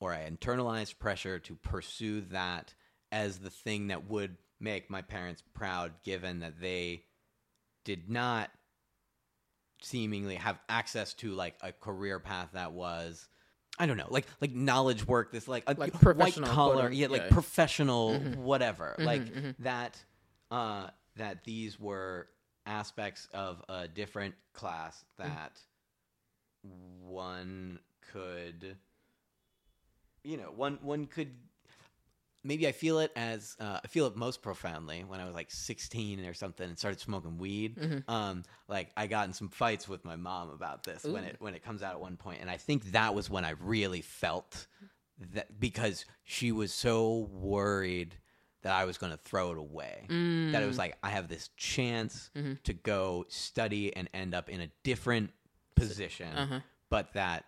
or 0.00 0.12
I 0.12 0.28
internalized 0.28 0.98
pressure 0.98 1.38
to 1.38 1.54
pursue 1.54 2.20
that 2.32 2.74
as 3.10 3.38
the 3.38 3.50
thing 3.50 3.86
that 3.86 4.10
would 4.10 4.36
make 4.60 4.90
my 4.90 5.00
parents 5.00 5.42
proud, 5.54 5.92
given 6.04 6.40
that 6.40 6.60
they 6.60 7.04
did 7.84 8.10
not 8.10 8.50
seemingly 9.80 10.36
have 10.36 10.58
access 10.68 11.14
to 11.14 11.32
like 11.32 11.54
a 11.62 11.72
career 11.72 12.18
path 12.18 12.50
that 12.52 12.72
was. 12.72 13.28
I 13.78 13.86
don't 13.86 13.96
know, 13.96 14.08
like 14.10 14.26
like 14.40 14.52
knowledge 14.52 15.06
work. 15.06 15.32
This 15.32 15.48
like 15.48 15.64
a 15.66 15.74
Like 15.78 15.94
white 15.94 16.34
collar, 16.34 16.90
yeah, 16.90 17.06
like 17.06 17.22
yeah. 17.22 17.28
professional, 17.30 18.18
Mhm. 18.20 18.36
whatever. 18.36 18.96
Mhm, 18.98 19.04
like 19.06 19.22
mhm. 19.24 19.54
that. 19.60 20.02
Uh, 20.50 20.90
that 21.16 21.44
these 21.44 21.78
were 21.80 22.28
aspects 22.66 23.28
of 23.32 23.62
a 23.68 23.88
different 23.88 24.34
class 24.52 25.04
Mm. 25.18 25.24
that 25.24 25.58
one 27.00 27.78
could 28.12 28.76
you 30.22 30.36
know 30.36 30.52
one 30.54 30.78
one 30.82 31.06
could 31.06 31.30
maybe 32.44 32.66
i 32.68 32.72
feel 32.72 32.98
it 33.00 33.10
as 33.16 33.56
uh, 33.60 33.80
i 33.82 33.86
feel 33.88 34.06
it 34.06 34.14
most 34.16 34.42
profoundly 34.42 35.04
when 35.06 35.18
i 35.20 35.24
was 35.24 35.34
like 35.34 35.50
16 35.50 36.24
or 36.24 36.34
something 36.34 36.68
and 36.68 36.78
started 36.78 37.00
smoking 37.00 37.38
weed 37.38 37.76
Mhm. 37.76 38.04
um 38.08 38.44
like 38.68 38.92
i 38.96 39.06
got 39.06 39.26
in 39.26 39.32
some 39.32 39.48
fights 39.48 39.88
with 39.88 40.04
my 40.04 40.14
mom 40.16 40.50
about 40.50 40.84
this 40.84 41.04
when 41.04 41.24
it 41.24 41.36
when 41.40 41.54
it 41.54 41.64
comes 41.64 41.82
out 41.82 41.92
at 41.94 42.00
one 42.00 42.16
point 42.16 42.40
and 42.40 42.48
i 42.50 42.56
think 42.56 42.92
that 42.92 43.14
was 43.14 43.28
when 43.28 43.44
i 43.44 43.50
really 43.60 44.02
felt 44.02 44.66
that 45.32 45.58
because 45.60 46.04
she 46.24 46.52
was 46.52 46.72
so 46.72 47.28
worried 47.32 48.16
that 48.62 48.72
i 48.72 48.84
was 48.84 48.98
going 48.98 49.12
to 49.12 49.18
throw 49.18 49.52
it 49.52 49.58
away 49.58 50.06
that 50.08 50.62
it 50.62 50.66
was 50.66 50.76
Mm. 50.76 50.78
like 50.78 50.98
I 51.02 51.10
have 51.10 51.28
this 51.28 51.48
chance 51.56 52.30
Mhm. 52.36 52.62
to 52.64 52.72
go 52.72 53.24
study 53.28 53.94
and 53.96 54.08
end 54.12 54.34
up 54.34 54.48
in 54.50 54.60
a 54.60 54.68
different 54.82 55.30
position, 55.74 56.36
Uh-huh. 56.36 56.60
but 56.90 57.12
that 57.14 57.46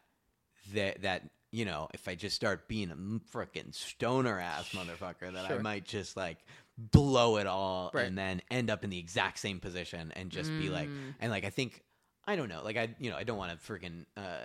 that 0.72 1.02
that 1.02 1.28
you 1.50 1.64
know 1.66 1.88
if 1.92 2.08
I 2.08 2.14
just 2.14 2.34
start 2.34 2.66
being 2.66 2.90
a 2.90 2.96
freaking 2.96 3.74
stoner 3.74 4.38
ass 4.40 4.70
motherfucker, 4.70 5.32
that 5.34 5.50
I 5.50 5.58
might 5.58 5.84
just 5.84 6.16
like 6.16 6.38
blow 6.78 7.36
it 7.36 7.46
all 7.46 7.90
Right. 7.92 8.06
and 8.06 8.16
then 8.16 8.40
end 8.50 8.70
up 8.70 8.82
in 8.84 8.90
the 8.90 8.98
exact 8.98 9.38
same 9.38 9.60
position 9.60 10.10
and 10.16 10.30
just 10.30 10.50
be 10.58 10.70
like 10.70 10.88
Mm. 10.88 11.14
and 11.20 11.30
like 11.30 11.44
I 11.44 11.50
think. 11.50 11.82
I 12.26 12.36
don't 12.36 12.48
know. 12.48 12.62
Like 12.64 12.78
I, 12.78 12.88
you 12.98 13.10
know, 13.10 13.18
I 13.18 13.24
don't 13.24 13.36
want 13.36 13.52
to 13.52 13.58
freaking 13.70 14.06
uh, 14.16 14.38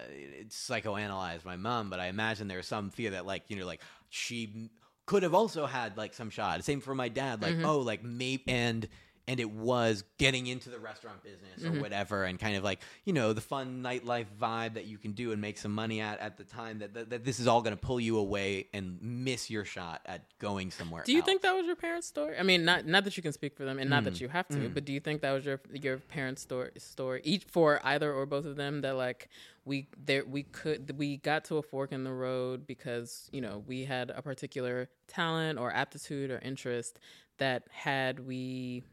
psychoanalyze 0.50 1.46
my 1.46 1.56
mom, 1.56 1.90
but 1.90 2.02
I 2.02 2.08
imagine 2.08 2.50
there's 2.50 2.68
some 2.68 2.90
fear 2.90 3.12
that, 3.12 3.26
like, 3.26 3.44
you 3.48 3.56
know, 3.58 3.66
like 3.66 3.82
she 4.10 4.70
could 5.10 5.24
have 5.24 5.34
also 5.34 5.66
had 5.66 5.98
like 5.98 6.14
some 6.14 6.30
shot. 6.30 6.64
Same 6.64 6.82
for 6.82 6.94
my 6.94 7.10
dad. 7.10 7.42
Like, 7.42 7.56
Mhm. 7.56 7.66
oh, 7.66 7.80
like 7.80 8.04
maybe 8.04 8.44
and 8.48 8.88
and 9.30 9.40
it 9.40 9.52
was 9.52 10.04
getting 10.18 10.48
into 10.48 10.72
the 10.72 10.80
restaurant 10.80 11.22
business 11.24 11.64
or 11.64 11.80
whatever, 11.80 12.24
and 12.24 12.40
kind 12.40 12.56
of 12.58 12.64
like 12.64 12.80
you 13.06 13.14
know 13.14 13.32
the 13.32 13.42
fun 13.42 13.84
nightlife 13.84 14.26
vibe 14.42 14.74
that 14.74 14.86
you 14.86 14.98
can 14.98 15.12
do 15.12 15.32
and 15.32 15.40
make 15.40 15.60
some 15.60 15.72
money 15.72 16.02
at 16.02 16.20
at 16.20 16.36
the 16.38 16.44
time. 16.44 16.80
That 16.80 16.96
that, 16.96 17.10
that 17.12 17.24
this 17.24 17.40
is 17.40 17.46
all 17.48 17.62
going 17.62 17.76
to 17.76 17.80
pull 17.80 18.00
you 18.00 18.18
away 18.18 18.68
and 18.74 18.98
miss 19.02 19.52
your 19.52 19.66
shot 19.66 20.02
at 20.08 20.24
going 20.40 20.72
somewhere. 20.72 21.04
Do 21.06 21.12
you 21.12 21.20
else. 21.20 21.26
think 21.28 21.44
that 21.44 21.56
was 21.56 21.68
your 21.68 21.76
parents' 21.76 22.08
story? 22.08 22.38
I 22.40 22.44
mean, 22.44 22.66
not 22.66 22.88
not 22.88 23.04
that 23.04 23.16
you 23.16 23.22
can 23.24 23.32
speak 23.32 23.56
for 23.56 23.66
them, 23.66 23.78
and 23.78 23.88
not 23.90 24.02
Mm. 24.02 24.06
that 24.06 24.22
you 24.22 24.30
have 24.30 24.48
to, 24.48 24.70
but 24.70 24.84
do 24.84 24.92
you 24.94 25.00
think 25.00 25.22
that 25.22 25.32
was 25.32 25.46
your 25.46 25.62
your 25.72 25.98
parents' 25.98 26.42
story? 26.42 26.72
Story 26.78 27.22
each 27.24 27.44
for 27.46 27.80
either 27.84 28.12
or 28.12 28.26
both 28.26 28.46
of 28.46 28.56
them 28.56 28.82
that 28.82 28.96
like 28.96 29.30
we 29.64 29.88
there 30.04 30.26
we 30.26 30.42
could 30.42 30.98
we 30.98 31.18
got 31.18 31.46
to 31.46 31.58
a 31.58 31.62
fork 31.62 31.92
in 31.92 32.04
the 32.04 32.12
road 32.12 32.66
because 32.66 33.30
you 33.32 33.42
know 33.42 33.64
we 33.68 33.86
had 33.86 34.10
a 34.10 34.24
particular 34.24 34.90
talent 35.08 35.60
or 35.60 35.72
aptitude 35.72 36.32
or 36.32 36.40
interest 36.40 37.00
that 37.38 37.64
had 37.70 38.26
we 38.26 38.84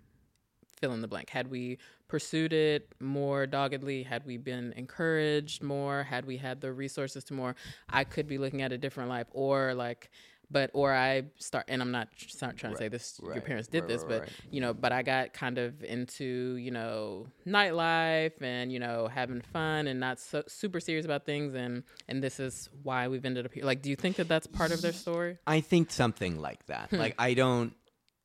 fill 0.77 0.93
in 0.93 1.01
the 1.01 1.09
blank 1.09 1.31
had 1.31 1.49
we 1.49 1.79
pursued 2.09 2.53
it 2.53 2.93
more 3.01 3.47
doggedly 3.47 4.03
had 4.03 4.25
we 4.27 4.37
been 4.37 4.73
encouraged 4.77 5.63
more 5.63 6.03
had 6.05 6.25
we 6.25 6.37
had 6.37 6.61
the 6.61 6.73
resources 6.73 7.25
to 7.25 7.35
more 7.35 7.55
i 7.89 8.05
could 8.05 8.27
be 8.27 8.39
looking 8.39 8.63
at 8.63 8.73
a 8.73 8.79
different 8.79 9.09
life 9.09 9.27
or 9.33 9.75
like 9.75 10.11
but 10.49 10.71
or 10.75 10.93
i 10.93 11.25
start 11.39 11.65
and 11.67 11.83
i'm 11.83 11.91
not 11.91 12.09
trying 12.15 12.55
to 12.55 12.77
say 12.77 12.87
this 12.87 13.21
your 13.25 13.41
parents 13.41 13.67
did 13.67 13.81
right, 13.81 13.89
this 13.89 14.03
right, 14.03 14.09
but 14.09 14.21
right. 14.21 14.31
you 14.53 14.61
know 14.61 14.73
but 14.73 14.93
i 14.93 15.03
got 15.03 15.33
kind 15.33 15.59
of 15.59 15.83
into 15.83 16.55
you 16.57 16.71
know 16.71 17.27
nightlife 17.45 18.41
and 18.41 18.73
you 18.73 18.79
know 18.79 19.09
having 19.13 19.41
fun 19.41 19.89
and 19.89 19.99
not 19.99 20.21
so 20.21 20.45
super 20.47 20.79
serious 20.79 21.05
about 21.05 21.27
things 21.27 21.55
and 21.55 21.83
and 22.07 22.23
this 22.23 22.39
is 22.39 22.69
why 22.85 23.09
we've 23.09 23.25
ended 23.25 23.45
up 23.45 23.53
here 23.53 23.65
like 23.65 23.83
do 23.83 23.91
you 23.91 23.97
think 23.97 24.15
that 24.15 24.29
that's 24.29 24.47
part 24.47 24.71
of 24.71 24.81
their 24.83 24.93
story 24.93 25.37
I 25.47 25.61
think 25.61 25.91
something 25.91 26.41
like 26.41 26.67
that. 26.67 26.91
Hmm. 26.91 26.97
Like 26.97 27.15
I 27.19 27.35
don't. 27.35 27.75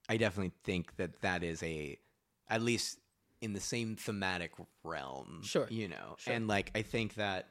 I 0.10 0.18
definitely 0.18 0.52
think 0.64 0.96
that 0.98 1.22
that 1.22 1.44
is 1.44 1.64
a, 1.64 1.98
at 2.52 2.62
least 2.62 3.00
in 3.42 3.54
the 3.54 3.60
same 3.60 3.96
thematic 3.96 4.52
realm. 4.84 5.42
Sure. 5.44 5.66
You 5.72 5.88
know, 5.88 6.16
Sure. 6.20 6.34
and 6.34 6.48
like 6.48 6.72
I 6.76 6.84
think 6.84 7.16
that, 7.16 7.48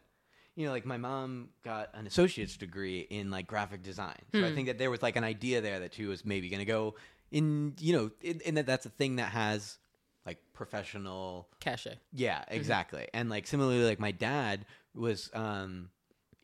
you 0.54 0.66
know, 0.66 0.70
like 0.72 0.84
my 0.86 0.98
mom 0.98 1.48
got 1.64 1.88
an 1.94 2.06
associate's 2.06 2.56
degree 2.56 3.00
in 3.00 3.30
like 3.32 3.46
graphic 3.48 3.82
design, 3.82 4.18
so 4.32 4.38
Hmm. 4.38 4.44
I 4.44 4.54
think 4.54 4.68
that 4.68 4.78
there 4.78 4.90
was 4.90 5.02
like 5.02 5.16
an 5.16 5.24
idea 5.24 5.60
there 5.60 5.80
that 5.80 5.94
she 5.94 6.04
was 6.06 6.24
maybe 6.24 6.48
going 6.48 6.60
to 6.60 6.64
go 6.78 6.94
in. 7.32 7.74
You 7.80 7.92
know, 7.96 8.10
in, 8.20 8.40
in 8.42 8.54
that 8.56 8.66
that's 8.66 8.86
a 8.86 8.90
thing 8.90 9.16
that 9.16 9.30
has 9.32 9.78
like 10.26 10.38
professional 10.52 11.48
cachet 11.60 11.98
yeah, 12.12 12.44
exactly. 12.48 13.08
And 13.14 13.28
like 13.30 13.46
similarly, 13.46 13.84
like 13.84 13.98
my 13.98 14.12
dad 14.12 14.66
was, 14.94 15.30
um, 15.34 15.88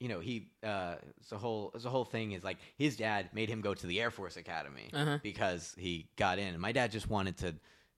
you 0.01 0.09
know, 0.09 0.19
he 0.21 0.49
uh, 0.65 0.97
it's 1.21 1.31
a 1.33 1.39
whole 1.39 1.71
it's 1.75 1.85
a 1.85 1.91
whole 1.91 2.05
thing 2.05 2.33
is 2.33 2.43
like 2.43 2.57
his 2.79 2.97
dad 2.97 3.29
made 3.33 3.49
him 3.49 3.61
go 3.61 3.75
to 3.75 3.87
the 3.87 4.01
Air 4.01 4.11
Force 4.11 4.37
Academy 4.37 4.91
Uh-huh. 4.93 5.19
because 5.23 5.75
he 5.79 6.09
got 6.17 6.39
in. 6.39 6.49
And 6.49 6.61
my 6.61 6.73
dad 6.73 6.91
just 6.91 7.09
wanted 7.09 7.37
to, 7.39 7.55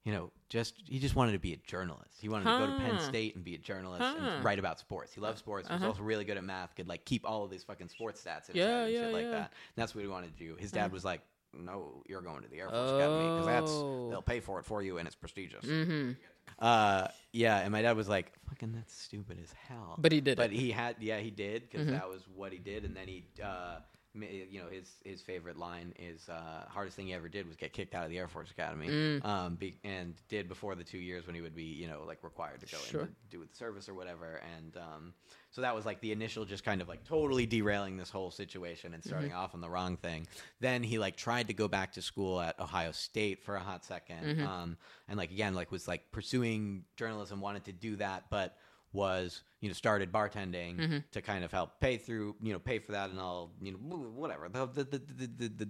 you 0.09 0.15
know, 0.15 0.31
just 0.49 0.73
he 0.87 0.97
just 0.97 1.15
wanted 1.15 1.33
to 1.33 1.39
be 1.39 1.53
a 1.53 1.57
journalist. 1.57 2.15
He 2.19 2.29
wanted 2.29 2.45
to 2.45 2.57
go 2.57 2.65
to 2.65 2.77
Penn 2.79 2.99
State 2.99 3.35
and 3.35 3.43
be 3.43 3.53
a 3.53 3.59
journalist 3.59 4.01
Huh. 4.01 4.15
and 4.19 4.43
write 4.43 4.57
about 4.57 4.79
sports. 4.79 5.13
He 5.13 5.21
loved 5.21 5.37
sports. 5.37 5.67
He 5.67 5.73
was 5.73 5.81
Uh-huh. 5.81 5.91
also 5.91 6.01
really 6.01 6.25
good 6.25 6.37
at 6.37 6.43
math. 6.43 6.73
Could 6.75 6.87
like 6.87 7.05
keep 7.05 7.23
all 7.29 7.43
of 7.43 7.51
these 7.51 7.63
fucking 7.63 7.89
sports 7.89 8.23
stats 8.23 8.49
in 8.49 8.55
Yeah, 8.55 8.85
and 8.85 8.93
yeah, 8.93 9.01
shit 9.01 9.13
like 9.13 9.25
yeah. 9.25 9.31
that. 9.31 9.51
And 9.51 9.75
that's 9.75 9.93
what 9.93 10.01
he 10.01 10.07
wanted 10.07 10.35
to 10.35 10.43
do. 10.43 10.55
His 10.55 10.71
dad 10.71 10.91
was 10.91 11.05
like. 11.05 11.21
No, 11.51 12.03
you're 12.07 12.21
going 12.21 12.43
to 12.43 12.47
the 12.47 12.59
Air 12.59 12.69
Force 12.69 12.91
Academy 12.91 13.29
because 13.31 13.47
that's 13.47 13.71
Oh. 13.71 14.07
they'll 14.11 14.21
pay 14.21 14.39
for 14.39 14.59
it 14.59 14.65
for 14.65 14.83
you 14.83 14.99
and 14.99 15.07
it's 15.07 15.15
prestigious. 15.15 15.65
mm-hmm 15.65 16.11
Uh, 16.59 17.07
yeah, 17.31 17.57
and 17.59 17.71
my 17.71 17.81
dad 17.81 17.95
was 17.97 18.07
like, 18.07 18.33
"Fucking, 18.49 18.71
that's 18.73 18.93
stupid 18.93 19.39
as 19.41 19.51
hell." 19.67 19.95
But 19.97 20.11
he 20.11 20.21
did 20.21 20.37
But 20.37 20.51
it. 20.51 20.57
he 20.59 20.69
had, 20.69 20.97
yeah, 20.99 21.17
he 21.19 21.31
did 21.31 21.63
because 21.63 21.87
Mhm. 21.87 21.91
that 21.91 22.07
was 22.07 22.21
what 22.35 22.51
he 22.51 22.59
did, 22.59 22.85
and 22.85 22.95
then 22.95 23.07
he, 23.07 23.25
uh, 23.43 23.79
you 24.23 24.59
know, 24.61 24.69
his 24.69 24.89
his 25.03 25.21
favorite 25.21 25.57
line 25.57 25.93
is, 25.99 26.27
uh, 26.29 26.65
"Hardest 26.69 26.95
thing 26.95 27.07
he 27.07 27.13
ever 27.13 27.29
did 27.29 27.47
was 27.47 27.55
get 27.55 27.73
kicked 27.73 27.95
out 27.95 28.03
of 28.03 28.09
the 28.09 28.17
Air 28.17 28.27
Force 28.27 28.51
Academy," 28.51 28.87
Mm. 28.89 29.25
um, 29.25 29.55
be, 29.55 29.77
and 29.83 30.15
did 30.27 30.47
before 30.47 30.75
the 30.75 30.83
two 30.83 30.97
years 30.97 31.25
when 31.25 31.35
he 31.35 31.41
would 31.41 31.55
be, 31.55 31.63
you 31.63 31.87
know, 31.87 32.03
like 32.05 32.23
required 32.23 32.59
to 32.61 32.65
go 32.65 32.77
Sure. 32.89 33.01
in 33.01 33.07
to 33.07 33.13
do 33.29 33.39
with 33.39 33.51
the 33.51 33.55
service 33.57 33.87
or 33.89 33.93
whatever, 33.93 34.41
and 34.57 34.77
um, 34.77 35.13
so 35.51 35.61
that 35.61 35.73
was 35.75 35.85
like 35.85 35.99
the 36.01 36.11
initial, 36.11 36.45
just 36.45 36.63
kind 36.63 36.81
of 36.81 36.87
like 36.87 37.03
totally 37.03 37.45
derailing 37.45 37.97
this 37.97 38.09
whole 38.09 38.31
situation 38.31 38.93
and 38.93 39.03
starting 39.03 39.33
off 39.33 39.53
on 39.53 39.61
the 39.61 39.69
wrong 39.69 39.97
thing. 39.97 40.27
Then 40.59 40.83
he 40.83 40.99
like 40.99 41.15
tried 41.15 41.47
to 41.47 41.53
go 41.53 41.67
back 41.67 41.93
to 41.93 42.01
school 42.01 42.39
at 42.39 42.59
Ohio 42.59 42.91
State 42.91 43.41
for 43.43 43.55
a 43.55 43.59
hot 43.59 43.83
2nd 43.83 44.41
um, 44.45 44.77
and 45.07 45.17
like 45.17 45.31
again, 45.31 45.55
like 45.55 45.71
was 45.71 45.87
like 45.87 46.11
pursuing 46.11 46.85
journalism, 46.95 47.41
wanted 47.41 47.65
to 47.65 47.71
do 47.73 47.95
that, 47.97 48.25
but 48.29 48.57
was 48.93 49.43
you 49.61 49.69
know 49.69 49.73
started 49.73 50.11
bartending 50.11 50.77
mm-hmm. 50.77 50.97
to 51.11 51.21
kind 51.21 51.43
of 51.43 51.51
help 51.51 51.79
pay 51.79 51.97
through, 51.97 52.35
you 52.41 52.53
know, 52.53 52.59
pay 52.59 52.79
for 52.79 52.93
that 52.93 53.09
and 53.09 53.19
all, 53.19 53.51
you 53.61 53.71
know, 53.71 53.77
whatever. 53.77 54.49
The, 54.49 54.65
the, 54.67 54.83
the, 54.83 54.97
the, 54.97 55.27
the, 55.27 55.47
the, 55.47 55.69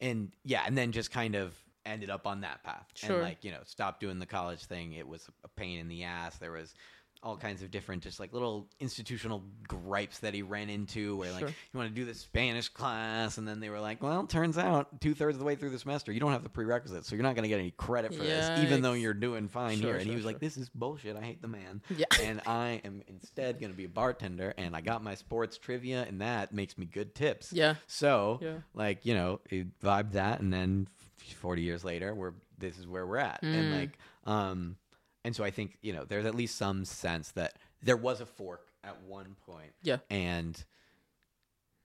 and 0.00 0.32
yeah, 0.44 0.62
and 0.66 0.76
then 0.76 0.92
just 0.92 1.10
kind 1.10 1.34
of 1.34 1.54
ended 1.86 2.10
up 2.10 2.26
on 2.26 2.42
that 2.42 2.62
path 2.62 2.86
Sure. 2.94 3.16
and 3.16 3.22
like 3.22 3.42
you 3.42 3.50
know 3.50 3.60
stopped 3.64 4.00
doing 4.00 4.18
the 4.18 4.26
college 4.26 4.64
thing. 4.64 4.92
It 4.92 5.06
was 5.06 5.28
a 5.44 5.48
pain 5.48 5.78
in 5.78 5.88
the 5.88 6.04
ass. 6.04 6.36
There 6.36 6.52
was 6.52 6.74
all 7.22 7.36
kinds 7.36 7.62
of 7.62 7.70
different 7.70 8.02
just 8.02 8.18
like 8.18 8.32
little 8.32 8.66
institutional 8.80 9.42
gripes 9.68 10.20
that 10.20 10.32
he 10.32 10.42
ran 10.42 10.70
into 10.70 11.16
where 11.16 11.30
like 11.32 11.40
Sure. 11.40 11.48
you 11.48 11.78
want 11.78 11.88
to 11.90 11.94
do 11.94 12.04
the 12.06 12.14
spanish 12.14 12.68
class 12.68 13.36
and 13.36 13.46
then 13.46 13.60
they 13.60 13.68
were 13.68 13.78
like 13.80 14.02
well 14.02 14.26
turns 14.26 14.56
out 14.56 15.00
two-thirds 15.02 15.34
of 15.36 15.38
the 15.38 15.44
way 15.44 15.54
through 15.54 15.70
the 15.70 15.78
semester 15.78 16.12
you 16.12 16.20
don't 16.20 16.32
have 16.32 16.42
the 16.42 16.48
prerequisites 16.48 17.08
so 17.08 17.14
you're 17.14 17.22
not 17.22 17.34
going 17.34 17.42
to 17.42 17.48
get 17.48 17.58
any 17.58 17.72
credit 17.72 18.14
for 18.14 18.22
this 18.22 18.50
even 18.58 18.80
though 18.80 18.94
you're 18.94 19.12
doing 19.12 19.48
fine 19.48 19.78
Sure, 19.78 19.90
here 19.90 19.96
and 19.98 20.08
he 20.08 20.16
was 20.16 20.24
like 20.24 20.38
this 20.40 20.56
is 20.56 20.68
bullshit 20.70 21.16
i 21.16 21.20
hate 21.20 21.42
the 21.42 21.48
man 21.48 21.82
Yeah. 21.94 22.06
and 22.22 22.40
i 22.46 22.80
am 22.84 23.02
instead 23.06 23.60
going 23.60 23.70
to 23.72 23.76
be 23.76 23.84
a 23.84 23.88
bartender 23.88 24.54
and 24.56 24.74
i 24.74 24.80
got 24.80 25.04
my 25.04 25.14
sports 25.14 25.58
trivia 25.58 26.04
and 26.08 26.22
that 26.22 26.54
makes 26.54 26.78
me 26.78 26.86
good 26.86 27.14
tips 27.14 27.52
Yeah. 27.52 27.74
so 27.86 28.38
Yeah. 28.40 28.54
like 28.74 29.04
you 29.04 29.14
know 29.14 29.40
he 29.48 29.66
vibed 29.84 30.12
that 30.12 30.40
and 30.40 30.52
then 30.52 30.88
40 31.36 31.62
years 31.62 31.84
later 31.84 32.14
we're 32.14 32.32
this 32.58 32.78
is 32.78 32.86
where 32.86 33.06
we're 33.06 33.18
at 33.18 33.42
and 33.42 33.72
Mm. 33.72 33.78
like 33.78 33.98
um 34.24 34.76
and 35.24 35.34
so 35.36 35.44
i 35.44 35.50
think 35.50 35.76
you 35.82 35.92
know 35.92 36.04
there's 36.04 36.26
at 36.26 36.34
least 36.34 36.56
some 36.56 36.84
sense 36.84 37.30
that 37.32 37.54
there 37.82 37.96
was 37.96 38.20
a 38.20 38.26
fork 38.26 38.68
at 38.84 39.00
one 39.02 39.36
point 39.46 39.72
Yeah. 39.82 39.98
and 40.10 40.62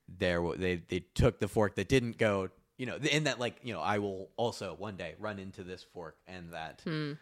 there 0.08 0.42
they 0.56 0.76
they 0.88 1.00
took 1.16 1.40
the 1.40 1.48
fork 1.48 1.76
that 1.76 1.88
didn't 1.90 2.18
go 2.18 2.50
you 2.78 2.86
know 2.86 2.98
in 2.98 3.24
that 3.24 3.40
like 3.40 3.56
you 3.64 3.74
know 3.74 3.82
i 3.82 3.98
will 4.00 4.30
also 4.38 4.76
one 4.78 4.96
day 4.96 5.16
run 5.20 5.40
into 5.40 5.64
this 5.64 5.84
fork 5.94 6.16
and 6.28 6.54
that 6.54 6.82
Hmm. 6.84 7.14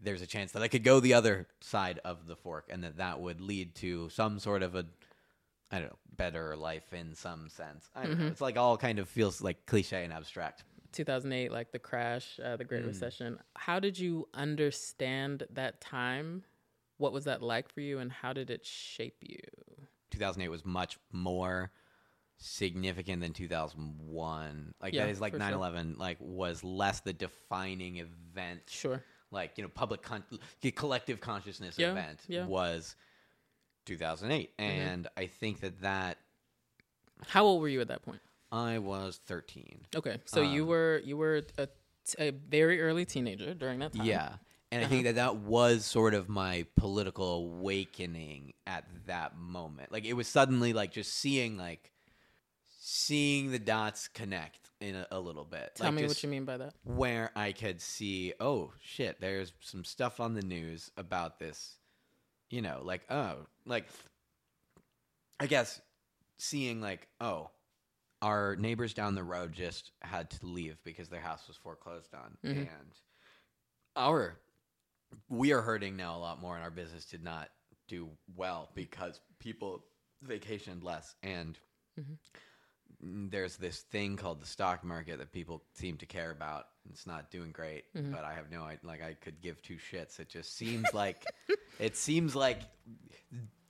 there's 0.00 0.22
a 0.22 0.26
chance 0.26 0.52
that 0.52 0.62
i 0.62 0.68
could 0.68 0.84
go 0.84 1.00
the 1.00 1.14
other 1.14 1.46
side 1.60 1.98
of 2.04 2.26
the 2.26 2.36
fork 2.36 2.66
and 2.70 2.84
that 2.84 2.98
that 2.98 3.20
would 3.20 3.40
lead 3.40 3.74
to 3.76 4.08
some 4.10 4.38
sort 4.38 4.62
of 4.62 4.74
a 4.76 4.86
i 5.72 5.78
don't 5.80 5.90
know 5.90 5.96
better 6.16 6.56
life 6.56 6.92
in 6.92 7.14
some 7.14 7.48
sense 7.48 7.88
i 7.96 8.04
don't 8.04 8.12
Mm-hmm. 8.16 8.26
it's 8.28 8.40
like 8.40 8.56
all 8.56 8.76
kind 8.76 8.98
of 9.00 9.08
feels 9.08 9.42
like 9.42 9.66
cliche 9.66 10.04
and 10.04 10.12
abstract 10.12 10.62
2008 10.92 11.52
like 11.52 11.72
the 11.72 11.78
crash 11.78 12.38
uh, 12.44 12.56
the 12.56 12.64
Mm. 12.64 12.68
great 12.68 12.84
recession 12.84 13.38
how 13.56 13.78
did 13.80 13.98
you 13.98 14.28
understand 14.34 15.46
that 15.50 15.80
time? 15.80 16.44
What 16.98 17.12
was 17.12 17.24
that 17.24 17.42
like 17.42 17.68
for 17.68 17.80
you 17.80 17.98
and 17.98 18.12
how 18.12 18.32
did 18.32 18.50
it 18.50 18.64
shape 18.66 19.16
you? 19.22 19.38
2008 20.10 20.48
was 20.48 20.64
much 20.66 20.98
more 21.12 21.70
significant 22.36 23.20
than 23.20 23.32
2001 23.32 24.74
like 24.82 24.94
Yeah, 24.94 25.04
that 25.06 25.10
is 25.10 25.20
like 25.20 25.32
for 25.32 25.38
9-11 25.38 25.98
like 25.98 26.16
was 26.20 26.64
less 26.64 27.00
the 27.00 27.12
defining 27.12 27.96
event. 27.98 28.62
Sure. 28.68 29.02
Like 29.30 29.52
you 29.56 29.62
know 29.64 29.68
public 29.68 30.02
con- 30.02 30.24
collective 30.74 31.20
consciousness 31.20 31.78
Yeah, 31.78 31.92
event 31.92 32.20
yeah. 32.28 32.46
was 32.46 32.96
2008 33.86 34.52
and 34.58 35.08
i 35.16 35.26
think 35.26 35.60
that 35.60 35.80
that 35.80 36.18
how 37.26 37.44
old 37.44 37.60
were 37.62 37.68
you 37.68 37.80
at 37.80 37.88
that 37.88 38.02
point 38.02 38.20
i 38.52 38.78
was 38.78 39.20
13 39.26 39.86
okay 39.96 40.20
so 40.24 40.40
you 40.42 40.62
Um, 40.62 40.68
were 40.68 41.00
you 41.04 41.16
were 41.16 41.42
a, 41.58 41.68
a 42.18 42.30
very 42.30 42.80
early 42.80 43.04
teenager 43.04 43.54
during 43.54 43.78
that 43.80 43.92
time. 43.92 44.06
Yeah 44.06 44.32
and 44.72 44.82
i 44.82 44.84
Uh-huh. 44.84 44.90
think 44.90 45.04
that 45.04 45.14
that 45.16 45.36
was 45.36 45.84
sort 45.84 46.14
of 46.14 46.28
my 46.28 46.64
political 46.76 47.34
awakening 47.36 48.52
at 48.66 48.84
that 49.06 49.36
moment. 49.36 49.90
Like 49.92 50.04
it 50.04 50.12
was 50.14 50.28
suddenly 50.28 50.72
like 50.72 50.92
just 50.92 51.12
seeing 51.14 51.56
like 51.56 51.92
seeing 52.78 53.50
the 53.50 53.58
dots 53.58 54.08
connect 54.08 54.70
in 54.80 54.94
a, 54.94 55.06
a 55.10 55.20
little 55.20 55.44
bit. 55.44 55.72
Tell 55.76 55.86
like 55.86 55.94
me 55.94 56.06
what 56.06 56.22
you 56.22 56.28
mean 56.28 56.44
by 56.44 56.56
that. 56.56 56.74
where 56.84 57.30
I 57.36 57.52
could 57.52 57.80
see, 57.80 58.32
oh 58.40 58.72
shit, 58.80 59.20
there's 59.20 59.52
some 59.60 59.84
stuff 59.84 60.20
on 60.20 60.34
the 60.34 60.42
news 60.42 60.90
about 60.96 61.38
this, 61.38 61.76
you 62.48 62.62
know, 62.62 62.80
like 62.84 63.02
oh, 63.10 63.46
like 63.66 63.86
I 65.38 65.46
guess 65.46 65.80
seeing 66.38 66.80
like 66.80 67.08
oh, 67.20 67.50
our 68.22 68.56
neighbors 68.56 68.92
down 68.94 69.14
the 69.14 69.24
road 69.24 69.52
just 69.52 69.92
had 70.02 70.30
to 70.30 70.46
leave 70.46 70.76
because 70.84 71.08
their 71.08 71.20
house 71.20 71.46
was 71.48 71.56
foreclosed 71.56 72.14
on, 72.14 72.36
Mhm. 72.44 72.68
and 72.68 73.00
our 73.96 74.38
we 75.28 75.52
are 75.52 75.62
hurting 75.62 75.96
now 75.96 76.16
a 76.16 76.20
lot 76.20 76.40
more, 76.40 76.54
and 76.54 76.62
our 76.62 76.70
business 76.70 77.04
did 77.04 77.22
not 77.22 77.50
do 77.88 78.08
well 78.36 78.70
because 78.74 79.20
people 79.40 79.84
vacationed 80.24 80.84
less 80.84 81.16
and 81.22 81.58
Mhm. 81.98 82.18
mm, 83.02 83.30
there's 83.30 83.56
this 83.56 83.82
thing 83.82 84.16
called 84.16 84.40
the 84.40 84.46
stock 84.46 84.84
market 84.84 85.18
that 85.18 85.32
people 85.32 85.64
seem 85.72 85.96
to 85.96 86.06
care 86.06 86.30
about. 86.30 86.68
It's 86.90 87.06
not 87.06 87.30
doing 87.30 87.50
great, 87.50 87.92
Mhm. 87.94 88.12
but 88.12 88.24
I 88.24 88.34
have 88.34 88.50
no 88.50 88.62
idea. 88.62 88.86
Like 88.86 89.02
I 89.02 89.14
could 89.14 89.40
give 89.40 89.60
two 89.62 89.78
shits. 89.78 90.20
It 90.20 90.28
just 90.28 90.54
seems 90.54 90.92
like 90.94 91.24
it 91.80 91.96
seems 91.96 92.36
like 92.36 92.62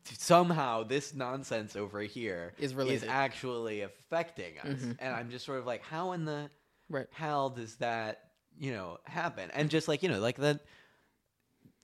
somehow 0.05 0.83
this 0.83 1.15
nonsense 1.15 1.77
over 1.77 2.01
here 2.01 2.55
Is 2.59 2.75
related. 2.75 3.09
actually 3.09 3.83
affecting 3.83 4.59
us, 4.59 4.81
Mhm. 4.81 4.97
and 4.99 5.15
I'm 5.15 5.31
just 5.31 5.45
sort 5.45 5.59
of 5.59 5.67
like, 5.67 5.83
how 5.83 6.13
in 6.13 6.25
the 6.25 6.51
right 6.89 7.07
hell 7.13 7.51
does 7.51 7.77
that 7.77 8.27
you 8.59 8.73
know, 8.73 8.99
happen. 9.05 9.51
And 9.53 9.71
just 9.71 9.89
like, 9.89 10.03
you 10.03 10.09
know, 10.11 10.19
like 10.21 10.37
that 10.37 10.61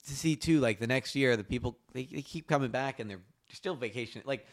to 0.08 0.12
see 0.14 0.36
too, 0.36 0.60
like 0.60 0.78
the 0.78 0.86
next 0.86 1.14
year, 1.14 1.36
the 1.36 1.44
people 1.44 1.78
they, 1.92 2.04
they 2.04 2.20
keep 2.22 2.46
coming 2.48 2.70
back 2.70 2.98
and 3.00 3.08
they're 3.08 3.22
still 3.50 3.76
vacation. 3.76 4.20
Like 4.26 4.46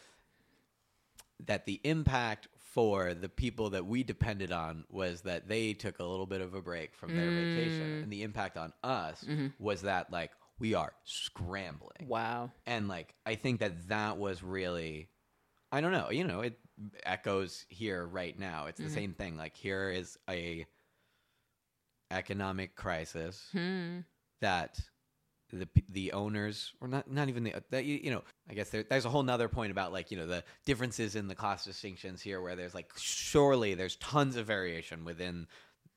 that, 1.48 1.66
the 1.66 1.82
impact 1.84 2.48
for 2.72 3.14
the 3.14 3.28
people 3.30 3.72
that 3.72 3.86
we 3.86 4.04
depended 4.04 4.52
on 4.52 4.86
was 4.90 5.22
that 5.22 5.48
they 5.48 5.74
took 5.74 6.00
a 6.00 6.04
little 6.04 6.26
bit 6.26 6.40
of 6.42 6.54
a 6.54 6.62
break 6.62 6.96
from 6.96 7.16
their 7.16 7.30
vacation, 7.32 8.02
and 8.04 8.12
the 8.14 8.24
impact 8.24 8.56
on 8.58 8.72
us 8.84 9.26
was 9.60 9.82
that 9.82 10.12
like 10.12 10.32
we 10.64 10.74
are 10.76 10.94
scrambling. 11.04 12.08
Wow. 12.08 12.50
And 12.66 12.88
like 12.88 13.14
I 13.26 13.36
think 13.36 13.60
that 13.60 13.90
that 13.90 14.18
was 14.18 14.42
really 14.42 15.10
I 15.74 15.82
don't 15.82 15.92
know, 15.92 16.10
you 16.10 16.24
know, 16.24 16.40
it 16.40 16.58
echoes 17.04 17.66
here 17.68 18.06
right 18.06 18.38
now. 18.40 18.68
It's 18.68 18.80
the 18.80 18.90
same 18.90 19.14
thing. 19.14 19.36
Like 19.36 19.58
here 19.58 19.90
is 19.90 20.18
a 20.30 20.66
economic 22.12 22.76
crisis 22.76 23.48
Hmm. 23.52 24.00
that 24.42 24.80
the 25.52 25.68
the 25.90 26.14
owners 26.14 26.72
or 26.82 26.88
not 26.88 27.12
not 27.12 27.28
even 27.30 27.44
the 27.44 27.54
that 27.70 27.84
you, 27.86 28.00
you 28.02 28.10
know 28.12 28.24
I 28.50 28.54
guess 28.54 28.70
there, 28.70 28.84
there's 28.84 29.06
a 29.06 29.10
whole 29.10 29.22
nother 29.24 29.50
point 29.50 29.72
about 29.72 29.92
like 29.92 30.12
you 30.12 30.18
know 30.18 30.28
the 30.28 30.44
differences 30.66 31.16
in 31.16 31.28
the 31.28 31.36
class 31.36 31.66
distinctions 31.66 32.22
here 32.22 32.42
where 32.42 32.56
there's 32.56 32.74
like 32.74 32.92
surely 32.98 33.74
there's 33.76 33.98
tons 33.98 34.36
of 34.38 34.48
variation 34.48 35.04
within 35.06 35.46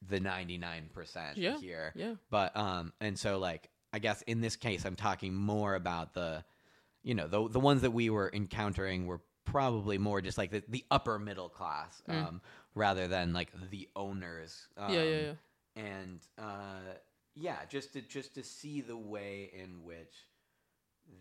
the 0.06 0.20
99% 0.20 1.36
Yeah, 1.36 1.58
here 1.58 1.92
yeah. 1.94 2.14
but 2.30 2.54
um 2.56 2.92
and 3.00 3.18
so 3.18 3.38
like 3.38 3.70
I 3.96 3.98
guess 3.98 4.20
in 4.26 4.40
this 4.42 4.56
case 4.56 4.84
I'm 4.84 4.94
talking 4.96 5.34
more 5.34 5.74
about 5.74 6.12
the 6.12 6.44
you 7.02 7.14
know 7.14 7.26
the 7.26 7.48
the 7.48 7.60
ones 7.60 7.80
that 7.82 7.92
we 7.92 8.10
were 8.10 8.30
encountering 8.34 9.06
were 9.06 9.20
probably 9.46 9.96
more 9.96 10.20
just 10.20 10.36
like 10.36 10.50
the, 10.50 10.62
the 10.68 10.84
upper 10.90 11.18
middle 11.18 11.48
class 11.48 12.02
um 12.08 12.40
rather 12.74 13.08
than 13.08 13.32
like 13.32 13.50
the 13.70 13.88
owners 13.96 14.68
um, 14.76 14.90
Mm. 14.90 14.94
yeah, 14.94 15.02
yeah, 15.02 15.20
yeah. 15.20 15.32
and 15.94 16.20
uh, 16.38 16.92
yeah, 17.34 17.58
just 17.70 17.92
to 17.94 18.02
just 18.02 18.34
to 18.34 18.42
see 18.42 18.82
the 18.82 18.96
way 19.14 19.50
in 19.54 19.82
which 19.84 20.14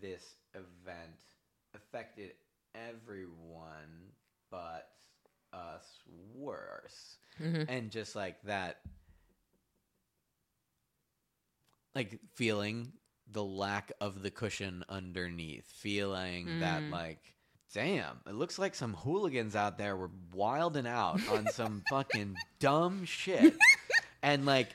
this 0.02 0.34
event 0.54 1.20
affected 1.74 2.32
everyone 2.74 4.12
but 4.50 4.90
us 5.52 5.86
worse, 6.34 7.16
Mhm. 7.40 7.64
and 7.68 7.90
just 7.90 8.14
like 8.16 8.40
that, 8.42 8.80
like 11.96 12.20
feeling 12.34 12.92
the 13.32 13.42
lack 13.42 13.90
of 14.00 14.22
the 14.22 14.30
cushion 14.30 14.84
underneath, 14.88 15.64
feeling 15.66 16.60
that 16.60 16.82
Mm. 16.82 16.90
like. 16.92 17.32
Damn, 17.74 18.20
it 18.26 18.34
looks 18.34 18.58
like 18.58 18.74
some 18.74 18.94
hooligans 18.94 19.54
out 19.56 19.76
there 19.76 19.96
were 19.96 20.10
wilding 20.32 20.86
out 20.86 21.20
on 21.28 21.46
some 21.52 21.82
fucking 21.90 22.36
dumb 22.60 23.04
shit. 23.04 23.54
and 24.22 24.46
like 24.46 24.68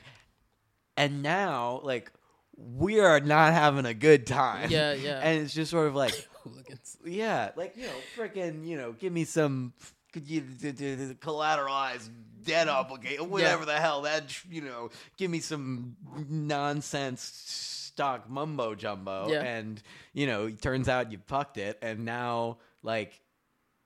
and 0.96 1.22
now 1.22 1.80
like 1.82 2.12
we 2.56 3.00
are 3.00 3.18
not 3.18 3.54
having 3.54 3.86
a 3.86 3.94
good 3.94 4.26
time. 4.26 4.70
Yeah, 4.70 4.92
yeah. 4.92 5.20
And 5.20 5.40
it's 5.42 5.54
just 5.54 5.70
sort 5.70 5.88
of 5.88 5.94
like 5.96 6.12
Hooligans. 6.44 6.98
yeah, 7.04 7.50
like 7.56 7.76
you 7.76 7.86
know, 7.86 7.92
freaking, 8.16 8.66
you 8.66 8.76
know, 8.76 8.92
give 8.92 9.12
me 9.12 9.24
some 9.24 9.72
could 10.12 10.28
you 10.28 10.40
d- 10.42 10.72
d- 10.72 10.96
d- 10.96 11.14
collateralized 11.20 12.08
debt 12.44 12.66
mm. 12.66 12.72
obligation, 12.72 13.30
whatever 13.30 13.64
the 13.64 13.74
hell 13.74 14.02
that 14.02 14.44
you 14.50 14.60
know, 14.60 14.90
give 15.16 15.30
me 15.30 15.40
some 15.40 15.96
nonsense 16.28 17.22
stock 17.22 18.28
mumbo 18.28 18.74
jumbo, 18.74 19.28
Yeah. 19.28 19.42
and 19.42 19.82
you 20.12 20.26
know, 20.26 20.46
it 20.46 20.60
turns 20.60 20.88
out 20.88 21.12
you 21.12 21.18
fucked 21.26 21.58
it, 21.58 21.78
and 21.82 22.04
now 22.04 22.58
like, 22.82 23.20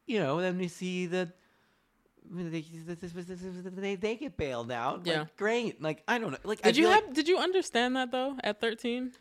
you 0.07 0.19
know, 0.21 0.41
then 0.41 0.59
we 0.59 0.69
see 0.69 1.07
that. 1.07 1.31
They, 2.29 2.61
they, 2.61 3.95
they 3.95 4.17
get 4.17 4.37
bailed 4.37 4.73
out. 4.73 5.03
Yeah. 5.05 5.21
Like, 5.21 5.37
great. 5.37 5.81
Like 5.81 6.03
I 6.09 6.19
don't 6.19 6.33
know. 6.33 6.39
Like 6.43 6.59
I 6.65 6.71
Did 6.73 6.77
you 6.79 6.85
feel 6.85 6.91
like- 6.91 7.05
have? 7.07 7.15
Did 7.15 7.29
you 7.29 7.39
understand 7.39 7.95
that 7.95 8.11
though 8.11 8.37
at 8.43 8.61
thirteen? 8.61 9.13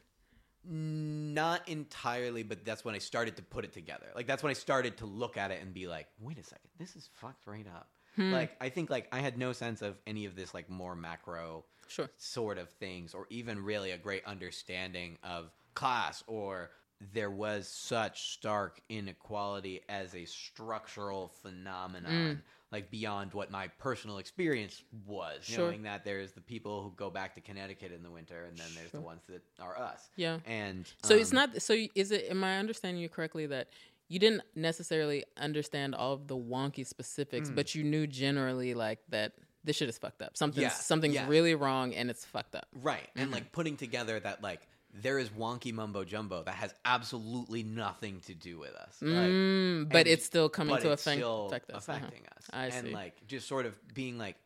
Not 0.68 1.68
entirely, 1.68 2.44
but 2.44 2.66
that's 2.66 2.84
when 2.86 2.96
I 2.96 3.00
started 3.00 3.36
to 3.38 3.44
put 3.44 3.66
it 3.66 3.74
together. 3.74 4.08
Like 4.16 4.28
that's 4.28 4.44
when 4.44 4.50
I 4.52 4.54
started 4.54 4.98
to 4.98 5.06
look 5.06 5.38
at 5.38 5.52
it 5.52 5.62
and 5.62 5.74
be 5.74 5.88
like, 5.88 6.08
wait 6.20 6.38
a 6.38 6.44
second, 6.44 6.70
this 6.78 6.96
is 6.96 7.10
fucked 7.14 7.48
right 7.48 7.68
up. 7.68 7.88
Hmm. 8.16 8.32
Like 8.32 8.56
I 8.62 8.70
think 8.70 8.90
like 8.90 9.08
I 9.12 9.20
had 9.20 9.38
no 9.38 9.52
sense 9.54 9.82
of 9.82 9.98
any 10.08 10.26
of 10.26 10.36
this 10.36 10.54
like 10.54 10.70
more 10.70 10.96
macro 10.96 11.66
Sure. 11.88 12.10
sort 12.18 12.58
of 12.58 12.70
things 12.70 13.14
or 13.14 13.28
even 13.30 13.64
really 13.64 13.92
a 13.92 13.98
great 13.98 14.26
understanding 14.26 15.18
of 15.24 15.52
class 15.76 16.24
or 16.26 16.72
there 17.14 17.30
was 17.30 17.68
such 17.68 18.32
stark 18.32 18.80
inequality 18.90 19.82
as 19.88 20.16
a 20.16 20.26
structural 20.26 21.28
phenomenon 21.44 22.42
like 22.76 22.92
beyond 22.92 23.34
what 23.34 23.50
my 23.52 23.68
personal 23.80 24.18
experience 24.18 24.84
was 25.06 25.44
Sure. 25.44 25.66
knowing 25.68 25.84
that 25.84 26.04
there's 26.04 26.34
the 26.34 26.42
people 26.42 26.84
who 26.84 26.92
go 26.96 27.10
back 27.10 27.36
to 27.36 27.42
Connecticut 27.42 27.92
in 27.94 28.04
the 28.04 28.12
winter 28.12 28.44
and 28.46 28.58
then 28.58 28.68
there's 28.76 28.92
the 28.92 29.00
ones 29.02 29.22
that 29.30 29.42
are 29.62 29.78
us 29.80 30.10
Yeah. 30.18 30.40
and 30.46 30.86
So 31.04 31.16
it's 31.16 31.32
um, 31.32 31.36
not. 31.36 31.62
So 31.62 31.74
is 31.96 32.12
it? 32.12 32.26
Am 32.30 32.44
I 32.44 32.58
understanding 32.60 33.02
you 33.02 33.08
correctly 33.10 33.46
that 33.48 33.70
you 34.10 34.20
didn't 34.20 34.42
necessarily 34.56 35.24
understand 35.38 35.96
all 35.96 36.14
of 36.14 36.28
the 36.28 36.38
wonky 36.38 36.86
specifics, 36.86 37.50
Hmm. 37.50 37.56
but 37.56 37.74
you 37.76 37.84
knew 37.84 38.06
generally 38.08 38.74
like 38.74 39.00
that 39.10 39.34
this 39.64 39.78
shit 39.78 39.90
is 39.90 39.98
fucked 39.98 40.22
up. 40.22 40.38
Something's 40.38 40.62
Yeah, 40.64 40.70
something's 40.70 41.16
yeah. 41.16 41.28
really 41.28 41.56
wrong 41.56 41.94
and 41.96 42.10
it's 42.12 42.24
fucked 42.26 42.56
up. 42.56 42.68
Right. 42.74 43.08
And 43.16 43.26
Mm-hmm. 43.26 43.34
like 43.34 43.52
putting 43.52 43.78
together 43.78 44.20
that 44.20 44.44
like 44.44 44.62
there 45.02 45.20
is 45.20 45.30
wonky 45.30 45.74
mumbo 45.74 46.04
jumbo 46.06 46.44
that 46.44 46.56
has 46.56 46.74
absolutely 46.86 47.64
nothing 47.64 48.22
to 48.22 48.34
do 48.34 48.58
with 48.58 48.74
us. 48.76 48.98
Like, 49.02 49.12
Mm, 49.30 49.90
but 49.92 50.08
it's 50.08 50.26
still 50.26 50.48
coming 50.50 50.78
to 50.78 50.92
it's 50.92 51.02
affect, 51.02 51.20
still 51.20 51.46
affect 51.48 51.70
us. 51.72 51.90
Uh-huh. 51.90 51.98
affecting 51.98 52.24
us. 52.38 52.44
I 52.54 52.66
and 52.68 52.88
see. 52.88 52.94
like 52.94 53.28
just 53.28 53.48
sort 53.48 53.66
of 53.66 53.76
being 53.94 54.18
like 54.18 54.38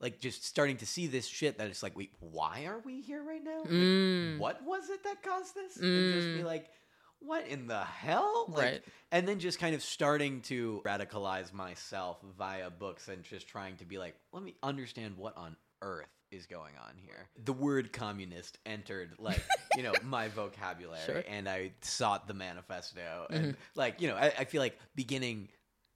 like 0.00 0.18
just 0.18 0.44
starting 0.44 0.78
to 0.78 0.86
see 0.86 1.06
this 1.06 1.26
shit 1.28 1.58
that 1.58 1.68
it's 1.68 1.82
like, 1.82 1.96
wait, 1.96 2.10
why 2.18 2.64
are 2.64 2.80
we 2.84 3.00
here 3.02 3.22
right 3.22 3.42
now? 3.44 3.58
Like, 3.60 3.68
Mm. 3.68 4.38
what 4.38 4.64
was 4.64 4.90
it 4.90 5.04
that 5.04 5.22
caused 5.22 5.54
this? 5.54 5.76
And 5.76 6.14
just 6.14 6.26
be 6.36 6.42
like, 6.42 6.68
what 7.20 7.46
in 7.46 7.68
the 7.68 7.84
hell? 7.84 8.46
Like, 8.48 8.64
Right. 8.64 8.82
And 9.12 9.28
then 9.28 9.38
just 9.38 9.60
kind 9.60 9.76
of 9.76 9.82
starting 9.82 10.40
to 10.42 10.82
radicalize 10.84 11.52
myself 11.52 12.16
via 12.36 12.68
books 12.70 13.06
and 13.08 13.22
just 13.22 13.46
trying 13.46 13.76
to 13.76 13.84
be 13.84 13.96
like, 13.98 14.16
let 14.32 14.42
me 14.42 14.56
understand 14.62 15.16
what 15.18 15.36
on 15.36 15.54
earth 15.82 16.08
is 16.32 16.46
going 16.46 16.74
on 16.84 16.94
here. 16.96 17.28
The 17.44 17.52
word 17.52 17.92
communist 17.92 18.58
entered 18.66 19.14
like, 19.18 19.42
you 19.76 19.82
know, 19.82 19.92
my 20.02 20.28
vocabulary 20.28 21.00
Sure. 21.04 21.22
and 21.28 21.48
I 21.48 21.72
sought 21.82 22.26
the 22.26 22.34
manifesto 22.34 23.26
and 23.30 23.44
mm-hmm. 23.44 23.50
like, 23.74 24.00
you 24.00 24.08
know, 24.08 24.16
I, 24.16 24.32
I 24.38 24.44
feel 24.44 24.60
like 24.60 24.78
beginning 24.94 25.48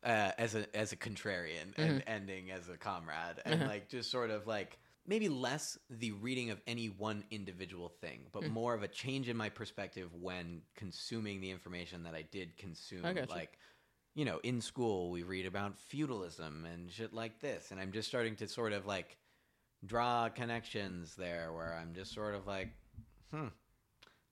uh, 0.05 0.31
as 0.39 0.55
a 0.55 0.77
as 0.77 0.93
a 0.93 0.97
contrarian 0.97 1.77
and 1.77 2.01
mm-hmm. 2.01 2.09
ending 2.09 2.51
as 2.51 2.69
a 2.69 2.77
comrade 2.77 3.41
and 3.45 3.63
uh-huh. 3.63 3.71
like 3.71 3.89
just 3.89 4.11
sort 4.11 4.31
of 4.31 4.47
like 4.47 4.79
maybe 5.07 5.29
less 5.29 5.79
the 5.91 6.13
reading 6.13 6.51
of 6.51 6.61
any 6.67 6.87
one 6.87 7.25
individual 7.31 7.89
thing, 8.01 8.21
but 8.33 8.43
mm. 8.43 8.51
more 8.51 8.75
of 8.75 8.83
a 8.83 8.89
change 8.89 9.29
in 9.29 9.37
my 9.37 9.49
perspective 9.49 10.09
when 10.21 10.63
consuming 10.75 11.41
the 11.41 11.51
information 11.51 12.03
that 12.05 12.15
I 12.15 12.23
did 12.23 12.57
consume. 12.57 13.05
I. 13.05 13.13
Like, 13.29 13.59
you 14.15 14.25
know, 14.25 14.41
in 14.43 14.61
school 14.61 15.11
we 15.11 15.23
read 15.23 15.47
about 15.47 15.79
feudalism 15.79 16.67
and 16.67 16.91
shit 16.91 17.13
like 17.13 17.41
this, 17.41 17.71
and 17.71 17.81
I'm 17.81 17.93
just 17.93 18.09
starting 18.09 18.37
to 18.37 18.49
sort 18.49 18.73
of 18.73 18.87
like 18.87 19.17
draw 19.85 20.29
connections 20.29 21.15
there 21.17 21.53
where 21.53 21.79
I'm 21.81 21.95
just 21.95 22.15
sort 22.15 22.35
of 22.35 22.47
like, 22.47 22.69
hmm, 23.33 23.49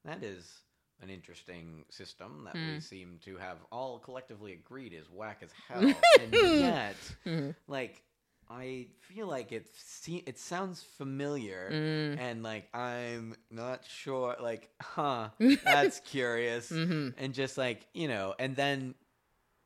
that 0.05 0.23
is 0.23 0.61
an 1.03 1.11
interesting 1.11 1.85
system 1.91 2.43
that 2.45 2.55
we 2.55 2.75
hmm. 2.75 2.79
seem 2.79 3.19
to 3.25 3.37
have 3.37 3.59
all 3.71 3.99
collectively 3.99 4.53
agreed 4.53 4.93
is 4.93 5.11
whack 5.11 5.43
as 5.43 5.51
hell, 5.69 5.95
and 6.21 6.33
yet, 6.33 6.97
hmm. 7.25 7.51
like. 7.69 8.03
I 8.51 8.89
feel 9.01 9.27
like 9.27 9.53
it 9.53 9.71
se- 9.75 10.23
it 10.27 10.39
sounds 10.39 10.83
familiar 10.83 11.69
hmm. 11.71 12.21
and 12.21 12.43
like 12.43 12.69
I'm 12.75 13.35
not 13.51 13.87
sure 13.87 14.37
like 14.39 14.69
huh 14.83 15.31
that's 15.65 16.01
curious. 16.01 16.71
Mm-hmm. 16.71 17.17
And 17.17 17.33
just 17.33 17.57
like 17.57 17.87
you 17.95 18.07
know 18.07 18.35
and 18.39 18.55
then 18.55 18.97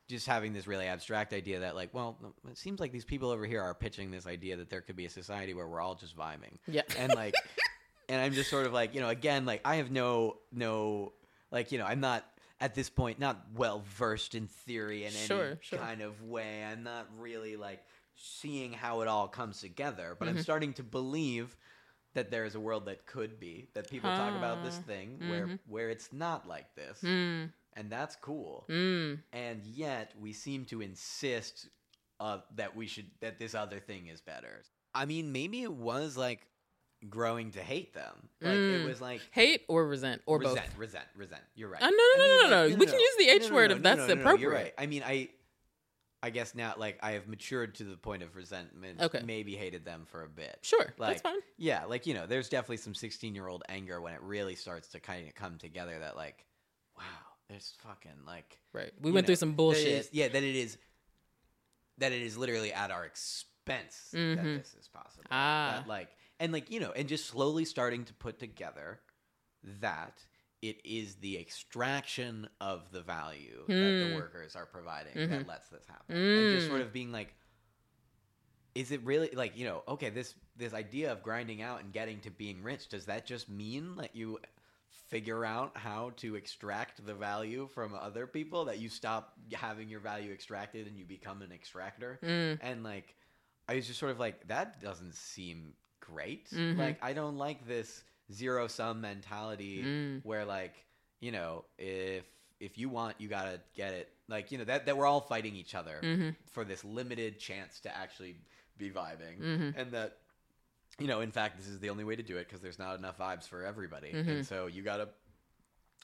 just 0.08 0.26
having 0.26 0.52
this 0.52 0.66
really 0.66 0.86
abstract 0.86 1.32
idea 1.32 1.60
that 1.60 1.74
like 1.74 1.92
well 1.92 2.16
it 2.50 2.56
seems 2.58 2.80
like 2.80 2.92
these 2.92 3.04
people 3.04 3.30
over 3.30 3.44
here 3.46 3.60
are 3.62 3.74
pitching 3.74 4.10
this 4.10 4.26
idea 4.26 4.56
that 4.56 4.70
there 4.70 4.80
could 4.80 4.96
be 4.96 5.04
a 5.06 5.10
society 5.10 5.54
where 5.54 5.68
we're 5.68 5.80
all 5.80 5.94
just 5.94 6.16
vibing 6.16 6.56
Yeah. 6.66 6.82
and 6.98 7.14
like 7.14 7.34
and 8.08 8.20
i'm 8.20 8.32
just 8.32 8.48
sort 8.50 8.66
of 8.66 8.72
like 8.72 8.94
you 8.94 9.00
know 9.00 9.08
again 9.10 9.44
like 9.46 9.60
i 9.64 9.76
have 9.76 9.90
no 9.90 10.38
no 10.52 11.12
like 11.50 11.72
you 11.72 11.78
know 11.78 11.84
i'm 11.84 12.00
not 12.00 12.24
at 12.60 12.74
this 12.74 12.88
point 12.90 13.18
not 13.20 13.38
well 13.54 13.84
versed 13.86 14.34
in 14.34 14.46
theory 14.46 15.04
in 15.04 15.12
Sure, 15.12 15.46
any 15.46 15.56
sure. 15.60 15.78
kind 15.78 16.00
of 16.00 16.22
way 16.22 16.64
i'm 16.64 16.82
not 16.82 17.06
really 17.18 17.56
like 17.56 17.82
seeing 18.16 18.72
how 18.72 19.02
it 19.02 19.08
all 19.08 19.28
comes 19.28 19.60
together 19.60 20.16
but 20.18 20.26
Mm-hmm. 20.26 20.38
i'm 20.38 20.42
starting 20.42 20.72
to 20.74 20.82
believe 20.82 21.56
that 22.14 22.30
there 22.30 22.46
is 22.46 22.54
a 22.54 22.60
world 22.60 22.86
that 22.86 23.06
could 23.06 23.38
be 23.38 23.68
that 23.74 23.88
people 23.90 24.10
talk 24.10 24.34
about 24.34 24.64
this 24.64 24.78
Ah, 24.82 24.86
thing 24.88 25.18
where 25.28 25.58
where 25.68 25.90
it's 25.90 26.12
not 26.12 26.48
like 26.48 26.74
this 26.74 26.98
Mm, 27.04 27.52
and 27.78 27.88
that's 27.90 28.16
cool 28.16 28.64
mm, 28.68 29.18
and 29.32 29.64
yet 29.64 30.12
we 30.20 30.32
seem 30.32 30.64
to 30.66 30.80
insist 30.82 31.68
uh, 32.20 32.38
that 32.56 32.74
we 32.76 32.86
should 32.86 33.06
that 33.20 33.38
this 33.38 33.54
other 33.54 33.78
thing 33.78 34.08
is 34.08 34.20
better. 34.20 34.62
I 34.94 35.04
mean, 35.04 35.30
maybe 35.30 35.62
it 35.62 35.72
was 35.72 36.16
like 36.16 36.40
growing 37.08 37.52
to 37.52 37.60
hate 37.60 37.94
them. 37.94 38.28
Like 38.42 38.58
it 38.58 38.80
Mm. 38.80 38.84
was 38.84 39.00
like 39.00 39.20
hate 39.30 39.62
or 39.68 39.86
resent 39.86 40.22
or 40.26 40.38
resent, 40.38 40.56
both. 40.66 40.78
resent, 40.78 41.04
resent. 41.16 41.42
You're 41.54 41.68
right. 41.68 41.80
Uh, 41.80 41.90
no, 41.90 41.96
no, 41.96 42.02
I 42.02 42.16
no, 42.18 42.24
mean, 42.26 42.50
no, 42.50 42.56
like, 42.64 42.70
no. 42.72 42.76
We 42.80 42.86
can 42.86 42.98
use 42.98 43.16
the 43.18 43.28
H 43.28 43.50
word 43.52 43.70
if 43.70 43.82
that's 43.82 44.00
appropriate. 44.08 44.40
You're 44.40 44.52
right. 44.52 44.74
I 44.76 44.86
mean, 44.86 45.04
I 45.06 45.28
I 46.20 46.30
guess 46.30 46.56
now 46.56 46.74
like 46.76 46.98
I 47.00 47.12
have 47.12 47.28
matured 47.28 47.76
to 47.76 47.84
the 47.84 47.96
point 47.96 48.24
of 48.24 48.34
resentment. 48.34 49.00
Okay. 49.00 49.22
Maybe 49.24 49.54
hated 49.54 49.84
them 49.84 50.04
for 50.10 50.24
a 50.24 50.28
bit. 50.28 50.58
Sure, 50.62 50.92
Like 50.98 51.10
that's 51.10 51.20
fine. 51.22 51.38
yeah, 51.56 51.84
like 51.84 52.06
you 52.08 52.14
know, 52.14 52.26
there's 52.26 52.48
definitely 52.48 52.78
some 52.78 52.96
16 52.96 53.36
year 53.36 53.46
old 53.46 53.62
anger 53.68 54.00
when 54.00 54.14
it 54.14 54.22
really 54.22 54.56
starts 54.56 54.88
to 54.88 54.98
kind 55.00 55.28
of 55.28 55.36
come 55.36 55.56
together. 55.58 55.96
That 56.00 56.16
like, 56.16 56.44
wow, 56.96 57.04
there's 57.48 57.74
fucking 57.82 58.24
like 58.26 58.60
Right. 58.72 58.92
We 59.00 59.10
went 59.10 59.24
know, 59.24 59.28
through 59.28 59.36
some 59.36 59.50
that 59.50 59.56
bullshit. 59.56 59.86
is- 59.86 60.10
yeah, 60.12 60.28
that 60.28 60.42
it 60.42 60.54
is 60.56 60.78
that 61.98 62.12
it 62.12 62.22
is 62.22 62.36
literally 62.38 62.72
at 62.72 62.90
our 62.92 63.04
expense 63.04 64.10
that 64.12 64.18
Mhm. 64.18 64.58
this 64.58 64.74
is 64.74 64.88
possible. 64.88 65.24
Ah. 65.30 65.78
That, 65.80 65.88
like 65.88 66.10
and 66.38 66.52
like 66.52 66.70
you 66.70 66.78
know, 66.80 66.92
and 66.92 67.08
just 67.08 67.26
slowly 67.26 67.64
starting 67.64 68.04
to 68.04 68.14
put 68.14 68.38
together 68.38 69.00
that 69.64 70.24
it 70.62 70.80
is 70.84 71.16
the 71.16 71.38
extraction 71.38 72.48
of 72.60 72.90
the 72.92 73.00
value 73.02 73.64
that 73.68 73.74
the 73.74 74.08
Hmm. 74.10 74.14
workers 74.14 74.54
are 74.56 74.66
providing 74.66 75.14
Mhm. 75.14 75.28
that 75.30 75.46
lets 75.46 75.68
this 75.68 75.86
happen. 75.86 76.16
And 76.16 76.54
just 76.54 76.66
Mm. 76.66 76.70
sort 76.70 76.80
of 76.82 76.92
being 76.92 77.12
like 77.12 77.34
is 78.74 78.92
it 78.92 79.00
really 79.02 79.30
like 79.30 79.56
you 79.56 79.64
know 79.64 79.82
okay 79.88 80.10
this 80.10 80.34
this 80.56 80.72
idea 80.72 81.10
of 81.10 81.22
grinding 81.22 81.62
out 81.62 81.80
and 81.82 81.92
getting 81.92 82.20
to 82.20 82.30
being 82.30 82.62
rich 82.62 82.88
does 82.88 83.06
that 83.06 83.26
just 83.26 83.48
mean 83.48 83.96
that 83.96 84.14
you 84.14 84.38
figure 85.08 85.44
out 85.44 85.76
how 85.76 86.10
to 86.16 86.34
extract 86.34 87.04
the 87.06 87.14
value 87.14 87.66
from 87.74 87.94
other 87.94 88.26
people 88.26 88.64
that 88.66 88.78
you 88.78 88.88
stop 88.88 89.32
having 89.52 89.88
your 89.88 90.00
value 90.00 90.32
extracted 90.32 90.86
and 90.86 90.98
you 90.98 91.04
become 91.04 91.42
an 91.42 91.52
extractor 91.52 92.18
Mm. 92.22 92.58
and 92.60 92.82
like 92.84 93.14
i 93.68 93.74
was 93.74 93.86
just 93.86 93.98
sort 93.98 94.12
of 94.12 94.18
like 94.20 94.46
that 94.48 94.80
doesn't 94.80 95.14
seem 95.14 95.74
great 96.00 96.48
Mhm. 96.50 96.76
like 96.76 96.98
i 97.02 97.12
don't 97.12 97.36
like 97.36 97.66
this 97.66 98.04
zero 98.32 98.66
sum 98.68 99.00
mentality 99.00 99.82
Mm. 99.82 100.24
where 100.24 100.44
like 100.44 100.84
you 101.20 101.32
know 101.32 101.64
if 101.78 102.24
if 102.60 102.76
you 102.76 102.88
want 102.88 103.20
you 103.20 103.28
gotta 103.28 103.60
get 103.74 103.94
it 103.94 104.08
like 104.28 104.50
you 104.52 104.58
know 104.58 104.64
that, 104.64 104.84
that 104.86 104.96
we're 104.96 105.06
all 105.06 105.20
fighting 105.20 105.54
each 105.54 105.74
other 105.74 106.00
Mhm. 106.02 106.34
for 106.50 106.64
this 106.64 106.84
limited 106.84 107.38
chance 107.38 107.80
to 107.80 107.96
actually 107.96 108.36
be 108.76 108.90
vibing 108.90 109.38
Mhm. 109.40 109.74
and 109.76 109.90
that 109.92 110.18
you 110.98 111.06
know 111.06 111.20
in 111.20 111.30
fact 111.30 111.56
this 111.58 111.66
is 111.68 111.78
the 111.80 111.90
only 111.90 112.04
way 112.04 112.16
to 112.16 112.22
do 112.22 112.36
it 112.36 112.46
because 112.48 112.60
there's 112.60 112.78
not 112.78 112.98
enough 112.98 113.18
vibes 113.18 113.48
for 113.48 113.64
everybody 113.64 114.12
Mhm. 114.12 114.28
and 114.28 114.46
so 114.46 114.66
you 114.66 114.82
gotta 114.82 115.08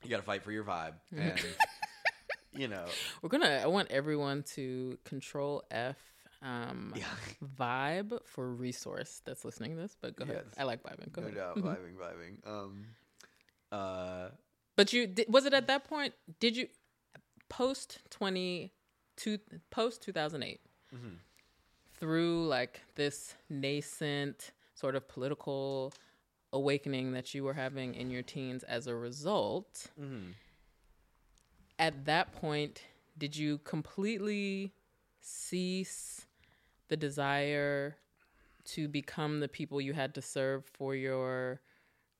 you 0.02 0.10
gotta 0.10 0.22
fight 0.22 0.42
for 0.42 0.52
your 0.52 0.64
vibe 0.64 0.94
and 1.16 1.40
you 2.52 2.68
know 2.68 2.84
We're 3.22 3.30
gonna. 3.30 3.60
I 3.62 3.66
want 3.66 3.90
everyone 3.90 4.42
to 4.54 4.98
control 5.04 5.64
F 5.70 5.96
um, 6.42 6.92
yeah 6.96 7.06
vibe 7.58 8.18
for 8.26 8.52
resource 8.52 9.22
that's 9.24 9.44
listening 9.44 9.70
to 9.74 9.76
this. 9.82 9.96
But 10.00 10.14
go 10.14 10.24
ahead. 10.24 10.44
I 10.58 10.64
like 10.64 10.82
vibing. 10.82 11.10
Go 11.10 11.22
no 11.22 11.28
ahead. 11.28 11.38
doubt 11.38 11.56
Mhm. 11.56 11.62
vibing 11.62 11.94
vibing 11.96 12.46
um 12.46 12.86
uh 13.72 14.28
But 14.76 14.92
you 14.92 15.06
did, 15.06 15.26
was 15.32 15.46
it 15.46 15.54
at 15.54 15.66
that 15.68 15.84
point? 15.84 16.12
Did 16.38 16.56
you 16.56 16.68
post 17.48 17.98
twenty 18.10 18.72
two 19.16 19.38
post 19.70 20.02
two 20.02 20.12
thousand 20.12 20.42
eight 20.42 20.60
mhm. 20.94 21.16
through 21.98 22.46
like 22.46 22.82
this 22.94 23.34
nascent 23.48 24.52
sort 24.74 24.94
of 24.96 25.08
political 25.08 25.92
awakening 26.52 27.12
that 27.12 27.34
you 27.34 27.44
were 27.44 27.54
having 27.54 27.94
in 27.94 28.10
your 28.10 28.22
teens 28.22 28.62
as 28.64 28.86
a 28.86 28.94
result? 28.94 29.90
Mhm. 29.98 30.34
At 31.78 32.04
that 32.04 32.32
point, 32.32 32.82
did 33.18 33.36
you 33.36 33.58
completely 33.58 34.72
cease 35.20 36.26
the 36.88 36.96
desire 36.96 37.96
to 38.64 38.88
become 38.88 39.40
the 39.40 39.48
people 39.48 39.80
you 39.80 39.92
had 39.92 40.14
to 40.14 40.22
serve 40.22 40.64
for 40.66 40.94
your 40.94 41.60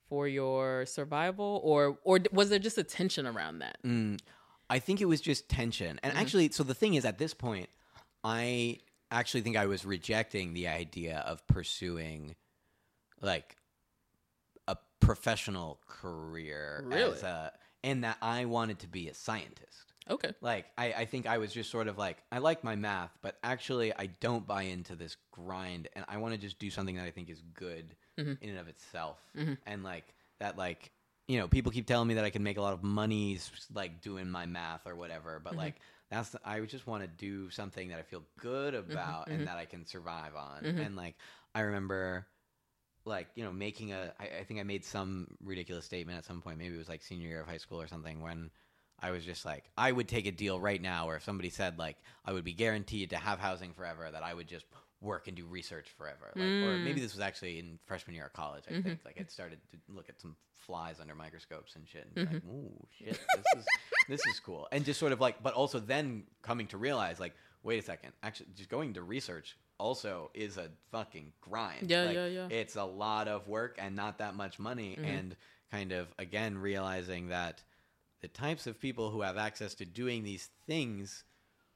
for 0.09 0.29
your 0.29 0.85
survival 0.87 1.61
or 1.65 1.99
or 2.05 2.19
was 2.33 2.51
there 2.51 2.59
just 2.59 2.77
a 2.77 2.85
tension 2.85 3.27
around 3.27 3.59
that 3.59 3.79
Mm, 3.83 4.19
I 4.69 4.79
think 4.79 5.01
it 5.01 5.07
was 5.07 5.21
just 5.21 5.49
tension. 5.49 6.01
And 6.03 6.17
actually, 6.17 6.51
so 6.51 6.63
the 6.63 6.75
thing 6.75 6.95
is, 6.95 7.05
at 7.05 7.19
this 7.19 7.35
point, 7.35 7.69
I 8.23 8.79
actually 9.11 9.43
think 9.43 9.57
I 9.57 9.67
was 9.67 9.85
rejecting 9.85 10.55
the 10.55 10.69
idea 10.69 11.19
of 11.19 11.47
pursuing 11.47 12.35
like 13.25 13.57
a 14.69 14.77
professional 15.01 15.81
career 15.87 16.85
Really? 16.85 17.17
as 17.17 17.23
a, 17.23 17.53
and 17.83 18.05
that 18.05 18.19
I 18.23 18.45
wanted 18.47 18.79
to 18.81 18.89
be 18.89 19.09
a 19.09 19.15
scientist. 19.15 19.93
okay 20.09 20.35
Like, 20.41 20.67
I, 20.77 20.93
I 20.93 21.05
think 21.07 21.27
I 21.27 21.39
was 21.39 21.53
just 21.53 21.71
sort 21.71 21.89
of 21.89 21.97
like, 21.97 22.23
I 22.31 22.39
like 22.39 22.65
my 22.65 22.77
math, 22.77 23.17
but 23.23 23.39
actually, 23.43 23.95
I 23.95 24.07
don't 24.07 24.47
buy 24.47 24.63
into 24.63 24.95
this 24.95 25.17
grind, 25.31 25.89
and 25.97 26.05
I 26.09 26.19
want 26.19 26.35
to 26.35 26.41
just 26.41 26.59
do 26.59 26.71
something 26.71 26.97
that 26.97 27.05
I 27.05 27.11
think 27.11 27.31
is 27.31 27.41
good 27.55 27.97
Mhm. 28.19 28.39
in 28.41 28.51
and 28.51 28.59
of 28.59 28.69
itself. 28.69 29.21
Mhm. 29.35 29.59
And 29.67 29.83
like, 29.83 30.15
that, 30.41 30.59
like, 30.59 30.93
you 31.29 31.39
know, 31.39 31.49
people 31.49 31.73
keep 31.73 31.87
telling 31.87 32.09
me 32.09 32.15
that 32.15 32.25
I 32.25 32.31
can 32.31 32.43
make 32.43 32.59
a 32.59 32.63
lot 32.63 32.75
of 32.75 32.83
money, 32.83 33.39
like, 33.73 34.03
doing 34.03 34.31
my 34.31 34.45
math 34.45 34.87
or 34.87 34.97
whatever, 34.97 35.41
but 35.41 35.55
Mhm. 35.55 35.57
like, 35.57 35.77
that's, 36.11 36.37
I 36.45 36.61
just 36.61 36.87
want 36.87 37.03
to 37.03 37.09
do 37.09 37.49
something 37.49 37.89
that 37.89 37.99
I 37.99 38.03
feel 38.03 38.23
good 38.39 38.75
about 38.75 39.29
mhm. 39.29 39.35
and 39.35 39.47
that 39.47 39.57
I 39.57 39.65
can 39.65 39.87
survive 39.87 40.35
on. 40.37 40.63
Mhm. 40.65 40.79
And 40.79 40.97
like, 40.97 41.17
I 41.55 41.61
remember 41.61 42.27
like 43.05 43.29
you 43.35 43.45
know 43.45 43.53
making 43.53 43.93
a 43.93 44.13
I, 44.19 44.41
I 44.41 44.45
think 44.45 44.61
i 44.61 44.63
made 44.63 44.85
some 44.85 45.29
ridiculous 45.43 45.85
statement 45.85 46.19
at 46.19 46.25
some 46.25 46.41
point 46.41 46.59
maybe 46.59 46.75
it 46.75 46.79
was 46.79 46.89
like 46.89 47.03
senior 47.03 47.29
year 47.29 47.41
of 47.41 47.47
high 47.49 47.59
school 47.59 47.81
or 47.81 47.87
something 47.87 48.21
when 48.23 48.51
i 49.01 49.11
was 49.11 49.25
just 49.25 49.45
like 49.45 49.65
i 49.77 49.91
would 49.93 50.09
take 50.09 50.27
a 50.27 50.31
deal 50.33 50.59
right 50.61 50.81
now 50.81 51.07
where 51.07 51.17
if 51.17 51.25
somebody 51.25 51.51
said 51.51 51.79
like 51.79 51.97
i 52.25 52.33
would 52.33 52.45
be 52.45 52.55
guaranteed 52.55 53.11
to 53.11 53.17
have 53.17 53.39
housing 53.39 53.73
forever 53.73 54.09
that 54.11 54.23
i 54.23 54.33
would 54.33 54.47
just 54.49 54.65
work 55.01 55.29
and 55.29 55.37
do 55.37 55.45
research 55.45 55.89
forever 55.99 56.33
like, 56.35 56.47
or 56.63 56.79
Mm. 56.79 56.83
maybe 56.83 57.01
this 57.01 57.13
was 57.13 57.21
actually 57.21 57.59
in 57.59 57.79
freshman 57.85 58.15
year 58.17 58.25
of 58.27 58.33
college 58.33 58.65
i 58.69 58.73
Mhm. 58.73 58.83
think 58.85 59.01
like 59.05 59.21
i'd 59.21 59.31
started 59.31 59.59
to 59.73 59.79
look 59.89 60.09
at 60.09 60.19
some 60.19 60.35
flies 60.55 60.99
under 60.99 61.15
microscopes 61.15 61.77
and 61.77 61.87
shit 61.87 62.07
and 62.15 62.27
Mhm. 62.27 62.33
like 62.33 62.45
ooh 62.45 62.87
shit 62.99 63.21
this 63.37 63.45
is 63.59 63.67
this 64.09 64.27
is 64.27 64.41
cool 64.41 64.67
and 64.73 64.83
just 64.85 64.99
sort 64.99 65.13
of 65.13 65.21
like 65.21 65.43
but 65.43 65.53
also 65.53 65.79
then 65.79 66.25
coming 66.41 66.67
to 66.69 66.79
realize 66.79 67.21
like 67.21 67.35
wait 67.63 67.79
a 67.79 67.83
second 67.83 68.13
actually 68.23 68.47
just 68.55 68.71
going 68.71 68.95
to 68.95 69.03
research 69.03 69.59
also 69.79 70.31
is 70.35 70.57
a 70.57 70.71
fucking 70.91 71.33
grind 71.41 71.91
Yeah, 71.91 72.05
Like, 72.05 72.15
yeah, 72.17 72.27
yeah. 72.27 72.49
it's 72.49 72.77
a 72.77 72.85
lot 72.85 73.29
of 73.29 73.49
work 73.49 73.77
and 73.79 73.95
not 73.97 74.19
that 74.19 74.35
much 74.35 74.59
money 74.59 74.97
Mhm. 74.97 75.05
and 75.05 75.37
kind 75.71 75.93
of 75.93 76.13
again 76.19 76.59
realizing 76.59 77.29
that 77.29 77.63
the 78.21 78.29
types 78.29 78.67
of 78.67 78.81
people 78.81 79.11
who 79.11 79.23
have 79.23 79.37
access 79.37 79.75
to 79.75 79.85
doing 79.85 80.23
these 80.23 80.49
things 80.67 81.25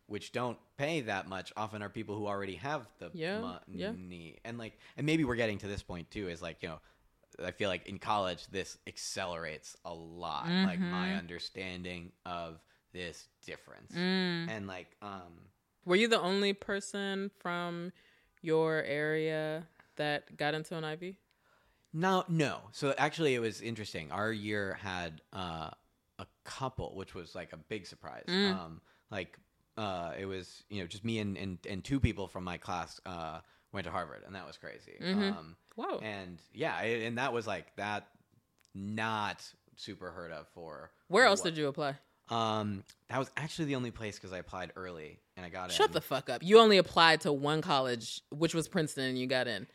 which 0.06 0.32
don't 0.32 0.58
pay 0.78 1.02
that 1.02 1.28
much 1.28 1.52
often 1.56 1.82
are 1.82 1.90
people 1.90 2.16
who 2.16 2.26
already 2.26 2.54
have 2.54 2.86
the 2.98 3.10
Yeah, 3.12 3.40
money 3.40 3.60
yeah. 3.74 3.92
and 4.44 4.56
like 4.58 4.78
and 4.96 5.04
maybe 5.04 5.24
we're 5.24 5.36
getting 5.36 5.58
to 5.58 5.66
this 5.68 5.82
point 5.82 6.10
too 6.10 6.28
is 6.28 6.40
like 6.40 6.62
you 6.62 6.68
know 6.68 6.80
i 7.44 7.50
feel 7.50 7.68
like 7.68 7.86
in 7.86 7.98
college 7.98 8.46
this 8.48 8.78
accelerates 8.86 9.76
a 9.84 9.92
lot 9.92 10.46
like 10.64 10.80
my 10.80 11.08
Mhm. 11.10 11.18
understanding 11.18 12.12
of 12.24 12.58
this 12.92 13.28
difference 13.44 13.92
Mm. 13.92 14.48
and 14.48 14.66
like 14.66 14.96
um 15.02 15.34
Were 15.88 15.96
you 15.96 16.06
the 16.06 16.20
only 16.20 16.52
person 16.52 17.30
from 17.40 17.92
your 18.42 18.82
area 18.82 19.66
that 19.96 20.36
got 20.36 20.52
into 20.52 20.76
an 20.76 20.84
Ivy? 20.84 21.16
No, 21.94 22.24
no. 22.28 22.58
So 22.72 22.94
actually, 22.98 23.34
it 23.34 23.38
was 23.38 23.62
interesting. 23.62 24.12
Our 24.12 24.30
year 24.30 24.78
had 24.82 25.22
uh, 25.32 25.70
a 26.18 26.26
couple, 26.44 26.94
which 26.94 27.14
was 27.14 27.34
like 27.34 27.54
a 27.54 27.56
big 27.56 27.86
surprise. 27.86 28.24
Mm. 28.28 28.54
Um, 28.54 28.80
like 29.10 29.38
uh, 29.78 30.12
it 30.18 30.26
was, 30.26 30.62
you 30.68 30.82
know, 30.82 30.86
just 30.86 31.06
me 31.06 31.20
and, 31.20 31.38
and, 31.38 31.58
and 31.68 31.82
two 31.82 31.98
people 31.98 32.28
from 32.28 32.44
my 32.44 32.58
class 32.58 33.00
uh, 33.06 33.40
went 33.72 33.86
to 33.86 33.90
Harvard, 33.90 34.24
and 34.26 34.34
that 34.34 34.46
was 34.46 34.58
crazy. 34.58 34.98
Mhm. 35.02 35.32
Um, 35.38 35.56
Whoa. 35.76 35.98
and 36.00 36.38
yeah, 36.52 36.76
I- 36.76 37.04
and 37.06 37.16
that 37.16 37.32
was 37.32 37.46
like 37.46 37.74
that, 37.76 38.08
not 38.74 39.42
super 39.76 40.10
heard 40.10 40.32
of 40.32 40.48
for. 40.48 40.90
Where 41.08 41.24
else 41.24 41.40
what- 41.40 41.46
did 41.54 41.56
you 41.58 41.68
apply? 41.68 41.94
Um, 42.30 42.84
that 43.08 43.18
was 43.18 43.30
actually 43.36 43.66
the 43.66 43.76
only 43.76 43.90
place 43.90 44.16
because 44.16 44.32
I 44.32 44.38
applied 44.38 44.72
early 44.76 45.18
and 45.36 45.46
I 45.46 45.48
got 45.48 45.70
Shut 45.70 45.70
in. 45.70 45.76
Shut 45.76 45.92
the 45.92 46.00
fuck 46.00 46.28
up. 46.28 46.42
You 46.42 46.58
only 46.58 46.78
applied 46.78 47.22
to 47.22 47.32
one 47.32 47.62
college, 47.62 48.20
which 48.30 48.54
was 48.54 48.68
Princeton, 48.68 49.04
and 49.04 49.18
you 49.18 49.26
got 49.26 49.48
in. 49.48 49.66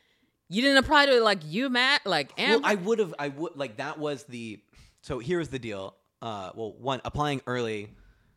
You 0.49 0.61
didn't 0.61 0.77
apply 0.77 1.07
to 1.07 1.21
like 1.21 1.41
UMass, 1.43 1.99
like 2.05 2.31
Well, 2.37 2.61
I 2.63 2.75
would 2.75 2.99
have. 2.99 3.13
I 3.17 3.29
would 3.29 3.55
like 3.55 3.77
that 3.77 3.97
was 3.97 4.23
the. 4.25 4.59
So 5.01 5.19
here's 5.19 5.49
the 5.49 5.59
deal. 5.59 5.95
Uh, 6.21 6.51
well, 6.55 6.73
one 6.73 7.01
applying 7.03 7.41
early, 7.47 7.89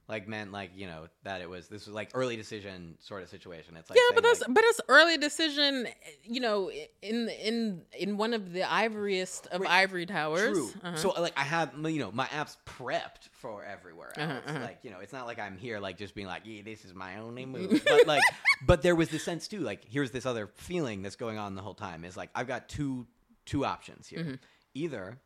like 0.08 0.28
meant 0.28 0.52
like 0.52 0.70
you 0.76 0.86
know 0.86 1.08
that 1.24 1.40
it 1.40 1.50
was 1.50 1.66
this 1.68 1.86
was 1.86 1.94
like 1.94 2.10
early 2.14 2.36
decision 2.36 2.96
sort 3.00 3.22
of 3.24 3.28
situation. 3.28 3.76
It's 3.76 3.90
like 3.90 3.98
yeah, 3.98 4.14
but 4.14 4.22
that's 4.22 4.40
like- 4.40 4.54
but 4.54 4.62
it's 4.64 4.80
early 4.88 5.16
decision. 5.18 5.88
You 6.22 6.40
know, 6.40 6.70
in 7.02 7.28
in 7.28 7.82
in 7.98 8.16
one 8.16 8.32
of 8.32 8.52
the 8.52 8.60
ivoriest 8.60 9.48
of 9.48 9.62
Right. 9.62 9.70
ivory 9.70 10.06
towers. 10.06 10.52
True. 10.56 10.70
Uh-huh. 10.84 10.96
So 10.96 11.08
like 11.20 11.32
I 11.36 11.42
have 11.42 11.72
you 11.84 11.98
know 11.98 12.12
my 12.12 12.26
apps 12.26 12.56
prepped 12.66 13.30
for 13.32 13.64
everywhere 13.64 14.12
else. 14.16 14.30
Uh-huh, 14.30 14.40
uh-huh. 14.54 14.60
Like 14.64 14.78
you 14.82 14.90
know 14.90 15.00
it's 15.00 15.12
not 15.12 15.26
like 15.26 15.38
I'm 15.40 15.56
here 15.58 15.80
like 15.80 15.98
just 15.98 16.14
being 16.14 16.28
like 16.28 16.42
yeah 16.44 16.62
this 16.64 16.84
is 16.84 16.94
my 16.94 17.18
only 17.18 17.44
move. 17.46 17.82
but 17.84 18.06
like 18.06 18.22
but 18.66 18.82
there 18.82 18.94
was 18.94 19.08
this 19.08 19.24
sense 19.24 19.48
too 19.48 19.60
like 19.60 19.84
here's 19.88 20.12
this 20.12 20.24
other 20.26 20.46
feeling 20.54 21.02
that's 21.02 21.16
going 21.16 21.38
on 21.38 21.56
the 21.56 21.62
whole 21.62 21.74
time 21.74 22.04
is 22.04 22.16
like 22.16 22.30
I've 22.34 22.46
got 22.46 22.68
two 22.68 23.06
two 23.44 23.64
options 23.64 24.06
here. 24.06 24.20
Mhm. 24.20 24.38
Either 24.74 25.18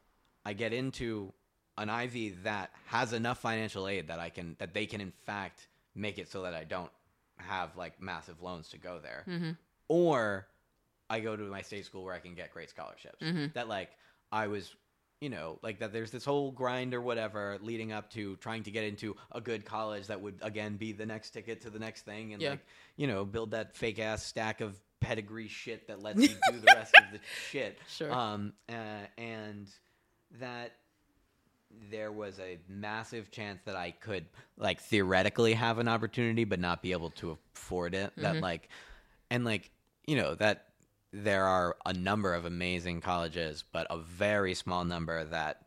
I 0.47 0.55
get 0.55 0.72
into 0.72 1.35
an 1.79 1.89
Ivy 1.91 2.31
that 2.45 2.71
has 2.87 3.12
enough 3.12 3.39
financial 3.41 3.89
aid 3.89 4.09
that 4.09 4.18
I 4.18 4.31
can 4.31 4.57
that 4.59 4.75
they 4.75 4.87
can 4.87 5.01
in 5.01 5.12
fact 5.25 5.68
make 5.95 6.18
it 6.18 6.29
so 6.31 6.43
that 6.43 6.55
I 6.55 6.64
don't 6.64 6.91
have 7.39 7.77
like 7.77 8.01
massive 8.01 8.43
loans 8.43 8.68
to 8.71 8.79
go 8.79 8.99
there, 8.99 9.25
Mhm. 9.27 9.57
or 9.89 10.47
I 11.09 11.21
go 11.21 11.37
to 11.37 11.43
my 11.45 11.62
state 11.62 11.85
school 11.87 12.05
where 12.05 12.14
I 12.14 12.21
can 12.21 12.35
get 12.35 12.53
great 12.53 12.71
scholarships. 12.71 13.21
Mhm. 13.23 13.53
That 13.55 13.68
like 13.68 13.91
I 14.33 14.47
was 14.49 14.75
you 15.23 15.29
know, 15.29 15.59
like 15.61 15.81
that 15.81 15.93
there's 15.93 16.11
this 16.11 16.25
whole 16.25 16.51
grind 16.51 16.95
or 16.95 17.01
whatever 17.03 17.59
leading 17.61 17.93
up 17.93 18.09
to 18.11 18.37
trying 18.37 18.62
to 18.62 18.71
get 18.71 18.85
into 18.85 19.14
a 19.33 19.39
good 19.41 19.66
college 19.66 20.07
that 20.07 20.18
would 20.18 20.39
again 20.41 20.79
be 20.79 20.93
the 20.93 21.05
next 21.05 21.33
ticket 21.33 21.61
to 21.61 21.68
the 21.68 21.79
next 21.79 22.07
thing 22.07 22.33
and 22.33 22.41
Yeah. 22.41 22.51
like, 22.53 22.66
you 22.97 23.07
know, 23.07 23.27
build 23.27 23.51
that 23.51 23.77
fake 23.77 23.99
ass 23.99 24.25
stack 24.25 24.62
of 24.62 24.81
pedigree 25.01 25.49
shit 25.49 25.87
that 25.89 26.01
lets 26.03 26.18
you 26.23 26.29
do 26.51 26.59
the 26.61 26.73
rest 26.75 26.95
of 26.97 27.05
the 27.12 27.21
shit. 27.51 27.79
Sure. 27.87 28.11
Um 28.11 28.55
uh, 28.71 29.07
and 29.18 29.71
that 30.39 30.73
there 31.91 32.11
was 32.12 32.39
a 32.39 32.59
massive 32.68 33.31
chance 33.31 33.61
that 33.64 33.77
I 33.77 33.91
could 33.93 34.27
like 34.57 34.81
theoretically 34.81 35.55
have 35.55 35.79
an 35.79 35.89
opportunity 35.89 36.45
but 36.45 36.59
not 36.61 36.83
be 36.83 36.93
able 36.93 37.11
to 37.11 37.37
afford 37.55 37.95
it 37.95 38.12
that 38.16 38.35
Mm-hmm. 38.35 38.43
like 38.43 38.68
and 39.31 39.45
like 39.45 39.71
you 40.07 40.16
know 40.16 40.35
that 40.37 40.66
there 41.12 41.45
are 41.45 41.77
a 41.87 41.93
number 41.93 42.35
of 42.35 42.45
amazing 42.45 43.01
colleges 43.01 43.64
but 43.73 43.87
a 43.91 43.99
very 43.99 44.55
small 44.55 44.85
number 44.85 45.25
that 45.25 45.62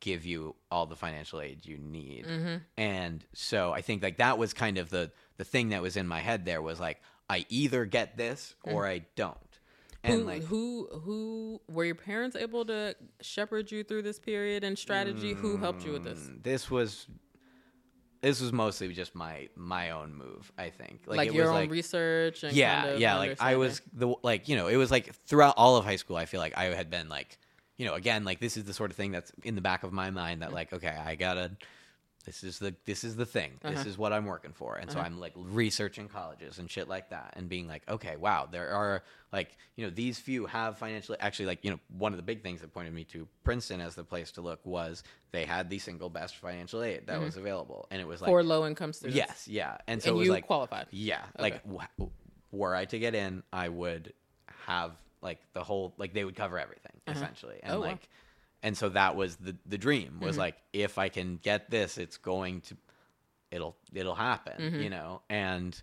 give 0.00 0.26
you 0.26 0.54
all 0.70 0.84
the 0.86 0.96
financial 0.96 1.40
aid 1.40 1.64
you 1.64 1.78
need 1.78 2.26
Mm-hmm. 2.26 2.56
and 2.76 3.24
so 3.32 3.72
i 3.72 3.80
think 3.80 4.02
like 4.02 4.18
that 4.18 4.36
was 4.38 4.52
kind 4.52 4.76
of 4.78 4.90
the 4.90 5.10
the 5.38 5.44
thing 5.44 5.70
that 5.70 5.80
was 5.82 5.96
in 5.96 6.06
my 6.06 6.20
head 6.20 6.44
there 6.44 6.60
was 6.62 6.78
like 6.80 7.00
i 7.30 7.46
either 7.48 7.84
get 7.86 8.16
this 8.16 8.54
or 8.64 8.86
i 8.86 9.04
don't 9.16 9.53
and 10.04 10.14
Mm. 10.14 10.18
who, 10.20 10.24
like 10.26 10.42
who 10.44 10.88
who 11.04 11.60
were 11.68 11.84
your 11.84 11.94
parents 11.94 12.36
able 12.36 12.64
to 12.66 12.94
shepherd 13.20 13.72
you 13.72 13.82
through 13.84 14.02
this 14.02 14.18
period 14.18 14.62
and 14.64 14.78
strategy? 14.78 15.32
who 15.34 15.56
helped 15.56 15.84
you 15.84 15.92
with 15.92 16.04
this? 16.04 16.18
Mm, 16.18 16.42
this 16.42 16.70
was 16.70 17.06
this 18.22 18.40
was 18.40 18.52
mostly 18.52 18.92
just 18.94 19.14
my 19.14 19.48
my 19.54 19.90
own 19.90 20.14
move 20.14 20.50
i 20.56 20.70
think 20.70 21.02
Like, 21.06 21.28
it 21.28 21.34
your 21.34 21.44
was 21.44 21.50
own 21.50 21.54
like 21.56 21.70
research 21.70 22.42
and 22.42 22.56
yeah 22.56 22.82
kind 22.82 22.94
of 22.94 23.00
yeah 23.00 23.16
like 23.18 23.36
i 23.40 23.56
was 23.56 23.82
the 23.92 24.14
like 24.22 24.48
you 24.48 24.56
know 24.56 24.66
it 24.68 24.76
was 24.76 24.90
like 24.90 25.14
throughout 25.26 25.54
all 25.58 25.76
of 25.76 25.84
high 25.84 25.96
school 25.96 26.16
i 26.16 26.24
feel 26.24 26.40
like 26.40 26.56
i 26.56 26.64
had 26.74 26.88
been 26.88 27.10
like 27.10 27.38
you 27.76 27.84
know 27.84 27.92
again 27.94 28.24
like 28.24 28.40
this 28.40 28.56
is 28.56 28.64
the 28.64 28.72
sort 28.72 28.90
of 28.90 28.96
thing 28.96 29.12
that's 29.12 29.30
in 29.42 29.54
the 29.56 29.60
back 29.60 29.82
of 29.82 29.92
my 29.92 30.08
mind 30.10 30.38
Mm. 30.38 30.44
that 30.44 30.52
like 30.54 30.72
okay 30.72 30.88
i 31.04 31.14
gotta 31.16 31.50
this 32.24 32.42
is 32.42 32.58
the 32.58 32.74
this 32.84 33.04
is 33.04 33.16
the 33.16 33.26
thing. 33.26 33.52
This 33.62 33.80
Uh-huh. 33.80 33.88
is 33.88 33.98
what 33.98 34.12
i'm 34.12 34.24
working 34.26 34.52
for. 34.52 34.76
And 34.76 34.90
so 34.90 34.98
uh-huh. 34.98 35.06
i'm 35.06 35.20
like 35.20 35.32
researching 35.36 36.08
colleges 36.08 36.58
and 36.58 36.70
shit 36.70 36.88
like 36.88 37.10
that 37.10 37.34
and 37.36 37.48
being 37.48 37.68
like 37.68 37.82
okay 37.88 38.16
wow 38.16 38.48
there 38.50 38.70
are 38.70 39.02
like 39.32 39.56
you 39.76 39.84
know 39.84 39.90
these 39.90 40.18
few 40.18 40.46
have 40.46 40.78
financially 40.78 41.18
actually 41.20 41.46
like 41.46 41.64
you 41.64 41.70
know 41.70 41.80
one 41.98 42.12
of 42.12 42.16
the 42.16 42.22
big 42.22 42.42
things 42.42 42.60
that 42.60 42.72
pointed 42.72 42.92
me 42.94 43.04
to 43.04 43.26
princeton 43.42 43.80
as 43.80 43.94
the 43.94 44.04
place 44.04 44.30
to 44.32 44.40
look 44.40 44.60
was 44.64 45.02
they 45.32 45.44
had 45.44 45.68
the 45.68 45.78
single 45.78 46.08
best 46.08 46.36
financial 46.36 46.82
aid 46.82 47.06
that 47.06 47.16
mm-hmm. 47.16 47.24
was 47.24 47.36
available. 47.36 47.86
And 47.90 48.00
it 48.00 48.06
was 48.06 48.20
like 48.22 48.28
for 48.28 48.42
low 48.42 48.66
income 48.66 48.92
students. 48.92 49.16
yes 49.16 49.48
yeah. 49.48 49.76
And 49.86 50.02
so 50.02 50.10
and 50.10 50.16
it 50.16 50.18
was 50.18 50.26
you 50.26 50.32
like 50.32 50.46
qualified. 50.46 50.86
yeah, 50.90 51.22
like 51.38 51.62
w- 51.64 52.10
were 52.52 52.74
I 52.74 52.84
to 52.86 52.98
get 52.98 53.14
in, 53.14 53.42
I 53.52 53.68
would 53.68 54.12
have 54.66 54.92
like 55.20 55.40
the 55.52 55.64
whole 55.64 55.92
like 55.98 56.12
they 56.14 56.24
would 56.24 56.36
cover 56.36 56.58
everything 56.58 56.92
uh-huh. 57.06 57.16
essentially, 57.18 57.58
and 57.62 57.72
Oh, 57.74 57.80
wow. 57.80 57.98
And 58.64 58.76
so 58.76 58.88
that 58.88 59.14
was 59.14 59.36
the 59.36 59.54
the 59.66 59.78
dream 59.78 60.18
was 60.20 60.36
like 60.36 60.56
if 60.72 60.98
I 60.98 61.10
can 61.10 61.36
get 61.36 61.70
this, 61.70 61.98
it's 61.98 62.16
going 62.16 62.62
to, 62.62 62.76
it'll 63.52 63.76
it'll 63.92 64.16
happen, 64.16 64.80
you 64.82 64.90
know, 64.90 65.20
and 65.28 65.80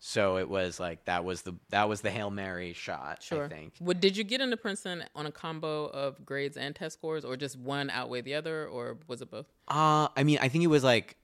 so 0.00 0.38
it 0.38 0.48
was 0.48 0.80
like 0.80 1.04
that 1.04 1.24
was 1.24 1.42
the 1.42 1.54
that 1.68 1.88
was 1.88 2.00
the 2.00 2.10
hail 2.10 2.30
mary 2.30 2.72
shot. 2.72 3.22
Sure. 3.22 3.44
I 3.44 3.48
think 3.48 3.74
What 3.78 4.00
did 4.00 4.16
you 4.16 4.24
get 4.24 4.40
into 4.40 4.56
Princeton 4.56 5.04
on 5.14 5.26
a 5.26 5.30
combo 5.30 5.84
of 5.86 6.24
grades 6.24 6.56
and 6.56 6.74
test 6.74 6.94
scores, 6.98 7.24
or 7.24 7.36
just 7.36 7.58
one 7.58 7.90
outweigh 7.90 8.22
the 8.22 8.34
other, 8.34 8.66
or 8.66 8.98
was 9.06 9.20
it 9.20 9.30
both? 9.30 9.46
Uh, 9.68 10.08
I 10.16 10.24
mean, 10.24 10.38
I 10.40 10.48
think 10.48 10.64
it 10.64 10.68
was 10.68 10.82
like, 10.82 11.16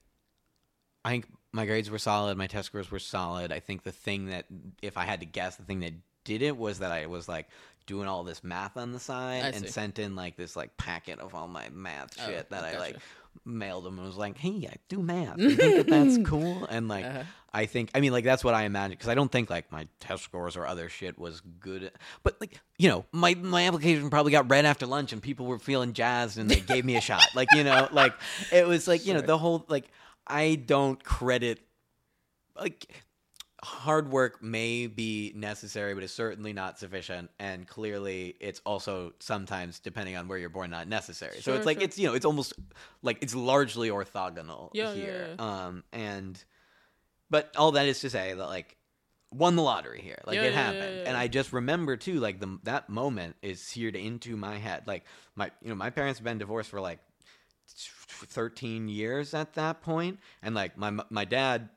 I 1.03 1.09
think 1.09 1.27
my 1.51 1.65
grades 1.65 1.89
were 1.89 1.99
solid, 1.99 2.37
my 2.37 2.47
test 2.47 2.67
scores 2.67 2.91
were 2.91 2.99
solid. 2.99 3.51
I 3.51 3.59
think 3.59 3.83
the 3.83 3.91
thing 3.91 4.27
that, 4.27 4.45
if 4.81 4.97
I 4.97 5.05
had 5.05 5.19
to 5.21 5.25
guess, 5.25 5.55
the 5.55 5.63
thing 5.63 5.79
that 5.81 5.93
did 6.23 6.43
it 6.43 6.55
was 6.55 6.79
that 6.79 6.91
I 6.91 7.07
was 7.07 7.27
like 7.27 7.47
doing 7.85 8.07
all 8.07 8.23
this 8.23 8.43
math 8.43 8.77
on 8.77 8.91
the 8.91 8.99
side 8.99 9.43
I 9.43 9.47
and 9.49 9.65
see. 9.65 9.67
sent 9.71 9.99
in 9.99 10.15
like 10.15 10.35
this 10.37 10.55
like 10.55 10.77
packet 10.77 11.19
of 11.19 11.35
all 11.35 11.47
my 11.47 11.69
math 11.69 12.15
Oh, 12.21 12.25
shit 12.27 12.49
that 12.49 12.63
I 12.63 12.77
like 12.79 12.97
mailed 13.45 13.85
them 13.85 13.97
and 13.97 14.05
was 14.07 14.17
like, 14.17 14.37
hey, 14.37 14.67
I 14.71 14.75
do 14.89 15.01
math. 15.01 15.37
You 15.37 15.55
think 15.55 15.75
that 15.77 15.87
that's 15.87 16.17
cool? 16.29 16.65
And 16.65 16.87
like, 16.87 17.05
Uh-huh. 17.05 17.23
I 17.53 17.65
think, 17.65 17.89
I 17.93 17.99
mean, 17.99 18.13
like 18.13 18.23
that's 18.23 18.43
what 18.45 18.53
I 18.53 18.63
imagine 18.63 18.91
because 18.91 19.09
I 19.09 19.15
don't 19.15 19.29
think 19.31 19.49
like 19.49 19.71
my 19.73 19.87
test 19.99 20.23
scores 20.23 20.55
or 20.55 20.65
other 20.65 20.87
shit 20.87 21.19
was 21.19 21.41
good. 21.59 21.91
But 22.23 22.39
like, 22.39 22.59
you 22.77 22.87
know, 22.89 23.05
my 23.11 23.33
my 23.35 23.67
application 23.67 24.09
probably 24.09 24.31
got 24.31 24.49
read 24.49 24.65
after 24.65 24.85
lunch 24.85 25.11
and 25.11 25.21
people 25.21 25.45
were 25.45 25.59
feeling 25.59 25.91
jazzed 25.93 26.37
and 26.37 26.49
they 26.49 26.61
gave 26.61 26.85
me 26.85 26.95
a 26.95 27.01
shot. 27.01 27.27
Like, 27.35 27.49
you 27.53 27.63
know, 27.65 27.89
like 27.91 28.13
it 28.53 28.65
was 28.67 28.87
like 28.87 29.05
you 29.05 29.13
know 29.13 29.19
the 29.21 29.37
whole 29.37 29.65
like 29.67 29.89
I 30.25 30.55
don't 30.55 31.03
credit 31.03 31.59
like 32.55 33.03
hard 33.63 34.09
work 34.11 34.41
may 34.41 34.87
be 34.87 35.31
necessary, 35.35 35.93
but 35.93 36.03
it's 36.03 36.13
certainly 36.13 36.51
not 36.53 36.79
sufficient. 36.79 37.29
And 37.39 37.67
clearly, 37.67 38.35
it's 38.39 38.59
also 38.65 39.13
sometimes, 39.19 39.79
depending 39.79 40.15
on 40.15 40.27
where 40.27 40.37
you're 40.37 40.49
born, 40.49 40.71
not 40.71 40.87
necessary. 40.87 41.41
so 41.41 41.53
it's 41.53 41.65
like 41.65 41.77
sure. 41.77 41.83
it's 41.85 41.99
you 41.99 42.07
know 42.07 42.13
it's 42.15 42.25
almost 42.25 42.53
like 43.03 43.19
it's 43.21 43.35
largely 43.35 43.89
orthogonal 43.89 44.69
Yeah, 44.73 44.89
yeah, 44.93 44.95
here. 44.95 45.35
yeah. 45.37 45.65
Um, 45.65 45.83
and 45.91 46.43
but 47.29 47.55
all 47.55 47.73
that 47.73 47.85
is 47.85 47.99
to 48.01 48.09
say 48.09 48.33
that 48.33 48.47
like 48.47 48.75
won 49.31 49.55
the 49.55 49.61
lottery 49.63 50.01
here, 50.01 50.19
like 50.25 50.35
Yeah, 50.35 50.41
it 50.41 50.45
yeah, 50.45 50.49
yeah, 50.51 50.63
happened. 50.63 50.97
yeah, 50.97 51.03
And. 51.07 51.17
I 51.17 51.27
just 51.27 51.53
remember 51.53 51.95
too, 51.97 52.19
like 52.19 52.39
the 52.39 52.59
that 52.63 52.89
moment 52.89 53.35
is 53.41 53.61
seared 53.61 53.95
into 53.95 54.35
my 54.35 54.57
head. 54.57 54.83
Like 54.87 55.03
my 55.35 55.51
you 55.61 55.69
know 55.69 55.75
my 55.75 55.89
parents 55.91 56.19
have 56.19 56.25
been 56.25 56.37
divorced 56.39 56.69
for 56.69 56.81
like 56.81 56.99
13 57.67 58.87
years 58.89 59.33
at 59.33 59.53
that 59.53 59.81
point 59.81 60.19
and 60.43 60.53
like 60.53 60.77
my 60.77 60.91
my 61.09 61.25
dad 61.25 61.69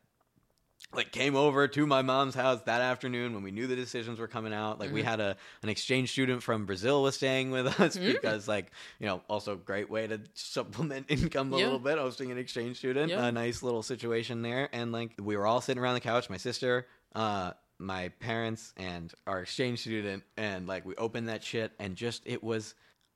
like 0.93 1.11
came 1.11 1.35
over 1.35 1.66
to 1.66 1.87
my 1.87 2.03
mom's 2.03 2.35
house 2.35 2.61
that 2.66 2.80
afternoon 2.80 3.35
when 3.35 3.43
we 3.43 3.51
knew 3.51 3.66
the 3.66 3.74
decisions 3.74 4.18
were 4.18 4.28
coming 4.28 4.53
out 4.55 4.78
like 4.78 4.93
we 4.93 5.01
Mm-hmm. 5.01 5.09
had 5.09 5.20
a 5.20 5.37
an 5.62 5.68
exchange 5.68 6.11
student 6.12 6.43
from 6.43 6.66
Brazil 6.66 7.03
was 7.03 7.16
staying 7.16 7.51
with 7.51 7.66
us 7.80 7.97
because 7.97 8.47
like 8.47 8.70
you 9.01 9.07
know 9.07 9.20
also 9.28 9.57
great 9.57 9.91
way 9.91 10.07
to 10.07 10.20
supplement 10.35 11.07
income 11.11 11.53
a 11.53 11.59
Yeah. 11.59 11.64
little 11.64 11.78
bit 11.80 11.99
hosting 11.99 12.30
an 12.30 12.39
exchange 12.39 12.76
student 12.76 13.11
Yeah. 13.11 13.24
a 13.26 13.32
nice 13.32 13.62
little 13.62 13.82
situation 13.82 14.43
there 14.43 14.68
and 14.72 14.93
like 14.93 15.12
we 15.20 15.37
were 15.37 15.47
all 15.47 15.61
sitting 15.61 15.82
around 15.82 15.95
the 15.95 16.01
couch 16.01 16.30
my 16.30 16.37
sister 16.37 16.87
uh 17.14 17.53
my 17.78 18.11
parents 18.20 18.72
and 18.76 19.12
our 19.26 19.41
exchange 19.41 19.80
student 19.80 20.22
and 20.37 20.68
like 20.68 20.87
we 20.87 20.95
opened 20.95 21.28
that 21.28 21.43
shit 21.43 21.72
and 21.80 21.97
just 21.97 22.22
it 22.24 22.43
was 22.45 22.74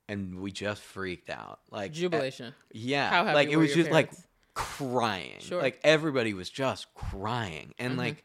and 0.09 0.41
we 0.41 0.51
just 0.51 0.83
freaked 0.83 1.31
out 1.31 1.61
like 1.71 1.93
Jubilation. 1.93 2.55
yeah, 2.73 3.11
How 3.11 3.25
happy 3.25 3.35
like 3.35 3.49
it 3.51 3.57
was 3.57 3.73
just 3.75 3.91
like 3.91 4.07
parents? 4.09 4.27
Crying. 4.59 5.37
Sure. 5.41 5.63
Like 5.63 5.79
everybody 5.85 6.35
was 6.35 6.51
just 6.51 6.93
crying, 6.95 7.75
and 7.79 7.95
Mhm. 7.95 7.99
like, 7.99 8.25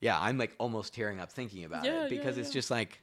yeah, 0.00 0.18
I'm 0.20 0.36
like 0.38 0.54
almost 0.58 0.94
tearing 0.94 1.18
up 1.20 1.32
thinking 1.32 1.64
about 1.64 1.84
Yeah, 1.84 2.04
it 2.04 2.10
because 2.10 2.36
yeah, 2.36 2.40
it's 2.42 2.50
yeah. 2.50 2.54
just 2.60 2.70
like, 2.70 3.00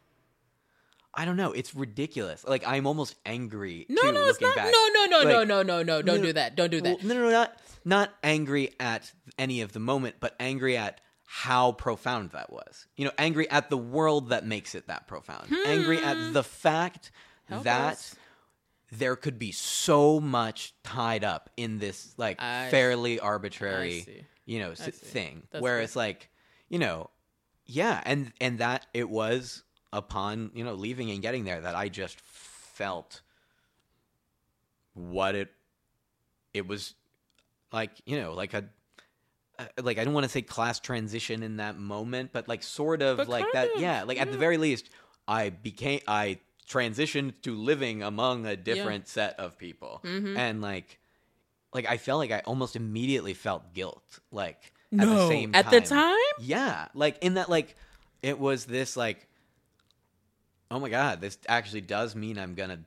I 1.13 1.25
don't 1.25 1.37
know, 1.37 1.51
it's 1.51 1.73
ridiculous. 1.73 2.43
Like 2.47 2.65
I'm 2.67 2.85
almost 2.85 3.15
angry. 3.25 3.85
No, 3.89 4.01
too, 4.03 4.11
no, 4.11 4.25
it's 4.27 4.39
not. 4.39 4.55
Back. 4.55 4.71
No, 4.71 4.87
no, 4.93 5.05
no, 5.05 5.23
no, 5.23 5.39
Like, 5.39 5.47
no, 5.47 5.63
no, 5.63 5.83
no. 5.83 6.01
Don't 6.01 6.17
no, 6.21 6.27
do 6.27 6.33
that. 6.33 6.55
Don't 6.55 6.69
do 6.69 6.81
that. 6.81 6.99
Well, 7.03 7.07
no, 7.07 7.23
no, 7.23 7.29
not 7.31 7.57
not 7.83 8.13
angry 8.23 8.75
at 8.79 9.11
any 9.39 9.61
of 9.61 9.71
the 9.73 9.79
moment, 9.79 10.17
but 10.19 10.35
angry 10.39 10.77
at 10.77 11.01
how 11.25 11.71
profound 11.73 12.31
that 12.31 12.51
was. 12.51 12.85
You 12.95 13.05
know, 13.05 13.11
angry 13.17 13.49
at 13.49 13.69
the 13.69 13.77
world 13.77 14.29
that 14.29 14.45
makes 14.45 14.75
it 14.75 14.87
that 14.87 15.07
profound. 15.07 15.51
Angry 15.65 15.97
at 15.97 16.33
the 16.33 16.43
fact 16.43 17.11
Hmm. 17.47 17.53
Help 17.53 17.63
that 17.63 17.91
us. 17.93 18.15
There 18.91 19.15
could 19.15 19.37
be 19.37 19.51
so 19.51 20.19
much 20.19 20.73
tied 20.83 21.23
up 21.23 21.49
in 21.57 21.79
this 21.79 22.13
like 22.17 22.41
I 22.41 22.69
fairly 22.69 23.19
I 23.19 23.25
arbitrary 23.25 24.25
you 24.45 24.59
know 24.59 24.71
s- 24.71 24.87
thing. 24.89 25.43
That's 25.51 25.61
where 25.61 25.81
it's 25.81 25.95
like 25.95 26.29
you 26.69 26.79
know 26.79 27.09
yeah 27.65 28.01
and 28.05 28.31
and 28.39 28.59
that 28.59 28.85
it 28.93 29.09
was 29.09 29.63
upon 29.91 30.51
you 30.53 30.63
know 30.63 30.73
leaving 30.73 31.11
and 31.11 31.21
getting 31.21 31.45
there 31.45 31.61
that 31.61 31.75
i 31.75 31.87
just 31.87 32.19
felt 32.19 33.21
what 34.93 35.35
it 35.35 35.49
it 36.53 36.67
was 36.67 36.93
like 37.71 37.91
you 38.05 38.19
know 38.19 38.33
like 38.33 38.53
a 38.53 38.65
uh, 39.59 39.65
like 39.81 39.97
I 39.97 40.03
don't 40.03 40.13
want 40.13 40.25
to 40.25 40.29
say 40.29 40.43
class 40.43 40.79
transition 40.79 41.41
in 41.41 41.57
that 41.57 41.79
moment, 41.79 42.31
but 42.31 42.47
like 42.47 42.61
sort 42.61 43.01
of 43.01 43.17
But 43.17 43.27
like 43.27 43.45
that. 43.53 43.71
of, 43.75 43.81
yeah, 43.81 44.03
like 44.03 44.21
at 44.21 44.31
the 44.31 44.37
very 44.37 44.57
least, 44.57 44.91
I 45.27 45.49
became 45.49 45.99
I 46.07 46.39
transitioned 46.67 47.33
to 47.43 47.55
living 47.55 48.03
among 48.03 48.45
a 48.45 48.55
different 48.57 49.07
set 49.07 49.39
of 49.39 49.57
people, 49.57 50.01
Mhm. 50.03 50.37
and 50.37 50.61
like 50.61 50.99
like 51.73 51.85
I 51.85 51.97
felt 51.97 52.19
like 52.19 52.31
I 52.31 52.39
almost 52.45 52.75
immediately 52.75 53.33
felt 53.33 53.73
guilt, 53.73 54.19
like 54.31 54.73
at 54.91 54.99
no. 54.99 55.15
the 55.15 55.27
same 55.27 55.51
At 55.53 55.69
the 55.69 55.81
time? 55.81 56.15
yeah, 56.39 56.87
like 56.93 57.17
in 57.21 57.35
that, 57.35 57.49
like 57.49 57.75
it 58.21 58.39
was 58.39 58.65
this, 58.65 58.97
like, 58.97 59.27
oh 60.71 60.79
my 60.79 60.89
god, 60.89 61.21
this 61.21 61.37
actually 61.47 61.81
does 61.81 62.15
mean 62.15 62.37
I'm 62.39 62.55
gonna, 62.55 62.79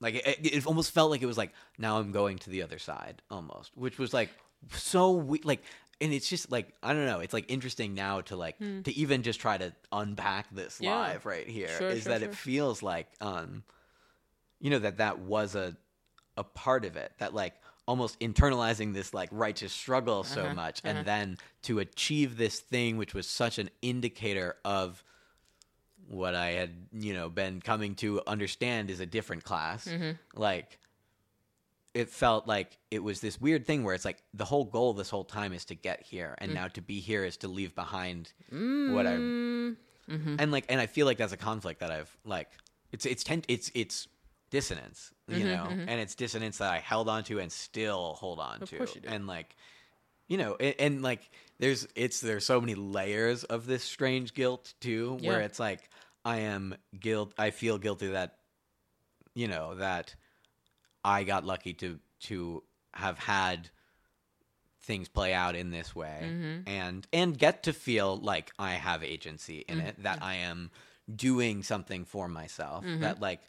like, 0.00 0.14
it, 0.16 0.38
it 0.42 0.66
almost 0.66 0.92
felt 0.92 1.10
like 1.10 1.22
it 1.22 1.26
was 1.26 1.38
like 1.38 1.52
now 1.78 1.98
I'm 1.98 2.12
going 2.12 2.38
to 2.40 2.50
the 2.50 2.62
other 2.62 2.78
side, 2.78 3.22
almost, 3.30 3.76
which 3.76 3.98
was 3.98 4.12
like 4.12 4.30
so 4.72 5.12
we 5.12 5.40
like, 5.44 5.62
and 6.00 6.12
it's 6.12 6.28
just 6.28 6.50
like 6.50 6.72
I 6.82 6.92
don't 6.92 7.06
know, 7.06 7.20
it's 7.20 7.32
like 7.34 7.50
interesting 7.50 7.94
now 7.94 8.20
to 8.22 8.36
like 8.36 8.58
to 8.58 8.92
even 8.96 9.22
just 9.22 9.40
try 9.40 9.56
to 9.58 9.72
unpack 9.92 10.46
this 10.54 10.78
Hmm. 10.78 10.84
Yeah. 10.84 10.96
live 10.96 11.26
right 11.26 11.46
here 11.48 11.66
is 11.68 11.78
Sure, 11.78 11.90
sure, 11.90 12.12
that 12.12 12.20
sure. 12.20 12.30
it 12.30 12.34
feels 12.36 12.82
like, 12.82 13.08
um, 13.20 13.64
you 14.60 14.70
know, 14.70 14.78
that 14.80 14.98
that 14.98 15.18
was 15.20 15.54
a 15.54 15.76
a 16.36 16.44
part 16.44 16.84
of 16.84 16.96
it 16.96 17.12
that 17.18 17.32
like 17.34 17.54
almost 17.86 18.18
internalizing 18.20 18.92
this 18.94 19.12
like 19.14 19.28
righteous 19.30 19.72
struggle 19.72 20.24
so 20.24 20.46
Uh-huh, 20.46 20.54
much 20.54 20.80
uh-huh. 20.84 20.96
and 20.96 21.06
then 21.06 21.38
to 21.62 21.78
achieve 21.80 22.36
this 22.36 22.58
thing 22.58 22.96
which 22.96 23.12
was 23.14 23.26
such 23.28 23.58
an 23.58 23.68
indicator 23.82 24.56
of 24.64 25.04
what 26.08 26.34
I 26.34 26.50
had, 26.52 26.70
you 26.92 27.14
know, 27.14 27.28
been 27.30 27.60
coming 27.60 27.94
to 27.96 28.20
understand 28.26 28.90
is 28.90 29.00
a 29.00 29.06
different 29.06 29.44
class. 29.44 29.86
Mm-hmm. 29.86 30.12
Like 30.38 30.78
it 31.94 32.10
felt 32.10 32.46
like 32.46 32.76
it 32.90 33.02
was 33.02 33.20
this 33.20 33.40
weird 33.40 33.66
thing 33.66 33.84
where 33.84 33.94
it's 33.94 34.04
like 34.04 34.22
the 34.34 34.44
whole 34.44 34.64
goal 34.64 34.92
this 34.94 35.10
whole 35.10 35.24
time 35.24 35.52
is 35.52 35.64
to 35.66 35.74
get 35.74 36.02
here, 36.02 36.34
and 36.38 36.50
Mm. 36.50 36.54
now 36.54 36.68
to 36.68 36.82
be 36.82 37.00
here 37.00 37.24
is 37.24 37.36
to 37.38 37.48
leave 37.48 37.74
behind 37.74 38.32
what 38.86 39.06
I 39.06 39.16
Mm, 39.18 39.76
mhm. 40.08 40.36
and 40.40 40.52
like 40.52 40.66
and 40.68 40.80
I 40.80 40.86
feel 40.86 41.06
like 41.06 41.18
that's 41.18 41.32
a 41.32 41.36
conflict 41.38 41.80
that 41.80 41.90
I've 41.90 42.14
like 42.24 42.50
it's 42.92 43.06
it's 43.06 43.24
ten, 43.24 43.42
it's 43.48 43.70
it's 43.74 44.08
dissonance, 44.50 45.12
you 45.28 45.44
Mhm, 45.44 45.46
know, 45.46 45.66
mhm. 45.70 45.88
and 45.88 46.00
it's 46.00 46.14
dissonance 46.14 46.58
that 46.58 46.70
I 46.72 46.78
held 46.78 47.08
on 47.08 47.24
to 47.24 47.38
and 47.40 47.50
still 47.50 48.14
hold 48.14 48.38
on 48.40 48.60
Of 48.60 48.70
to, 48.70 48.76
course 48.78 48.94
you 48.94 49.00
do. 49.00 49.08
and 49.08 49.26
like 49.26 49.56
you 50.28 50.36
know, 50.38 50.56
and, 50.58 50.74
and 50.78 51.02
like 51.02 51.30
there's 51.58 51.86
it's 51.94 52.20
there's 52.20 52.44
so 52.46 52.60
many 52.60 52.74
layers 52.74 53.44
of 53.44 53.66
this 53.66 53.84
strange 53.84 54.34
guilt 54.34 54.74
too, 54.80 55.18
where 55.22 55.40
it's 55.40 55.60
like 55.60 55.88
I 56.24 56.38
am 56.40 56.74
guilt, 56.98 57.34
I 57.38 57.50
feel 57.50 57.78
guilty 57.78 58.08
that 58.08 58.38
you 59.34 59.48
know 59.48 59.74
that 59.76 60.14
I 61.04 61.24
got 61.24 61.44
lucky 61.44 61.74
to 61.74 61.98
to 62.20 62.62
have 62.94 63.18
had 63.18 63.70
things 64.82 65.08
play 65.08 65.32
out 65.32 65.54
in 65.54 65.70
this 65.70 65.94
way 65.94 66.20
Mhm. 66.30 66.62
and 66.66 67.06
and 67.12 67.38
get 67.38 67.62
to 67.64 67.72
feel 67.72 68.16
like 68.16 68.52
I 68.58 68.72
have 68.74 69.02
agency 69.02 69.64
in 69.66 69.78
Mm-hmm. 69.78 69.86
it 69.88 70.02
that 70.02 70.22
I 70.22 70.34
am 70.36 70.70
doing 71.14 71.62
something 71.62 72.04
for 72.04 72.28
myself 72.28 72.84
Mhm. 72.84 73.00
that 73.00 73.20
like 73.20 73.40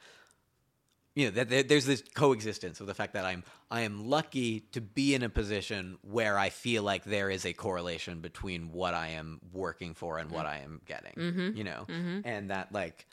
you 1.13 1.25
know 1.25 1.31
that 1.31 1.49
there, 1.49 1.63
there's 1.63 1.85
this 1.85 2.03
coexistence 2.13 2.81
of 2.81 2.87
the 2.87 2.93
fact 2.93 3.13
that 3.13 3.25
I'm 3.25 3.43
I 3.71 3.81
am 3.81 4.09
lucky 4.09 4.61
to 4.71 4.81
be 4.81 5.13
in 5.15 5.23
a 5.23 5.29
position 5.29 5.97
where 6.01 6.37
I 6.37 6.49
feel 6.49 6.83
like 6.83 7.03
there 7.05 7.29
is 7.29 7.45
a 7.45 7.53
correlation 7.53 8.19
between 8.21 8.71
what 8.71 8.93
I 8.93 9.09
am 9.09 9.39
working 9.53 9.93
for 9.93 10.17
and 10.19 10.29
what 10.31 10.45
I 10.45 10.57
am 10.59 10.81
getting 10.85 11.13
Mhm. 11.15 11.55
you 11.55 11.63
know 11.63 11.85
and 12.25 12.49
that 12.49 12.71
like 12.71 13.07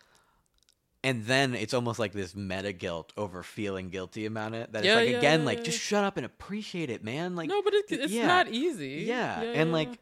and 1.05 1.25
then 1.25 1.55
it's 1.55 1.75
almost 1.75 1.99
like 1.99 2.13
this 2.13 2.35
meta 2.37 2.73
guilt 2.73 3.13
over 3.17 3.43
feeling 3.43 3.89
guilty 3.91 4.27
about 4.27 4.55
it 4.55 4.73
that 4.73 4.85
Yeah, 4.85 4.99
it's 4.99 5.07
like 5.07 5.11
yeah, 5.11 5.19
again 5.19 5.41
yeah, 5.41 5.47
like 5.47 5.65
just 5.65 5.81
shut 5.81 6.05
up 6.05 6.17
and 6.17 6.25
appreciate 6.27 6.91
it 6.91 7.03
man 7.05 7.35
like 7.37 7.49
no, 7.49 7.61
but 7.63 7.75
it, 7.75 7.85
it's 7.91 8.13
not 8.15 8.49
easy. 8.49 9.05
yeah, 9.07 9.41
and 9.43 9.73
like 9.73 9.99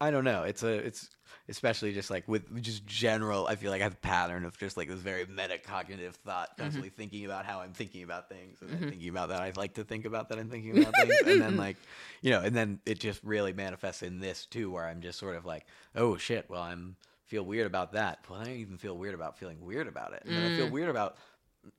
i 0.00 0.10
don't 0.10 0.24
know 0.24 0.42
it's 0.42 0.62
a 0.62 0.68
it's 0.72 1.08
especially 1.48 1.92
just 1.92 2.10
like 2.10 2.26
with 2.28 2.60
just 2.62 2.84
general 2.86 3.46
i 3.46 3.54
feel 3.56 3.70
like 3.70 3.80
i 3.80 3.84
have 3.84 3.92
a 3.94 3.96
pattern 3.96 4.44
of 4.44 4.56
just 4.58 4.76
like 4.76 4.88
this 4.88 4.98
very 5.00 5.24
metacognitive 5.26 6.14
thought 6.14 6.50
Mm-hmm. 6.50 6.62
constantly 6.62 6.90
thinking 6.90 7.24
about 7.24 7.44
how 7.46 7.60
i'm 7.60 7.72
thinking 7.72 8.02
about 8.02 8.28
things 8.28 8.58
and 8.60 8.70
then 8.70 8.90
thinking 8.90 9.08
about 9.08 9.28
that 9.30 9.40
i 9.40 9.52
like 9.56 9.74
to 9.74 9.84
think 9.84 10.04
about 10.04 10.28
that 10.28 10.38
i'm 10.38 10.48
thinking 10.50 10.76
about 10.78 10.94
things 10.96 11.14
and 11.26 11.40
then 11.40 11.56
like 11.56 11.76
you 12.20 12.30
know 12.30 12.40
and 12.40 12.54
then 12.54 12.80
it 12.84 12.98
just 13.00 13.22
really 13.24 13.52
manifests 13.52 14.02
in 14.02 14.18
this 14.20 14.44
too 14.46 14.70
where 14.70 14.86
i'm 14.86 15.00
just 15.00 15.18
sort 15.18 15.36
of 15.36 15.44
like 15.44 15.66
oh 15.94 16.16
shit 16.16 16.46
well 16.48 16.62
i'm 16.62 16.96
feel 17.32 17.44
weird 17.44 17.66
about 17.66 17.92
that 17.92 18.18
well 18.28 18.38
i 18.40 18.44
don't 18.44 18.56
even 18.66 18.76
feel 18.76 18.96
weird 19.02 19.14
about 19.14 19.38
feeling 19.38 19.58
weird 19.64 19.88
about 19.88 20.12
it 20.12 20.22
and 20.26 20.36
then 20.36 20.44
i 20.44 20.54
feel 20.54 20.68
Mm. 20.68 20.72
weird 20.72 20.90
about 20.90 21.16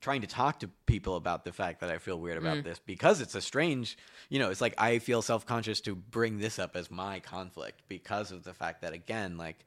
trying 0.00 0.22
to 0.22 0.26
talk 0.26 0.58
to 0.60 0.68
people 0.86 1.14
about 1.14 1.44
the 1.44 1.52
fact 1.52 1.80
that 1.80 1.90
I 1.90 1.98
feel 1.98 2.18
weird 2.18 2.38
about 2.38 2.56
Mm. 2.58 2.64
this 2.64 2.78
because 2.94 3.20
it's 3.20 3.34
a 3.34 3.42
strange, 3.42 3.98
you 4.30 4.38
know, 4.38 4.48
it's 4.50 4.62
like 4.62 4.72
I 4.78 4.98
feel 4.98 5.20
self 5.20 5.44
conscious 5.44 5.82
to 5.82 5.94
bring 5.94 6.38
this 6.38 6.58
up 6.58 6.74
as 6.74 6.90
my 6.90 7.20
conflict 7.20 7.82
because 7.86 8.32
of 8.32 8.44
the 8.44 8.54
fact 8.54 8.80
that, 8.80 8.94
again, 8.94 9.36
like 9.36 9.58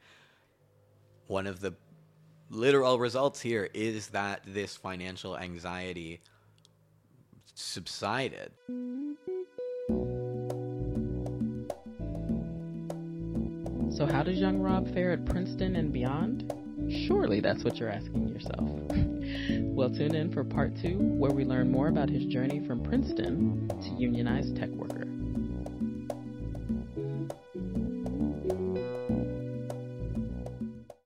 one 1.27 1.45
of 1.45 1.59
the 1.59 1.75
literal 2.49 2.97
results 2.97 3.39
here 3.41 3.69
is 3.75 4.07
that 4.07 4.41
this 4.47 4.75
financial 4.75 5.37
anxiety 5.37 6.19
subsided. 7.53 8.51
So, 13.97 14.05
how 14.05 14.21
does 14.21 14.37
young 14.37 14.59
Rob 14.59 14.93
fare 14.93 15.11
at 15.11 15.25
Princeton 15.25 15.75
and 15.75 15.91
beyond? 15.91 16.53
Surely 17.07 17.39
that's 17.39 17.63
what 17.63 17.77
you're 17.77 17.89
asking 17.89 18.27
yourself. 18.27 18.59
well, 19.73 19.89
tune 19.89 20.13
in 20.13 20.31
for 20.31 20.43
part 20.43 20.73
two, 20.79 20.99
where 20.99 21.31
we 21.31 21.45
learn 21.45 21.71
more 21.71 21.87
about 21.87 22.07
his 22.07 22.23
journey 22.25 22.63
from 22.67 22.83
Princeton 22.83 23.67
to 23.67 23.89
unionized 23.97 24.55
tech 24.55 24.69
worker. 24.69 25.16